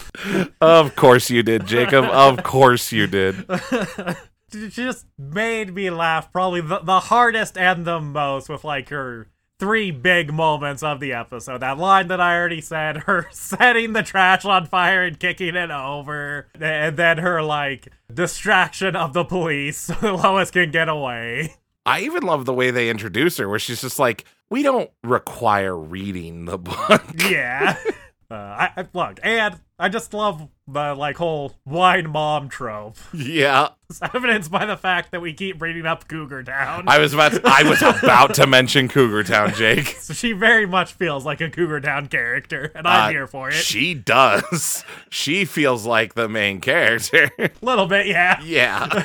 Of 0.60 0.96
course 0.96 1.30
you 1.30 1.42
did, 1.42 1.66
Jacob. 1.66 2.04
Of 2.06 2.42
course 2.42 2.90
you 2.90 3.06
did. 3.06 3.46
Just 4.54 5.06
made 5.18 5.74
me 5.74 5.90
laugh 5.90 6.32
probably 6.32 6.60
the, 6.60 6.78
the 6.80 7.00
hardest 7.00 7.58
and 7.58 7.84
the 7.84 8.00
most 8.00 8.48
with 8.48 8.64
like 8.64 8.88
her 8.88 9.28
three 9.58 9.90
big 9.90 10.32
moments 10.32 10.82
of 10.82 11.00
the 11.00 11.12
episode. 11.12 11.58
That 11.58 11.78
line 11.78 12.08
that 12.08 12.20
I 12.20 12.36
already 12.36 12.60
said, 12.60 12.96
her 13.06 13.28
setting 13.30 13.92
the 13.92 14.02
trash 14.02 14.44
on 14.44 14.66
fire 14.66 15.02
and 15.04 15.18
kicking 15.18 15.56
it 15.56 15.70
over, 15.70 16.48
and 16.60 16.96
then 16.96 17.18
her 17.18 17.42
like 17.42 17.88
distraction 18.12 18.96
of 18.96 19.12
the 19.12 19.24
police 19.24 19.78
so 20.00 20.14
Lois 20.16 20.50
can 20.50 20.70
get 20.70 20.88
away. 20.88 21.54
I 21.86 22.00
even 22.00 22.22
love 22.22 22.46
the 22.46 22.54
way 22.54 22.70
they 22.70 22.88
introduce 22.88 23.36
her, 23.36 23.48
where 23.48 23.58
she's 23.58 23.82
just 23.82 23.98
like, 23.98 24.24
"We 24.48 24.62
don't 24.62 24.90
require 25.02 25.76
reading 25.76 26.46
the 26.46 26.58
book." 26.58 27.02
Yeah. 27.28 27.76
Uh, 28.34 28.68
I, 28.76 28.80
I 28.80 28.86
look, 28.92 29.20
and 29.22 29.60
I 29.78 29.88
just 29.88 30.12
love 30.14 30.48
the 30.66 30.94
like 30.94 31.16
whole 31.16 31.54
wine 31.64 32.10
mom 32.10 32.48
trope. 32.48 32.96
Yeah. 33.14 33.68
It's 33.90 34.00
evidenced 34.02 34.50
by 34.50 34.64
the 34.66 34.76
fact 34.78 35.12
that 35.12 35.20
we 35.20 35.34
keep 35.34 35.58
bringing 35.58 35.84
up 35.86 36.08
Cougar 36.08 36.42
Town. 36.44 36.84
I 36.88 36.98
was 36.98 37.12
about 37.14 37.32
to, 37.32 37.42
I 37.44 37.62
was 37.62 37.80
about 38.02 38.34
to 38.36 38.46
mention 38.46 38.88
Cougar 38.88 39.24
Town, 39.24 39.52
Jake. 39.54 39.86
so 39.86 40.12
she 40.14 40.32
very 40.32 40.66
much 40.66 40.94
feels 40.94 41.24
like 41.24 41.40
a 41.40 41.48
Cougar 41.50 41.80
Town 41.82 42.08
character, 42.08 42.72
and 42.74 42.88
I'm 42.88 43.08
Uh, 43.08 43.10
here 43.10 43.26
for 43.28 43.50
it. 43.50 43.54
She 43.54 43.94
does. 43.94 44.84
She 45.10 45.44
feels 45.44 45.86
like 45.86 46.14
the 46.14 46.28
main 46.28 46.60
character. 46.60 47.30
A 47.38 47.50
little 47.62 47.86
bit, 47.86 48.06
yeah. 48.06 48.40
yeah. 48.42 49.02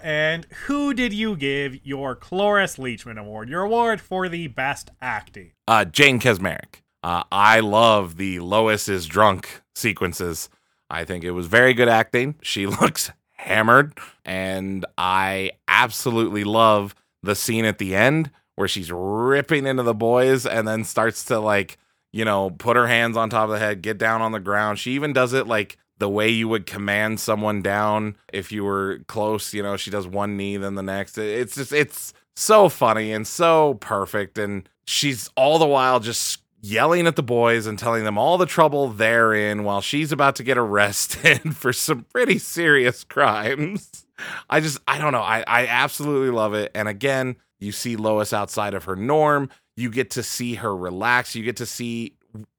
and 0.00 0.44
who 0.66 0.92
did 0.92 1.12
you 1.12 1.36
give 1.36 1.78
your 1.86 2.14
Cloris 2.16 2.76
Leachman 2.76 3.18
Award? 3.18 3.48
Your 3.48 3.62
award 3.62 4.00
for 4.00 4.28
the 4.28 4.48
best 4.48 4.90
acting. 5.00 5.52
Uh, 5.68 5.84
Jane 5.84 6.18
Kaczmarek. 6.20 6.82
Uh, 7.02 7.24
I 7.32 7.60
love 7.60 8.16
the 8.16 8.40
Lois 8.40 8.88
is 8.88 9.06
drunk 9.06 9.62
sequences. 9.74 10.48
I 10.88 11.04
think 11.04 11.24
it 11.24 11.30
was 11.30 11.46
very 11.46 11.72
good 11.74 11.88
acting. 11.88 12.34
She 12.42 12.66
looks 12.80 13.10
hammered, 13.32 13.94
and 14.24 14.84
I 14.98 15.52
absolutely 15.68 16.44
love 16.44 16.94
the 17.22 17.34
scene 17.34 17.64
at 17.64 17.78
the 17.78 17.94
end 17.94 18.30
where 18.56 18.68
she's 18.68 18.92
ripping 18.92 19.66
into 19.66 19.82
the 19.82 19.94
boys 19.94 20.44
and 20.44 20.68
then 20.68 20.84
starts 20.84 21.24
to 21.24 21.38
like, 21.38 21.78
you 22.12 22.24
know, 22.24 22.50
put 22.50 22.76
her 22.76 22.86
hands 22.86 23.16
on 23.16 23.30
top 23.30 23.44
of 23.44 23.50
the 23.50 23.58
head, 23.58 23.82
get 23.82 23.96
down 23.96 24.20
on 24.20 24.32
the 24.32 24.40
ground. 24.40 24.78
She 24.78 24.92
even 24.92 25.12
does 25.12 25.32
it 25.32 25.46
like 25.46 25.78
the 25.98 26.08
way 26.08 26.28
you 26.28 26.48
would 26.48 26.66
command 26.66 27.20
someone 27.20 27.62
down 27.62 28.16
if 28.32 28.52
you 28.52 28.64
were 28.64 29.00
close. 29.06 29.54
You 29.54 29.62
know, 29.62 29.76
she 29.76 29.90
does 29.90 30.06
one 30.06 30.36
knee, 30.36 30.56
then 30.58 30.74
the 30.74 30.82
next. 30.82 31.16
It's 31.16 31.54
just, 31.54 31.72
it's 31.72 32.12
so 32.36 32.68
funny 32.68 33.12
and 33.12 33.26
so 33.26 33.74
perfect. 33.80 34.36
And 34.36 34.68
she's 34.86 35.30
all 35.36 35.58
the 35.58 35.66
while 35.66 36.00
just 36.00 36.40
yelling 36.60 37.06
at 37.06 37.16
the 37.16 37.22
boys 37.22 37.66
and 37.66 37.78
telling 37.78 38.04
them 38.04 38.18
all 38.18 38.38
the 38.38 38.46
trouble 38.46 38.88
they're 38.88 39.32
in 39.32 39.64
while 39.64 39.80
she's 39.80 40.12
about 40.12 40.36
to 40.36 40.42
get 40.42 40.58
arrested 40.58 41.54
for 41.56 41.72
some 41.72 42.04
pretty 42.12 42.38
serious 42.38 43.04
crimes. 43.04 44.06
I 44.48 44.60
just, 44.60 44.78
I 44.86 44.98
don't 44.98 45.12
know. 45.12 45.22
I, 45.22 45.42
I 45.46 45.66
absolutely 45.66 46.30
love 46.30 46.54
it. 46.54 46.70
And 46.74 46.88
again, 46.88 47.36
you 47.58 47.72
see 47.72 47.96
Lois 47.96 48.32
outside 48.32 48.74
of 48.74 48.84
her 48.84 48.96
norm. 48.96 49.50
You 49.76 49.90
get 49.90 50.10
to 50.10 50.22
see 50.22 50.54
her 50.54 50.76
relax. 50.76 51.34
You 51.34 51.42
get 51.42 51.56
to 51.56 51.66
see 51.66 52.16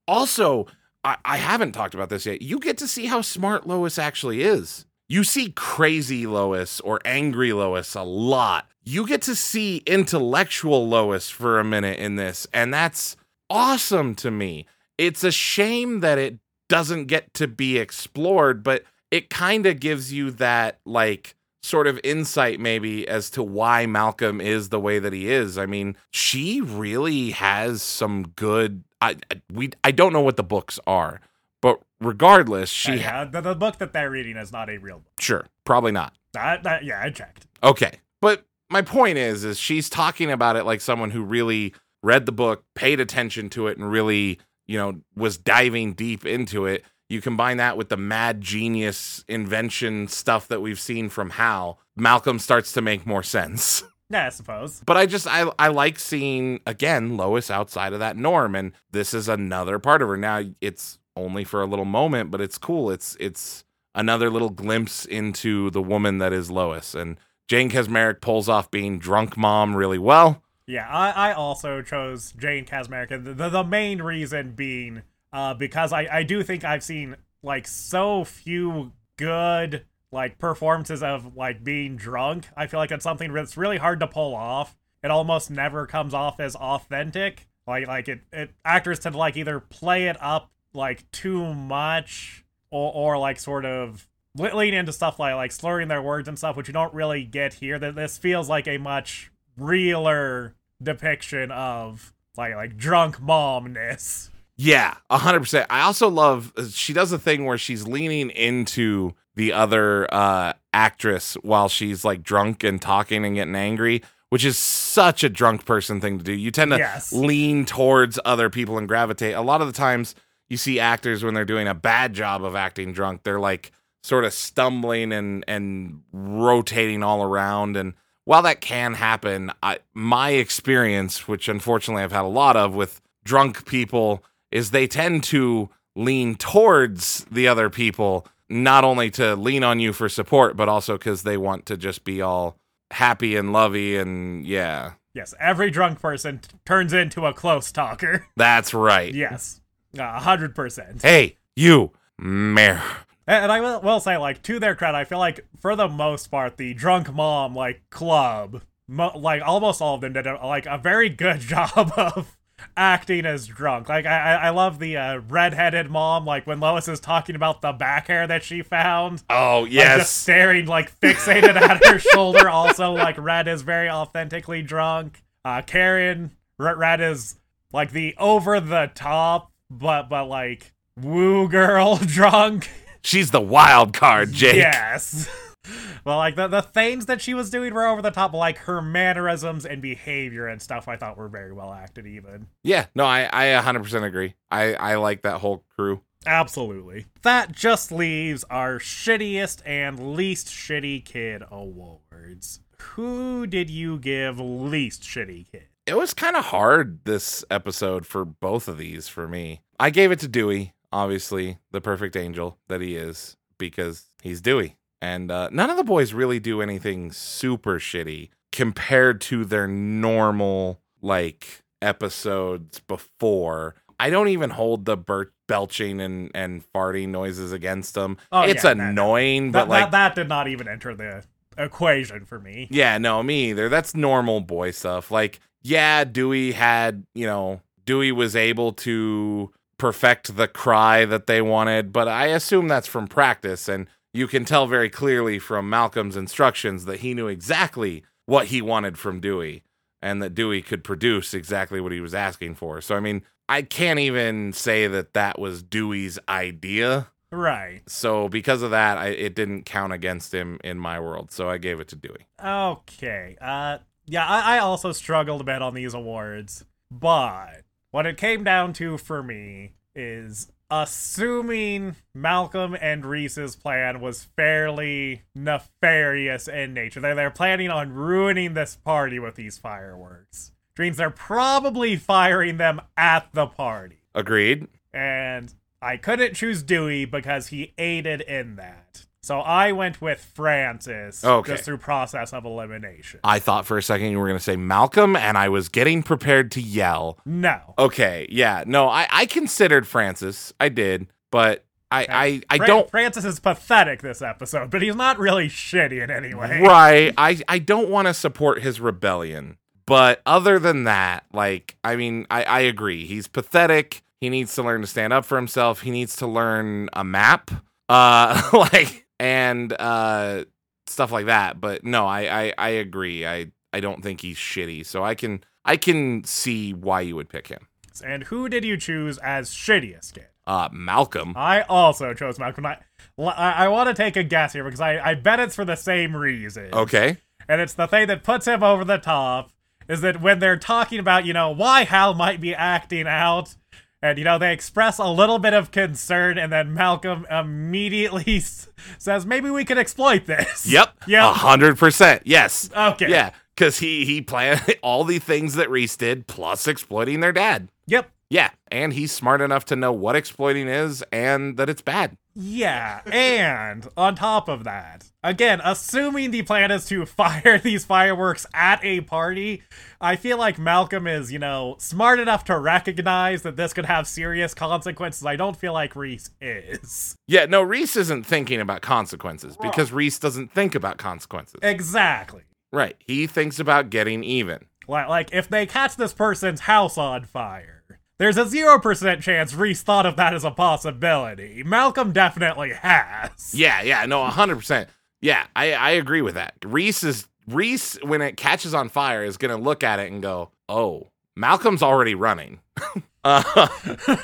also, 0.07 0.67
I, 1.03 1.17
I 1.23 1.37
haven't 1.37 1.71
talked 1.73 1.93
about 1.93 2.09
this 2.09 2.25
yet. 2.25 2.41
You 2.41 2.59
get 2.59 2.77
to 2.79 2.87
see 2.87 3.05
how 3.05 3.21
smart 3.21 3.67
Lois 3.67 3.97
actually 3.97 4.41
is. 4.41 4.85
You 5.07 5.23
see 5.23 5.51
crazy 5.51 6.25
Lois 6.25 6.79
or 6.81 6.99
angry 7.05 7.53
Lois 7.53 7.95
a 7.95 8.03
lot. 8.03 8.67
You 8.83 9.05
get 9.05 9.21
to 9.23 9.35
see 9.35 9.83
intellectual 9.85 10.87
Lois 10.87 11.29
for 11.29 11.59
a 11.59 11.63
minute 11.63 11.99
in 11.99 12.15
this, 12.15 12.47
and 12.53 12.73
that's 12.73 13.15
awesome 13.51 14.15
to 14.15 14.31
me. 14.31 14.65
It's 14.97 15.23
a 15.23 15.31
shame 15.31 15.99
that 15.99 16.17
it 16.17 16.39
doesn't 16.69 17.05
get 17.05 17.33
to 17.35 17.47
be 17.47 17.77
explored, 17.77 18.63
but 18.63 18.83
it 19.09 19.29
kind 19.29 19.65
of 19.65 19.79
gives 19.79 20.13
you 20.13 20.31
that 20.31 20.79
like 20.85 21.35
sort 21.63 21.85
of 21.85 21.99
insight 22.03 22.59
maybe 22.59 23.07
as 23.07 23.29
to 23.31 23.43
why 23.43 23.85
Malcolm 23.85 24.39
is 24.41 24.69
the 24.69 24.79
way 24.79 24.97
that 24.99 25.13
he 25.13 25.29
is. 25.29 25.57
I 25.57 25.65
mean, 25.65 25.95
she 26.11 26.61
really 26.61 27.31
has 27.31 27.81
some 27.83 28.29
good 28.35 28.83
I 29.01 29.17
I- 29.31 29.41
we 29.51 29.71
I 29.83 29.91
don't 29.91 30.13
know 30.13 30.21
what 30.21 30.37
the 30.37 30.43
books 30.43 30.79
are, 30.87 31.19
but 31.61 31.79
regardless, 31.99 32.69
she 32.69 32.95
yeah, 32.95 33.25
the, 33.25 33.41
the 33.41 33.55
book 33.55 33.77
that 33.79 33.93
they're 33.93 34.09
reading 34.09 34.37
is 34.37 34.51
not 34.51 34.69
a 34.69 34.77
real 34.77 34.99
book. 34.99 35.13
sure, 35.19 35.45
probably 35.65 35.91
not. 35.91 36.13
That, 36.33 36.63
that, 36.63 36.85
yeah, 36.85 37.01
I 37.03 37.09
checked. 37.09 37.45
Okay. 37.61 37.99
But 38.21 38.45
my 38.69 38.81
point 38.81 39.17
is 39.17 39.43
is 39.43 39.59
she's 39.59 39.89
talking 39.89 40.31
about 40.31 40.55
it 40.55 40.63
like 40.63 40.79
someone 40.79 41.11
who 41.11 41.23
really 41.23 41.73
read 42.03 42.25
the 42.25 42.31
book, 42.31 42.63
paid 42.75 42.99
attention 42.99 43.49
to 43.51 43.67
it 43.67 43.77
and 43.77 43.91
really, 43.91 44.39
you 44.67 44.77
know, 44.77 45.01
was 45.15 45.37
diving 45.37 45.93
deep 45.93 46.25
into 46.25 46.65
it. 46.65 46.83
You 47.09 47.21
combine 47.21 47.57
that 47.57 47.77
with 47.77 47.89
the 47.89 47.97
mad 47.97 48.41
genius 48.41 49.25
invention 49.27 50.07
stuff 50.07 50.47
that 50.47 50.61
we've 50.61 50.79
seen 50.79 51.09
from 51.09 51.31
Hal, 51.31 51.79
Malcolm 51.95 52.39
starts 52.39 52.71
to 52.73 52.81
make 52.81 53.05
more 53.05 53.23
sense. 53.23 53.83
Yeah, 54.11 54.25
I 54.25 54.29
suppose. 54.29 54.81
But 54.85 54.97
I 54.97 55.05
just 55.05 55.25
I 55.25 55.49
I 55.57 55.69
like 55.69 55.97
seeing 55.97 56.59
again 56.67 57.15
Lois 57.15 57.49
outside 57.49 57.93
of 57.93 57.99
that 57.99 58.17
norm 58.17 58.55
and 58.55 58.73
this 58.91 59.13
is 59.13 59.29
another 59.29 59.79
part 59.79 60.01
of 60.01 60.09
her. 60.09 60.17
Now 60.17 60.41
it's 60.59 60.99
only 61.15 61.45
for 61.45 61.61
a 61.61 61.65
little 61.65 61.85
moment, 61.85 62.29
but 62.29 62.41
it's 62.41 62.57
cool. 62.57 62.91
It's 62.91 63.15
it's 63.21 63.63
another 63.95 64.29
little 64.29 64.49
glimpse 64.49 65.05
into 65.05 65.69
the 65.71 65.81
woman 65.81 66.17
that 66.17 66.33
is 66.33 66.51
Lois 66.51 66.93
and 66.93 67.17
Jane 67.47 67.69
Kaczmarek 67.69 68.19
pulls 68.19 68.49
off 68.49 68.69
being 68.69 68.99
drunk 68.99 69.37
mom 69.37 69.75
really 69.75 69.97
well. 69.97 70.43
Yeah, 70.71 70.87
I, 70.87 71.31
I 71.31 71.33
also 71.33 71.81
chose 71.81 72.31
Jane 72.31 72.63
Kaczmarek, 72.63 73.11
and 73.11 73.25
the, 73.25 73.49
the 73.49 73.63
main 73.63 74.01
reason 74.01 74.53
being 74.53 75.01
uh, 75.33 75.53
because 75.53 75.91
I, 75.91 76.07
I 76.09 76.23
do 76.23 76.43
think 76.43 76.63
I've 76.63 76.81
seen 76.81 77.17
like 77.43 77.67
so 77.67 78.23
few 78.23 78.93
good 79.17 79.83
like 80.13 80.39
performances 80.39 81.03
of 81.03 81.35
like 81.35 81.61
being 81.61 81.97
drunk. 81.97 82.47
I 82.55 82.67
feel 82.67 82.79
like 82.79 82.91
it's 82.91 83.03
something 83.03 83.33
that's 83.33 83.57
really 83.57 83.79
hard 83.79 83.99
to 83.99 84.07
pull 84.07 84.33
off. 84.33 84.77
It 85.03 85.11
almost 85.11 85.51
never 85.51 85.85
comes 85.85 86.13
off 86.13 86.39
as 86.39 86.55
authentic. 86.55 87.49
Like 87.67 87.87
like 87.87 88.07
it, 88.07 88.21
it 88.31 88.51
actors 88.63 88.99
tend 88.99 89.11
to 89.11 89.19
like 89.19 89.35
either 89.35 89.59
play 89.59 90.07
it 90.07 90.15
up 90.21 90.51
like 90.73 91.11
too 91.11 91.53
much 91.53 92.45
or 92.69 92.93
or 92.93 93.17
like 93.17 93.41
sort 93.41 93.65
of 93.65 94.07
le- 94.37 94.55
lean 94.55 94.73
into 94.73 94.93
stuff 94.93 95.19
like 95.19 95.35
like 95.35 95.51
slurring 95.51 95.89
their 95.89 96.01
words 96.01 96.29
and 96.29 96.37
stuff, 96.37 96.55
which 96.55 96.69
you 96.69 96.73
don't 96.73 96.93
really 96.93 97.25
get 97.25 97.55
here. 97.55 97.77
That 97.77 97.95
this 97.95 98.17
feels 98.17 98.47
like 98.47 98.69
a 98.69 98.77
much 98.77 99.33
realer 99.57 100.55
depiction 100.81 101.51
of 101.51 102.13
like 102.37 102.55
like 102.55 102.77
drunk 102.77 103.17
momness. 103.21 104.29
Yeah, 104.57 104.95
a 105.09 105.17
hundred 105.17 105.41
percent. 105.41 105.67
I 105.69 105.81
also 105.81 106.07
love 106.09 106.53
uh, 106.57 106.65
she 106.67 106.93
does 106.93 107.11
a 107.11 107.19
thing 107.19 107.45
where 107.45 107.57
she's 107.57 107.87
leaning 107.87 108.29
into 108.29 109.13
the 109.35 109.53
other 109.53 110.13
uh 110.13 110.53
actress 110.73 111.35
while 111.41 111.67
she's 111.69 112.05
like 112.05 112.21
drunk 112.23 112.63
and 112.63 112.81
talking 112.81 113.25
and 113.25 113.35
getting 113.35 113.55
angry, 113.55 114.01
which 114.29 114.45
is 114.45 114.57
such 114.57 115.23
a 115.23 115.29
drunk 115.29 115.65
person 115.65 115.99
thing 116.01 116.17
to 116.17 116.23
do. 116.23 116.33
You 116.33 116.51
tend 116.51 116.71
to 116.71 116.77
Yes. 116.77 117.11
lean 117.11 117.65
towards 117.65 118.19
other 118.25 118.49
people 118.49 118.77
and 118.77 118.87
gravitate. 118.87 119.35
A 119.35 119.41
lot 119.41 119.61
of 119.61 119.67
the 119.67 119.73
times 119.73 120.15
you 120.49 120.57
see 120.57 120.79
actors 120.79 121.23
when 121.23 121.33
they're 121.33 121.45
doing 121.45 121.67
a 121.67 121.73
bad 121.73 122.13
job 122.13 122.43
of 122.43 122.55
acting 122.55 122.91
drunk, 122.93 123.23
they're 123.23 123.39
like 123.39 123.71
sort 124.03 124.25
of 124.25 124.33
stumbling 124.33 125.11
and 125.13 125.43
and 125.47 126.01
rotating 126.11 127.03
all 127.03 127.23
around 127.23 127.77
and 127.77 127.93
while 128.31 128.43
that 128.43 128.61
can 128.61 128.93
happen, 128.93 129.51
I, 129.61 129.79
my 129.93 130.29
experience, 130.29 131.27
which 131.27 131.49
unfortunately 131.49 132.01
I've 132.01 132.13
had 132.13 132.23
a 132.23 132.29
lot 132.29 132.55
of 132.55 132.73
with 132.73 133.01
drunk 133.25 133.65
people, 133.65 134.23
is 134.51 134.71
they 134.71 134.87
tend 134.87 135.25
to 135.25 135.69
lean 135.97 136.35
towards 136.35 137.25
the 137.29 137.49
other 137.49 137.69
people, 137.69 138.25
not 138.47 138.85
only 138.85 139.09
to 139.11 139.35
lean 139.35 139.65
on 139.65 139.81
you 139.81 139.91
for 139.91 140.07
support, 140.07 140.55
but 140.55 140.69
also 140.69 140.97
because 140.97 141.23
they 141.23 141.35
want 141.35 141.65
to 141.65 141.75
just 141.75 142.05
be 142.05 142.21
all 142.21 142.55
happy 142.91 143.35
and 143.35 143.51
lovey. 143.51 143.97
And 143.97 144.45
yeah, 144.47 144.93
Yes, 145.13 145.33
every 145.37 145.69
drunk 145.69 145.99
person 145.99 146.39
t- 146.39 146.55
turns 146.65 146.93
into 146.93 147.25
a 147.25 147.33
close 147.33 147.69
talker. 147.69 148.27
that's 148.37 148.73
right. 148.73 149.13
yes, 149.13 149.59
a 149.97 150.21
hundred 150.21 150.55
percent. 150.55 151.01
Hey, 151.01 151.35
you, 151.57 151.91
mayor. 152.17 152.81
And 153.27 153.51
I 153.51 153.77
will, 153.77 153.99
say, 153.99 154.17
like, 154.17 154.41
to 154.43 154.59
their 154.59 154.75
credit, 154.75 154.97
I 154.97 155.03
feel 155.05 155.19
like 155.19 155.45
for 155.59 155.75
the 155.75 155.87
most 155.87 156.27
part, 156.27 156.57
the 156.57 156.73
drunk 156.73 157.13
mom 157.13 157.55
like 157.55 157.81
club, 157.89 158.63
mo- 158.87 159.17
like 159.17 159.41
almost 159.45 159.81
all 159.81 159.95
of 159.95 160.01
them 160.01 160.13
did 160.13 160.27
a, 160.27 160.45
like 160.45 160.65
a 160.65 160.77
very 160.77 161.07
good 161.09 161.39
job 161.41 161.93
of 161.95 162.37
acting 162.75 163.25
as 163.25 163.47
drunk. 163.47 163.89
Like, 163.89 164.05
I 164.05 164.33
I 164.33 164.49
love 164.49 164.79
the 164.79 164.97
uh, 164.97 165.17
redheaded 165.29 165.89
mom, 165.89 166.25
like 166.25 166.47
when 166.47 166.59
Lois 166.59 166.87
is 166.87 166.99
talking 166.99 167.35
about 167.35 167.61
the 167.61 167.71
back 167.71 168.07
hair 168.07 168.25
that 168.27 168.43
she 168.43 168.63
found. 168.63 169.23
Oh, 169.29 169.61
like, 169.61 169.71
just 169.71 169.75
yes. 169.97 170.09
staring 170.09 170.65
like 170.65 170.99
fixated 170.99 171.55
at 171.55 171.85
her 171.85 171.99
shoulder. 172.13 172.49
Also, 172.49 172.91
like 172.91 173.17
Red 173.17 173.47
is 173.47 173.61
very 173.61 173.89
authentically 173.89 174.61
drunk. 174.63 175.23
Uh, 175.45 175.61
Karen 175.61 176.31
Red 176.57 177.01
is 177.01 177.35
like 177.73 177.91
the 177.91 178.15
over 178.17 178.59
the 178.59 178.91
top, 178.93 179.51
but 179.69 180.09
but 180.09 180.25
like 180.25 180.73
woo 180.99 181.47
girl 181.47 181.95
drunk. 182.01 182.69
She's 183.03 183.31
the 183.31 183.41
wild 183.41 183.93
card, 183.93 184.31
Jake. 184.31 184.55
Yes. 184.57 185.29
well, 186.05 186.17
like 186.17 186.35
the 186.35 186.47
the 186.47 186.61
things 186.61 187.05
that 187.07 187.21
she 187.21 187.33
was 187.33 187.49
doing 187.49 187.73
were 187.73 187.85
over 187.87 188.01
the 188.01 188.11
top, 188.11 188.33
like 188.33 188.57
her 188.59 188.81
mannerisms 188.81 189.65
and 189.65 189.81
behavior 189.81 190.47
and 190.47 190.61
stuff, 190.61 190.87
I 190.87 190.95
thought 190.97 191.17
were 191.17 191.27
very 191.27 191.51
well 191.53 191.73
acted. 191.73 192.05
Even 192.07 192.47
Yeah, 192.63 192.85
no, 192.95 193.05
I, 193.05 193.29
I 193.31 193.61
100% 193.61 194.03
agree. 194.03 194.35
I, 194.49 194.73
I 194.73 194.95
like 194.95 195.21
that 195.23 195.41
whole 195.41 195.63
crew. 195.75 196.01
absolutely. 196.25 197.05
That 197.23 197.51
just 197.51 197.91
leaves 197.91 198.43
our 198.49 198.79
shittiest 198.79 199.61
and 199.65 200.15
least 200.15 200.47
shitty 200.47 201.03
kid 201.05 201.43
awards. 201.51 202.59
Who 202.95 203.45
did 203.47 203.69
you 203.69 203.97
give 203.99 204.39
least 204.39 205.03
shitty 205.03 205.51
kid? 205.51 205.67
It 205.85 205.97
was 205.97 206.13
kind 206.13 206.35
of 206.35 206.45
hard 206.45 206.99
this 207.05 207.43
episode 207.49 208.05
for 208.05 208.23
both 208.25 208.67
of 208.67 208.77
these 208.77 209.07
for 209.07 209.27
me. 209.27 209.61
I 209.79 209.89
gave 209.89 210.11
it 210.11 210.19
to 210.19 210.27
Dewey, 210.27 210.73
obviously, 210.91 211.59
the 211.71 211.81
perfect 211.81 212.15
angel 212.15 212.57
that 212.67 212.81
he 212.81 212.95
is, 212.95 213.37
because 213.57 214.05
he's 214.21 214.41
Dewey. 214.41 214.77
And 215.01 215.31
uh, 215.31 215.49
none 215.51 215.69
of 215.69 215.77
the 215.77 215.83
boys 215.83 216.13
really 216.13 216.39
do 216.39 216.61
anything 216.61 217.11
super 217.11 217.79
shitty 217.79 218.29
compared 218.51 219.21
to 219.21 219.45
their 219.45 219.67
normal, 219.67 220.81
like, 221.01 221.63
episodes 221.81 222.79
before. 222.79 223.75
I 223.99 224.09
don't 224.09 224.27
even 224.29 224.51
hold 224.51 224.85
the 224.85 224.97
bur- 224.97 225.31
belching 225.47 225.99
and 225.99 226.31
and 226.33 226.63
farting 226.73 227.09
noises 227.09 227.51
against 227.51 227.93
them. 227.93 228.17
Oh, 228.31 228.41
it's 228.41 228.63
yeah, 228.63 228.73
no, 228.73 228.83
no. 228.83 228.89
annoying, 228.89 229.51
That, 229.51 229.61
but 229.61 229.69
like 229.69 229.83
that, 229.85 229.91
that 229.91 230.15
did 230.15 230.29
not 230.29 230.47
even 230.47 230.67
enter 230.67 230.95
the 230.95 231.23
equation 231.57 232.25
for 232.25 232.39
me. 232.39 232.67
Yeah, 232.71 232.97
no, 232.97 233.21
me 233.21 233.49
either. 233.49 233.69
That's 233.69 233.93
normal 233.93 234.41
boy 234.41 234.71
stuff. 234.71 235.11
Like, 235.11 235.39
yeah, 235.61 236.03
Dewey 236.03 236.53
had, 236.53 237.05
you 237.13 237.27
know, 237.27 237.61
Dewey 237.85 238.11
was 238.11 238.35
able 238.35 238.71
to 238.73 239.51
perfect 239.81 240.37
the 240.37 240.47
cry 240.47 241.05
that 241.05 241.25
they 241.25 241.41
wanted, 241.41 241.91
but 241.91 242.07
I 242.07 242.27
assume 242.27 242.67
that's 242.67 242.85
from 242.85 243.07
practice. 243.07 243.67
And 243.67 243.87
you 244.13 244.27
can 244.27 244.45
tell 244.45 244.67
very 244.67 244.91
clearly 244.91 245.39
from 245.39 245.71
Malcolm's 245.71 246.15
instructions 246.15 246.85
that 246.85 246.99
he 246.99 247.15
knew 247.15 247.27
exactly 247.27 248.03
what 248.27 248.47
he 248.47 248.61
wanted 248.61 248.99
from 248.99 249.19
Dewey 249.19 249.63
and 249.99 250.21
that 250.21 250.35
Dewey 250.35 250.61
could 250.61 250.83
produce 250.83 251.33
exactly 251.33 251.81
what 251.81 251.91
he 251.91 251.99
was 251.99 252.13
asking 252.13 252.53
for. 252.53 252.79
So, 252.79 252.95
I 252.95 252.99
mean, 252.99 253.23
I 253.49 253.63
can't 253.63 253.97
even 253.97 254.53
say 254.53 254.85
that 254.85 255.15
that 255.15 255.39
was 255.39 255.63
Dewey's 255.63 256.19
idea. 256.29 257.07
Right. 257.31 257.81
So, 257.87 258.29
because 258.29 258.61
of 258.61 258.69
that, 258.69 258.99
I, 258.99 259.07
it 259.07 259.33
didn't 259.33 259.63
count 259.63 259.93
against 259.93 260.31
him 260.31 260.59
in 260.63 260.77
my 260.77 260.99
world. 260.99 261.31
So, 261.31 261.49
I 261.49 261.57
gave 261.57 261.79
it 261.79 261.87
to 261.87 261.95
Dewey. 261.95 262.27
Okay. 262.43 263.35
Uh 263.41 263.79
yeah, 264.05 264.27
I, 264.27 264.57
I 264.57 264.59
also 264.59 264.91
struggled 264.91 265.41
a 265.41 265.43
bit 265.43 265.63
on 265.63 265.73
these 265.73 265.95
awards, 265.95 266.65
but 266.91 267.63
what 267.91 268.05
it 268.05 268.17
came 268.17 268.43
down 268.43 268.73
to 268.73 268.97
for 268.97 269.21
me 269.21 269.73
is 269.93 270.51
assuming 270.69 271.97
Malcolm 272.15 272.75
and 272.79 273.05
Reese's 273.05 273.57
plan 273.57 273.99
was 273.99 274.27
fairly 274.37 275.23
nefarious 275.35 276.47
in 276.47 276.73
nature. 276.73 277.01
They're, 277.01 277.13
they're 277.15 277.29
planning 277.29 277.69
on 277.69 277.91
ruining 277.91 278.53
this 278.53 278.77
party 278.77 279.19
with 279.19 279.35
these 279.35 279.57
fireworks. 279.57 280.53
Dreams 280.73 280.97
they're 280.97 281.09
probably 281.09 281.97
firing 281.97 282.57
them 282.57 282.81
at 282.95 283.27
the 283.33 283.47
party. 283.47 283.97
Agreed. 284.15 284.67
And 284.93 285.53
I 285.81 285.97
couldn't 285.97 286.35
choose 286.35 286.63
Dewey 286.63 287.05
because 287.05 287.47
he 287.47 287.73
aided 287.77 288.21
in 288.21 288.55
that. 288.55 289.05
So 289.23 289.39
I 289.39 289.71
went 289.71 290.01
with 290.01 290.19
Francis 290.33 291.23
Okay. 291.23 291.51
just 291.51 291.63
through 291.63 291.77
process 291.77 292.33
of 292.33 292.43
elimination. 292.43 293.19
I 293.23 293.37
thought 293.37 293.67
for 293.67 293.77
a 293.77 293.83
second 293.83 294.11
you 294.11 294.19
were 294.19 294.25
going 294.27 294.37
to 294.39 294.43
say 294.43 294.55
Malcolm, 294.55 295.15
and 295.15 295.37
I 295.37 295.47
was 295.49 295.69
getting 295.69 296.01
prepared 296.01 296.51
to 296.53 296.61
yell. 296.61 297.19
No. 297.25 297.75
Okay, 297.77 298.25
yeah, 298.31 298.63
no, 298.65 298.87
I, 298.89 299.07
I 299.11 299.25
considered 299.27 299.85
Francis. 299.87 300.53
I 300.59 300.69
did, 300.69 301.05
but 301.31 301.63
I 301.91 302.07
I, 302.09 302.41
I 302.49 302.57
Fra- 302.57 302.67
don't. 302.67 302.89
Francis 302.89 303.23
is 303.23 303.39
pathetic 303.39 304.01
this 304.01 304.23
episode, 304.23 304.71
but 304.71 304.81
he's 304.81 304.95
not 304.95 305.19
really 305.19 305.47
shitty 305.49 306.01
in 306.03 306.09
any 306.09 306.33
way. 306.33 306.59
Right, 306.61 307.13
I 307.15 307.39
I 307.47 307.59
don't 307.59 307.89
want 307.89 308.07
to 308.07 308.15
support 308.15 308.63
his 308.63 308.79
rebellion, 308.81 309.57
but 309.85 310.21
other 310.25 310.57
than 310.57 310.85
that, 310.85 311.25
like, 311.31 311.75
I 311.83 311.95
mean, 311.95 312.25
I 312.31 312.43
I 312.43 312.59
agree. 312.61 313.05
He's 313.05 313.27
pathetic. 313.27 314.01
He 314.19 314.29
needs 314.29 314.55
to 314.55 314.63
learn 314.63 314.81
to 314.81 314.87
stand 314.87 315.13
up 315.13 315.25
for 315.25 315.35
himself. 315.35 315.81
He 315.81 315.91
needs 315.91 316.15
to 316.17 316.25
learn 316.27 316.89
a 316.93 317.03
map, 317.03 317.51
uh, 317.89 318.49
like, 318.53 319.05
and 319.21 319.71
uh, 319.79 320.45
stuff 320.87 321.11
like 321.11 321.27
that. 321.27 321.61
But 321.61 321.83
no, 321.83 322.07
I 322.07 322.21
I, 322.21 322.53
I 322.57 322.69
agree. 322.69 323.25
I 323.25 323.51
I 323.71 323.79
don't 323.79 324.01
think 324.01 324.21
he's 324.21 324.37
shitty. 324.37 324.85
So 324.85 325.03
I 325.03 325.15
can 325.15 325.43
I 325.63 325.77
can 325.77 326.23
see 326.23 326.73
why 326.73 327.01
you 327.01 327.15
would 327.15 327.29
pick 327.29 327.47
him. 327.47 327.67
And 328.03 328.23
who 328.23 328.49
did 328.49 328.65
you 328.65 328.77
choose 328.77 329.19
as 329.19 329.51
shittiest 329.51 330.13
kid? 330.13 330.27
Uh, 330.47 330.69
Malcolm. 330.71 331.33
I 331.35 331.61
also 331.61 332.15
chose 332.15 332.39
Malcolm. 332.39 332.65
I, 332.65 332.79
I, 333.19 333.51
I 333.51 333.67
want 333.67 333.89
to 333.89 333.93
take 333.93 334.15
a 334.15 334.23
guess 334.23 334.53
here 334.53 334.63
because 334.63 334.81
I, 334.81 335.11
I 335.11 335.13
bet 335.13 335.39
it's 335.39 335.55
for 335.55 335.65
the 335.65 335.75
same 335.75 336.15
reason. 336.15 336.69
Okay. 336.73 337.17
And 337.47 337.61
it's 337.61 337.73
the 337.73 337.85
thing 337.85 338.07
that 338.07 338.23
puts 338.23 338.47
him 338.47 338.63
over 338.63 338.83
the 338.83 338.97
top 338.97 339.51
is 339.87 340.01
that 340.01 340.19
when 340.19 340.39
they're 340.39 340.57
talking 340.57 340.99
about, 340.99 341.25
you 341.25 341.33
know, 341.33 341.51
why 341.51 341.83
Hal 341.83 342.15
might 342.15 342.41
be 342.41 342.55
acting 342.55 343.07
out, 343.07 343.55
and, 344.01 344.17
you 344.17 344.23
know, 344.23 344.37
they 344.37 344.51
express 344.53 344.97
a 344.97 345.07
little 345.07 345.39
bit 345.39 345.53
of 345.53 345.71
concern, 345.71 346.37
and 346.37 346.51
then 346.51 346.73
Malcolm 346.73 347.25
immediately 347.29 348.39
says, 348.97 349.25
maybe 349.25 349.49
we 349.49 349.63
can 349.63 349.77
exploit 349.77 350.25
this. 350.25 350.67
Yep. 350.67 350.95
Hundred 351.09 351.77
percent. 351.77 352.23
Yes. 352.25 352.69
Okay. 352.75 353.09
Yeah. 353.09 353.31
Because 353.55 353.79
he 353.79 354.05
he 354.05 354.21
planned 354.21 354.61
all 354.81 355.03
the 355.03 355.19
things 355.19 355.55
that 355.55 355.69
Reese 355.69 355.97
did, 355.97 356.25
plus 356.25 356.67
exploiting 356.67 357.19
their 357.19 357.33
dad. 357.33 357.67
Yep. 357.87 358.09
Yeah, 358.29 358.51
and 358.71 358.93
he's 358.93 359.11
smart 359.11 359.41
enough 359.41 359.65
to 359.65 359.75
know 359.75 359.91
what 359.91 360.15
exploiting 360.15 360.69
is 360.69 361.03
and 361.11 361.57
that 361.57 361.69
it's 361.69 361.81
bad. 361.81 362.15
Yeah, 362.33 363.01
and 363.11 363.87
on 363.97 364.15
top 364.15 364.47
of 364.47 364.63
that, 364.63 365.05
again, 365.23 365.59
assuming 365.63 366.31
the 366.31 366.43
plan 366.43 366.71
is 366.71 366.85
to 366.85 367.05
fire 367.05 367.59
these 367.59 367.83
fireworks 367.83 368.45
at 368.53 368.83
a 368.83 369.01
party, 369.01 369.63
I 369.99 370.15
feel 370.15 370.37
like 370.37 370.57
Malcolm 370.57 371.07
is, 371.07 371.31
you 371.31 371.39
know, 371.39 371.75
smart 371.79 372.19
enough 372.19 372.45
to 372.45 372.57
recognize 372.57 373.41
that 373.41 373.57
this 373.57 373.73
could 373.73 373.85
have 373.85 374.07
serious 374.07 374.53
consequences. 374.53 375.25
I 375.25 375.35
don't 375.35 375.57
feel 375.57 375.73
like 375.73 375.95
Reese 375.95 376.29
is. 376.39 377.15
Yeah, 377.27 377.45
no, 377.45 377.61
Reese 377.61 377.95
isn't 377.97 378.25
thinking 378.25 378.61
about 378.61 378.81
consequences 378.81 379.57
because 379.57 379.91
Reese 379.91 380.19
doesn't 380.19 380.53
think 380.53 380.73
about 380.73 380.97
consequences. 380.97 381.59
Exactly. 381.61 382.43
Right. 382.71 382.95
He 383.05 383.27
thinks 383.27 383.59
about 383.59 383.89
getting 383.89 384.23
even. 384.23 384.65
Like, 384.87 385.09
like 385.09 385.29
if 385.33 385.49
they 385.49 385.65
catch 385.65 385.95
this 385.97 386.13
person's 386.13 386.61
house 386.61 386.97
on 386.97 387.25
fire, 387.25 387.83
there's 388.21 388.37
a 388.37 388.45
0% 388.45 389.21
chance 389.23 389.55
Reese 389.55 389.81
thought 389.81 390.05
of 390.05 390.15
that 390.17 390.35
as 390.35 390.43
a 390.43 390.51
possibility. 390.51 391.63
Malcolm 391.63 392.11
definitely 392.11 392.71
has. 392.71 393.51
Yeah, 393.51 393.81
yeah, 393.81 394.05
no, 394.05 394.23
100%. 394.23 394.85
Yeah, 395.21 395.47
I, 395.55 395.73
I 395.73 395.89
agree 395.91 396.21
with 396.21 396.35
that. 396.35 396.53
Reese 396.63 397.03
is 397.03 397.27
Reese 397.47 397.97
when 398.03 398.21
it 398.21 398.37
catches 398.37 398.75
on 398.75 398.89
fire 398.89 399.23
is 399.23 399.37
going 399.37 399.49
to 399.49 399.57
look 399.57 399.83
at 399.83 399.97
it 399.97 400.11
and 400.11 400.21
go, 400.21 400.51
"Oh, 400.69 401.07
Malcolm's 401.35 401.81
already 401.81 402.13
running." 402.13 402.59
uh, 403.23 403.67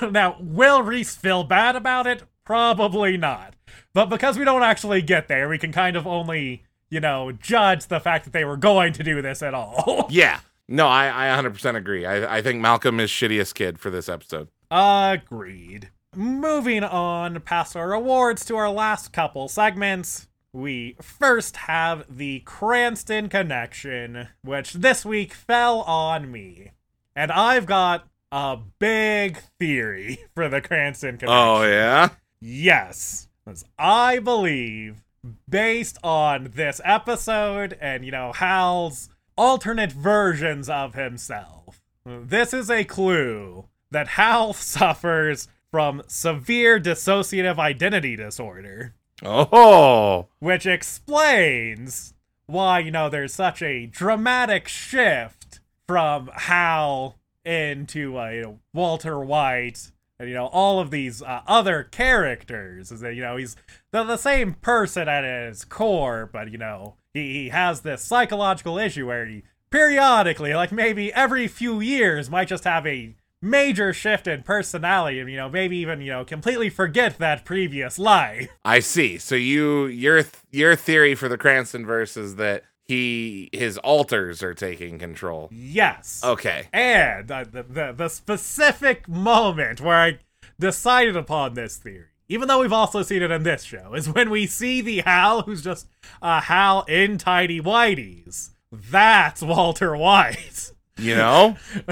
now, 0.12 0.38
will 0.40 0.84
Reese 0.84 1.16
feel 1.16 1.44
bad 1.44 1.76
about 1.76 2.06
it? 2.06 2.22
Probably 2.46 3.18
not. 3.18 3.56
But 3.94 4.10
because 4.10 4.38
we 4.38 4.46
don't 4.46 4.62
actually 4.62 5.02
get 5.02 5.28
there, 5.28 5.50
we 5.50 5.58
can 5.58 5.72
kind 5.72 5.98
of 5.98 6.06
only, 6.06 6.64
you 6.92 7.00
know, 7.00 7.32
judge 7.32 7.88
the 7.88 8.00
fact 8.00 8.26
that 8.26 8.34
they 8.34 8.46
were 8.46 8.58
going 8.58 8.94
to 8.94 9.04
do 9.04 9.24
this 9.24 9.42
at 9.42 9.56
all. 9.56 10.06
yeah. 10.12 10.42
No, 10.70 10.88
I, 10.88 11.34
I 11.34 11.42
100% 11.42 11.76
agree. 11.76 12.06
I, 12.06 12.38
I 12.38 12.42
think 12.42 12.60
Malcolm 12.60 13.00
is 13.00 13.10
shittiest 13.10 13.54
kid 13.56 13.80
for 13.80 13.90
this 13.90 14.10
episode. 14.10 14.50
Agreed. 14.70 15.90
Moving 16.16 16.84
on 16.84 17.40
past 17.42 17.76
our 17.76 17.94
awards 17.94 18.44
to 18.46 18.56
our 18.58 18.70
last 18.70 19.14
couple 19.14 19.48
segments. 19.48 20.28
We 20.52 20.96
first 21.02 21.58
have 21.58 22.06
the 22.10 22.40
Cranston 22.42 23.30
connection, 23.30 24.30
which 24.42 24.74
this 24.74 25.06
week 25.06 25.34
fell 25.34 25.82
on 25.82 26.32
me. 26.32 26.72
And 27.16 27.32
I've 27.32 27.66
got 27.66 28.08
a 28.32 28.58
big 28.80 29.38
theory 29.60 30.20
for 30.36 30.50
the 30.50 30.62
Cranston 30.62 31.18
connection. 31.18 31.30
Oh, 31.30 31.64
yeah? 31.64 32.10
Yes. 32.42 33.30
Because 33.46 33.64
I 33.80 34.20
believe, 34.20 35.04
based 35.48 35.98
on 36.04 36.52
this 36.56 36.82
episode 36.84 37.78
and, 37.80 38.04
you 38.04 38.12
know, 38.12 38.34
Hal's 38.34 39.10
alternate 39.38 39.92
versions 39.92 40.70
of 40.70 40.94
himself, 40.96 41.82
this 42.06 42.54
is 42.54 42.70
a 42.70 42.84
clue 42.84 43.66
that 43.92 44.10
Hal 44.10 44.54
suffers 44.54 45.48
from 45.72 46.02
severe 46.08 46.80
dissociative 46.80 47.58
identity 47.60 48.16
disorder, 48.16 48.94
Oh. 49.24 50.28
which 50.40 50.66
explains 50.66 52.14
why, 52.46 52.80
you 52.80 52.92
know, 52.92 53.10
there's 53.10 53.34
such 53.34 53.62
a 53.62 53.86
dramatic 53.86 54.68
shift 54.68 55.60
from 55.88 56.30
Hal 56.34 57.18
into, 57.46 58.18
uh, 58.18 58.30
you 58.30 58.42
know, 58.42 58.60
Walter 58.74 59.20
White 59.20 59.92
and 60.20 60.28
you 60.28 60.34
know 60.34 60.48
all 60.48 60.80
of 60.80 60.90
these 60.90 61.22
uh, 61.22 61.42
other 61.46 61.84
characters 61.84 62.92
is 62.92 63.02
that 63.02 63.14
you 63.14 63.22
know 63.22 63.38
he's 63.38 63.56
the, 63.92 64.04
the 64.04 64.18
same 64.18 64.54
person 64.56 65.08
at 65.08 65.24
his 65.24 65.64
core 65.64 66.28
but 66.34 66.52
you 66.52 66.58
know 66.58 66.96
he, 67.18 67.34
he 67.34 67.50
has 67.50 67.82
this 67.82 68.02
psychological 68.02 68.78
issue 68.78 69.08
where 69.08 69.26
he 69.26 69.44
periodically 69.70 70.54
like 70.54 70.72
maybe 70.72 71.14
every 71.14 71.48
few 71.48 71.80
years 71.80 72.30
might 72.30 72.48
just 72.48 72.64
have 72.64 72.88
a 72.88 73.14
major 73.42 73.94
shift 73.94 74.26
in 74.26 74.42
personality 74.42 75.20
and 75.20 75.30
you 75.30 75.38
know 75.38 75.50
maybe 75.50 75.78
even 75.78 76.02
you 76.02 76.12
know 76.12 76.26
completely 76.26 76.70
forget 76.70 77.18
that 77.18 77.46
previous 77.46 78.00
life 78.00 78.50
I 78.66 78.80
see. 78.80 79.18
So 79.18 79.36
you 79.36 79.86
your 79.88 80.24
your 80.52 80.76
theory 80.76 81.16
for 81.16 81.30
the 81.30 81.38
Cranston 81.38 81.86
verse 81.86 82.18
is 82.18 82.36
that 82.36 82.64
he 82.86 83.50
his 83.52 83.78
alters 83.80 84.42
are 84.42 84.54
taking 84.54 84.98
control. 84.98 85.50
yes 85.52 86.22
Okay. 86.24 86.68
And 86.74 87.30
uh, 87.30 87.44
the, 87.44 87.64
the 87.64 87.94
the 87.96 88.08
specific 88.10 89.08
moment 89.08 89.82
where 89.82 89.98
I 89.98 90.20
decided 90.60 91.16
upon 91.16 91.54
this 91.54 91.78
theory, 91.78 92.08
even 92.30 92.48
though 92.48 92.60
we've 92.60 92.74
also 92.74 93.02
seen 93.04 93.22
it 93.22 93.32
in 93.32 93.44
this 93.44 93.64
show, 93.64 93.94
is 93.94 94.10
when 94.10 94.30
we 94.30 94.46
see 94.48 94.82
the 94.82 95.00
Hal 95.00 95.42
who's 95.44 95.64
just 95.64 95.88
a 96.22 96.42
Hal 96.42 96.84
in 96.84 97.18
tidy 97.18 97.60
whities. 97.62 98.50
That's 98.72 99.42
Walter 99.42 99.96
White. 99.96 100.72
You 101.00 101.16
know? 101.16 101.58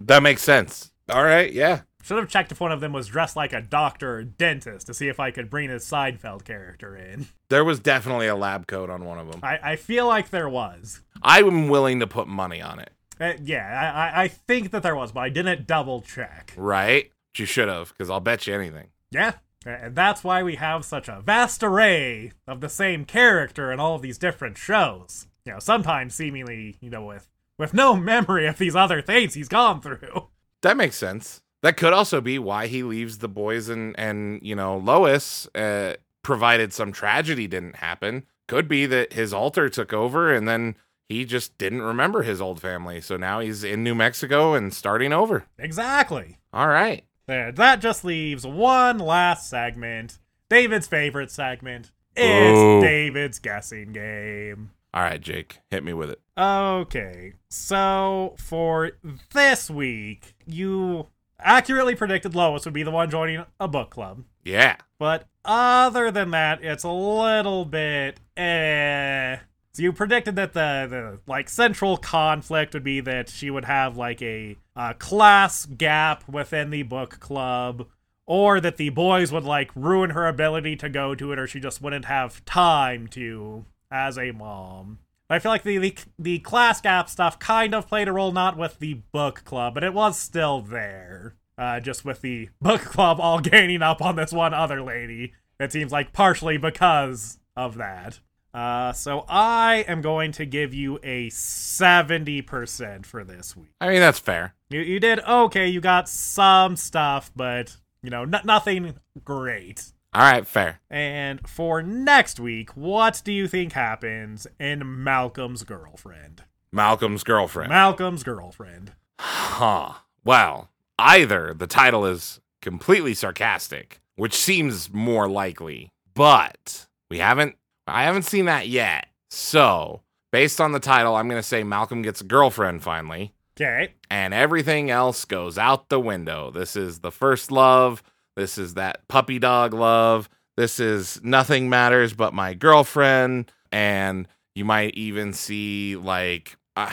that 0.00 0.20
makes 0.22 0.42
sense. 0.42 0.90
All 1.08 1.24
right, 1.24 1.52
yeah. 1.52 1.82
Should 2.02 2.18
have 2.18 2.28
checked 2.28 2.52
if 2.52 2.60
one 2.60 2.70
of 2.72 2.80
them 2.80 2.92
was 2.92 3.06
dressed 3.08 3.34
like 3.34 3.52
a 3.52 3.60
doctor 3.62 4.16
or 4.18 4.24
dentist 4.24 4.86
to 4.88 4.94
see 4.94 5.08
if 5.08 5.18
I 5.18 5.30
could 5.30 5.48
bring 5.48 5.70
his 5.70 5.84
Seinfeld 5.86 6.44
character 6.44 6.96
in. 6.96 7.26
There 7.48 7.64
was 7.64 7.80
definitely 7.80 8.26
a 8.26 8.36
lab 8.36 8.66
coat 8.66 8.90
on 8.90 9.04
one 9.04 9.18
of 9.18 9.30
them. 9.30 9.40
I, 9.42 9.58
I 9.72 9.76
feel 9.76 10.06
like 10.06 10.28
there 10.30 10.48
was. 10.48 11.00
I'm 11.22 11.68
willing 11.68 12.00
to 12.00 12.06
put 12.06 12.28
money 12.28 12.60
on 12.60 12.78
it. 12.78 12.90
Uh, 13.20 13.32
yeah, 13.42 13.92
I, 13.94 14.00
I- 14.20 14.22
I 14.24 14.28
think 14.28 14.70
that 14.72 14.82
there 14.82 14.96
was, 14.96 15.12
but 15.12 15.20
I 15.20 15.28
didn't 15.30 15.66
double 15.66 16.02
check. 16.02 16.52
Right? 16.56 17.10
You 17.36 17.46
should 17.46 17.68
have, 17.68 17.88
because 17.90 18.10
I'll 18.10 18.20
bet 18.20 18.46
you 18.46 18.54
anything. 18.54 18.88
Yeah, 19.14 19.34
and 19.64 19.94
that's 19.94 20.24
why 20.24 20.42
we 20.42 20.56
have 20.56 20.84
such 20.84 21.08
a 21.08 21.22
vast 21.24 21.62
array 21.62 22.32
of 22.46 22.60
the 22.60 22.68
same 22.68 23.04
character 23.04 23.72
in 23.72 23.80
all 23.80 23.94
of 23.94 24.02
these 24.02 24.18
different 24.18 24.58
shows. 24.58 25.28
You 25.44 25.52
know, 25.52 25.58
sometimes 25.58 26.14
seemingly, 26.14 26.76
you 26.80 26.90
know, 26.90 27.04
with 27.04 27.28
with 27.58 27.72
no 27.74 27.96
memory 28.12 28.46
of 28.46 28.58
these 28.58 28.76
other 28.76 29.00
things 29.00 29.34
he's 29.34 29.48
gone 29.48 29.80
through. 29.80 30.28
That 30.62 30.76
makes 30.76 30.96
sense. 30.96 31.42
That 31.62 31.76
could 31.76 31.92
also 31.92 32.20
be 32.20 32.38
why 32.38 32.66
he 32.66 32.82
leaves 32.82 33.18
the 33.18 33.28
boys 33.28 33.68
and 33.68 33.98
and 33.98 34.40
you 34.42 34.54
know 34.54 34.76
Lois, 34.76 35.48
uh, 35.54 35.94
provided 36.22 36.72
some 36.72 36.92
tragedy 36.92 37.46
didn't 37.46 37.76
happen. 37.76 38.24
Could 38.48 38.68
be 38.68 38.84
that 38.86 39.12
his 39.14 39.32
alter 39.32 39.68
took 39.68 39.92
over 39.92 40.34
and 40.34 40.46
then 40.48 40.74
he 41.08 41.24
just 41.24 41.56
didn't 41.58 41.82
remember 41.82 42.22
his 42.22 42.40
old 42.40 42.60
family, 42.60 43.00
so 43.00 43.16
now 43.16 43.40
he's 43.40 43.62
in 43.62 43.84
New 43.84 43.94
Mexico 43.94 44.54
and 44.54 44.72
starting 44.72 45.12
over. 45.12 45.44
Exactly. 45.58 46.38
All 46.52 46.68
right. 46.68 47.04
There, 47.26 47.52
that 47.52 47.80
just 47.80 48.04
leaves 48.04 48.46
one 48.46 48.98
last 48.98 49.48
segment. 49.48 50.18
David's 50.48 50.86
favorite 50.86 51.30
segment. 51.30 51.90
It's 52.16 52.58
Ooh. 52.58 52.80
David's 52.80 53.38
guessing 53.38 53.92
game. 53.92 54.70
All 54.92 55.02
right, 55.02 55.20
Jake, 55.20 55.60
hit 55.70 55.82
me 55.82 55.92
with 55.92 56.10
it. 56.10 56.20
Okay, 56.38 57.32
so 57.48 58.34
for 58.38 58.92
this 59.32 59.68
week, 59.68 60.34
you 60.46 61.08
accurately 61.40 61.94
predicted 61.94 62.34
Lois 62.34 62.64
would 62.64 62.74
be 62.74 62.82
the 62.82 62.90
one 62.90 63.10
joining 63.10 63.44
a 63.58 63.66
book 63.68 63.90
club. 63.90 64.22
Yeah. 64.44 64.76
But 64.98 65.26
other 65.44 66.10
than 66.10 66.30
that, 66.30 66.62
it's 66.62 66.84
a 66.84 66.90
little 66.90 67.64
bit 67.64 68.20
eh. 68.36 69.38
So 69.74 69.82
you 69.82 69.92
predicted 69.92 70.36
that 70.36 70.52
the, 70.52 70.86
the 70.88 71.18
like 71.26 71.48
central 71.48 71.96
conflict 71.96 72.74
would 72.74 72.84
be 72.84 73.00
that 73.00 73.28
she 73.28 73.50
would 73.50 73.64
have 73.64 73.96
like 73.96 74.22
a, 74.22 74.56
uh 74.76 74.92
class 74.94 75.66
gap 75.66 76.28
within 76.28 76.70
the 76.70 76.84
book 76.84 77.18
club, 77.18 77.88
or 78.24 78.60
that 78.60 78.76
the 78.76 78.90
boys 78.90 79.32
would 79.32 79.42
like 79.42 79.70
ruin 79.74 80.10
her 80.10 80.26
ability 80.26 80.76
to 80.76 80.88
go 80.88 81.16
to 81.16 81.32
it, 81.32 81.40
or 81.40 81.48
she 81.48 81.58
just 81.58 81.82
wouldn't 81.82 82.04
have 82.04 82.44
time 82.44 83.08
to 83.08 83.64
as 83.90 84.16
a 84.16 84.30
mom. 84.30 85.00
I 85.28 85.40
feel 85.40 85.50
like 85.50 85.64
the, 85.64 85.78
the 85.78 85.96
the 86.20 86.38
class 86.38 86.80
gap 86.80 87.08
stuff 87.08 87.40
kind 87.40 87.74
of 87.74 87.88
played 87.88 88.06
a 88.06 88.12
role, 88.12 88.30
not 88.30 88.56
with 88.56 88.78
the 88.78 88.94
book 89.10 89.42
club, 89.44 89.74
but 89.74 89.82
it 89.82 89.92
was 89.92 90.16
still 90.16 90.60
there. 90.60 91.34
Uh, 91.58 91.80
just 91.80 92.04
with 92.04 92.20
the 92.20 92.48
book 92.60 92.80
club 92.80 93.18
all 93.20 93.40
gaining 93.40 93.82
up 93.82 94.00
on 94.02 94.14
this 94.14 94.32
one 94.32 94.54
other 94.54 94.82
lady. 94.82 95.32
It 95.58 95.72
seems 95.72 95.90
like 95.90 96.12
partially 96.12 96.58
because 96.58 97.38
of 97.56 97.76
that. 97.76 98.20
Uh, 98.54 98.92
so 98.92 99.24
I 99.28 99.84
am 99.88 100.00
going 100.00 100.30
to 100.32 100.46
give 100.46 100.72
you 100.72 101.00
a 101.02 101.28
70% 101.28 103.04
for 103.04 103.24
this 103.24 103.56
week. 103.56 103.70
I 103.80 103.88
mean, 103.88 104.00
that's 104.00 104.20
fair. 104.20 104.54
You, 104.70 104.80
you 104.80 105.00
did 105.00 105.20
okay, 105.20 105.66
you 105.66 105.80
got 105.80 106.08
some 106.08 106.76
stuff, 106.76 107.32
but, 107.34 107.76
you 108.02 108.10
know, 108.10 108.22
n- 108.22 108.40
nothing 108.44 108.94
great. 109.24 109.92
All 110.14 110.22
right, 110.22 110.46
fair. 110.46 110.80
And 110.88 111.46
for 111.48 111.82
next 111.82 112.38
week, 112.38 112.76
what 112.76 113.20
do 113.24 113.32
you 113.32 113.48
think 113.48 113.72
happens 113.72 114.46
in 114.60 115.02
Malcolm's 115.02 115.64
girlfriend? 115.64 116.44
Malcolm's 116.70 117.24
girlfriend. 117.24 117.70
Malcolm's 117.70 118.22
girlfriend. 118.22 118.92
Huh. 119.18 119.94
Well, 120.24 120.70
either 120.98 121.52
the 121.54 121.66
title 121.66 122.06
is 122.06 122.40
completely 122.62 123.14
sarcastic, 123.14 124.00
which 124.14 124.34
seems 124.34 124.92
more 124.92 125.28
likely, 125.28 125.90
but 126.14 126.86
we 127.10 127.18
haven't 127.18 127.56
I 127.86 128.04
haven't 128.04 128.22
seen 128.24 128.46
that 128.46 128.68
yet. 128.68 129.06
So, 129.30 130.02
based 130.32 130.60
on 130.60 130.72
the 130.72 130.80
title, 130.80 131.16
I'm 131.16 131.28
going 131.28 131.40
to 131.40 131.46
say 131.46 131.62
Malcolm 131.64 132.02
gets 132.02 132.20
a 132.20 132.24
girlfriend 132.24 132.82
finally, 132.82 133.34
Okay. 133.60 133.94
and 134.10 134.32
everything 134.34 134.90
else 134.90 135.24
goes 135.24 135.58
out 135.58 135.88
the 135.88 136.00
window. 136.00 136.50
This 136.50 136.76
is 136.76 137.00
the 137.00 137.10
first 137.12 137.50
love. 137.50 138.02
This 138.36 138.58
is 138.58 138.74
that 138.74 139.06
puppy 139.08 139.38
dog 139.38 139.74
love. 139.74 140.28
This 140.56 140.80
is 140.80 141.20
nothing 141.22 141.68
matters 141.68 142.12
but 142.14 142.32
my 142.34 142.54
girlfriend. 142.54 143.50
And 143.72 144.28
you 144.54 144.64
might 144.64 144.94
even 144.94 145.32
see, 145.32 145.96
like, 145.96 146.56
uh, 146.76 146.92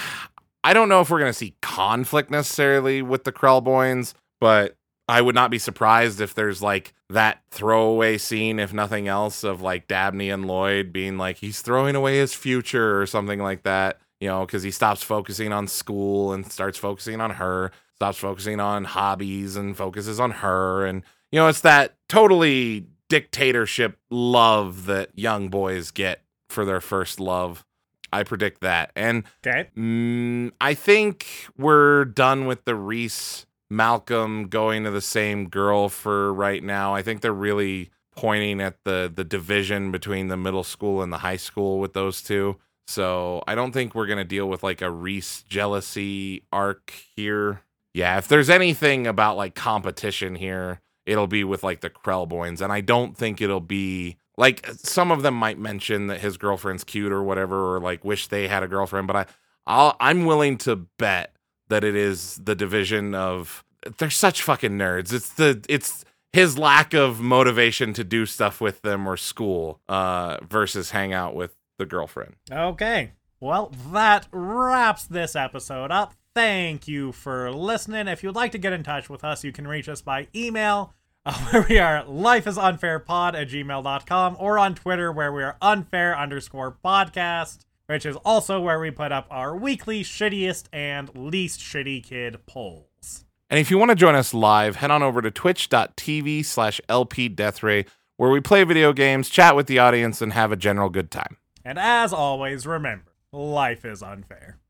I 0.64 0.74
don't 0.74 0.90
know 0.90 1.02
if 1.02 1.10
we're 1.10 1.20
going 1.20 1.30
to 1.32 1.38
see 1.38 1.56
conflict 1.62 2.30
necessarily 2.32 3.02
with 3.02 3.24
the 3.24 3.32
Krelboynes, 3.32 4.14
but 4.40 4.76
I 5.08 5.22
would 5.22 5.36
not 5.36 5.52
be 5.52 5.58
surprised 5.60 6.22
if 6.22 6.34
there's 6.36 6.62
like 6.62 6.94
that 7.14 7.42
throwaway 7.52 8.18
scene, 8.18 8.60
if 8.60 8.74
nothing 8.74 9.08
else, 9.08 9.44
of 9.44 9.62
like 9.62 9.88
Dabney 9.88 10.30
and 10.30 10.46
Lloyd 10.46 10.94
being 10.94 11.18
like, 11.18 11.38
he's 11.38 11.62
throwing 11.62 11.96
away 11.96 12.18
his 12.18 12.34
future 12.34 13.02
or 13.02 13.06
something 13.06 13.40
like 13.40 13.64
that, 13.64 14.00
you 14.20 14.28
know, 14.28 14.46
because 14.46 14.64
he 14.64 14.72
stops 14.72 15.04
focusing 15.04 15.52
on 15.52 15.68
school 15.68 16.34
and 16.34 16.52
starts 16.52 16.78
focusing 16.78 17.22
on 17.22 17.32
her, 17.32 17.72
stops 17.96 18.18
focusing 18.18 18.60
on 18.60 18.86
hobbies 18.86 19.56
and 19.56 19.76
focuses 19.76 20.20
on 20.20 20.32
her. 20.32 20.86
And, 20.86 21.04
you 21.32 21.40
know, 21.40 21.48
it's 21.48 21.62
that 21.62 21.96
totally 22.08 22.88
dictatorship 23.10 23.98
love 24.10 24.86
that 24.86 25.10
young 25.16 25.50
boys 25.50 25.92
get 25.92 26.22
for 26.50 26.66
their 26.66 26.82
first 26.82 27.20
love. 27.20 27.66
I 28.14 28.24
predict 28.24 28.62
that. 28.62 28.92
And 28.96 29.24
Okay. 29.46 29.70
Mm, 29.78 30.52
I 30.60 30.74
think 30.74 31.26
we're 31.58 32.06
done 32.06 32.46
with 32.46 32.66
the 32.66 32.76
Reese 32.76 33.46
Malcolm 33.72 34.50
going 34.50 34.84
to 34.84 34.92
the 34.92 35.00
same 35.00 35.48
girl 35.48 35.88
for 35.88 36.34
right 36.34 36.62
now. 36.62 36.94
I 36.94 37.02
think 37.02 37.22
they're 37.22 37.32
really 37.32 37.90
pointing 38.14 38.60
at 38.60 38.76
the 38.84 39.10
the 39.14 39.24
division 39.24 39.92
between 39.92 40.28
the 40.28 40.36
middle 40.36 40.66
school 40.66 41.02
and 41.02 41.12
the 41.12 41.20
high 41.20 41.38
school 41.38 41.80
with 41.80 41.94
those 41.94 42.22
two. 42.22 42.58
So 42.86 43.42
I 43.48 43.56
don't 43.56 43.72
think 43.72 43.96
we're 43.96 44.08
gonna 44.08 44.26
deal 44.26 44.50
with 44.50 44.62
like 44.62 44.82
a 44.82 44.92
Reese 44.92 45.44
jealousy 45.44 46.44
arc 46.52 46.92
here. 47.16 47.62
Yeah, 47.94 48.18
if 48.18 48.28
there's 48.28 48.50
anything 48.50 49.08
about 49.08 49.38
like 49.38 49.56
competition 49.56 50.36
here, 50.36 50.82
it'll 51.06 51.28
be 51.28 51.46
with 51.46 51.64
like 51.64 51.80
the 51.80 51.90
Krelboynes, 51.90 52.60
and 52.60 52.74
I 52.74 52.82
don't 52.82 53.16
think 53.16 53.40
it'll 53.40 53.62
be 53.62 54.18
like 54.38 54.68
some 54.74 55.12
of 55.12 55.22
them 55.22 55.36
might 55.36 55.58
mention 55.58 56.08
that 56.08 56.20
his 56.20 56.36
girlfriend's 56.36 56.84
cute 56.84 57.14
or 57.14 57.24
whatever, 57.24 57.74
or 57.74 57.80
like 57.80 58.04
wish 58.04 58.28
they 58.28 58.50
had 58.50 58.64
a 58.64 58.68
girlfriend, 58.68 59.08
but 59.08 59.16
I 59.16 59.26
I'll, 59.66 59.96
I'm 60.02 60.26
willing 60.26 60.58
to 60.60 60.76
bet 60.76 61.34
that 61.72 61.84
it 61.84 61.96
is 61.96 62.36
the 62.36 62.54
division 62.54 63.16
of 63.16 63.64
they're 63.98 64.10
such 64.10 64.44
fucking 64.44 64.78
nerds. 64.78 65.12
It's 65.12 65.30
the 65.30 65.64
it's 65.68 66.06
his 66.34 66.58
lack 66.58 66.94
of 66.94 67.20
motivation 67.20 67.94
to 67.94 68.04
do 68.04 68.26
stuff 68.26 68.62
with 68.62 68.82
them 68.84 69.08
or 69.08 69.18
school 69.18 69.80
uh 69.90 70.38
versus 70.48 70.92
hang 70.92 71.14
out 71.14 71.34
with 71.34 71.56
the 71.80 71.86
girlfriend. 71.86 72.36
Okay. 72.52 73.14
Well, 73.40 73.74
that 73.92 74.28
wraps 74.32 75.06
this 75.06 75.36
episode 75.36 75.90
up. 75.92 76.14
Thank 76.36 76.88
you 76.88 77.12
for 77.12 77.52
listening. 77.52 78.08
If 78.08 78.22
you'd 78.22 78.36
like 78.36 78.52
to 78.52 78.58
get 78.60 78.72
in 78.72 78.84
touch 78.84 79.10
with 79.10 79.24
us, 79.24 79.44
you 79.44 79.52
can 79.52 79.68
reach 79.68 79.90
us 79.90 80.02
by 80.02 80.28
email, 80.36 80.94
uh, 81.26 81.34
where 81.50 81.66
we 81.68 81.80
are 81.80 82.04
lifeisunfairpod 82.04 83.34
at 83.34 83.50
gmail.com, 83.50 84.38
or 84.40 84.60
on 84.60 84.76
Twitter, 84.76 85.12
where 85.12 85.34
we 85.34 85.44
are 85.44 85.58
unfair 85.62 86.18
underscore 86.18 86.78
podcast, 86.86 87.66
which 87.92 88.06
is 88.06 88.16
also 88.24 88.62
where 88.62 88.80
we 88.80 88.90
put 88.90 89.12
up 89.12 89.28
our 89.30 89.54
weekly 89.54 90.02
shittiest 90.02 90.68
and 90.72 91.14
least 91.14 91.60
shitty 91.60 92.02
kid 92.02 92.38
polls. 92.46 93.26
And 93.50 93.60
if 93.60 93.70
you 93.70 93.78
want 93.78 93.90
to 93.90 93.96
join 93.96 94.16
us 94.16 94.34
live, 94.34 94.78
head 94.78 94.92
on 94.92 95.04
over 95.04 95.22
to 95.22 95.30
twitch.tv 95.30 96.46
slash 96.46 96.80
lpdeathray, 96.88 97.86
where 98.16 98.30
we 98.30 98.40
play 98.40 98.64
video 98.64 98.94
games, 98.94 99.30
chat 99.30 99.58
with 99.58 99.68
the 99.68 99.78
audience, 99.78 100.22
and 100.22 100.32
have 100.32 100.54
a 100.54 100.56
general 100.56 100.90
good 100.90 101.12
time. 101.12 101.36
And 101.66 101.78
as 101.78 102.14
always, 102.14 102.66
remember, 102.66 103.12
life 103.34 103.84
is 103.84 104.02
unfair. 104.02 104.61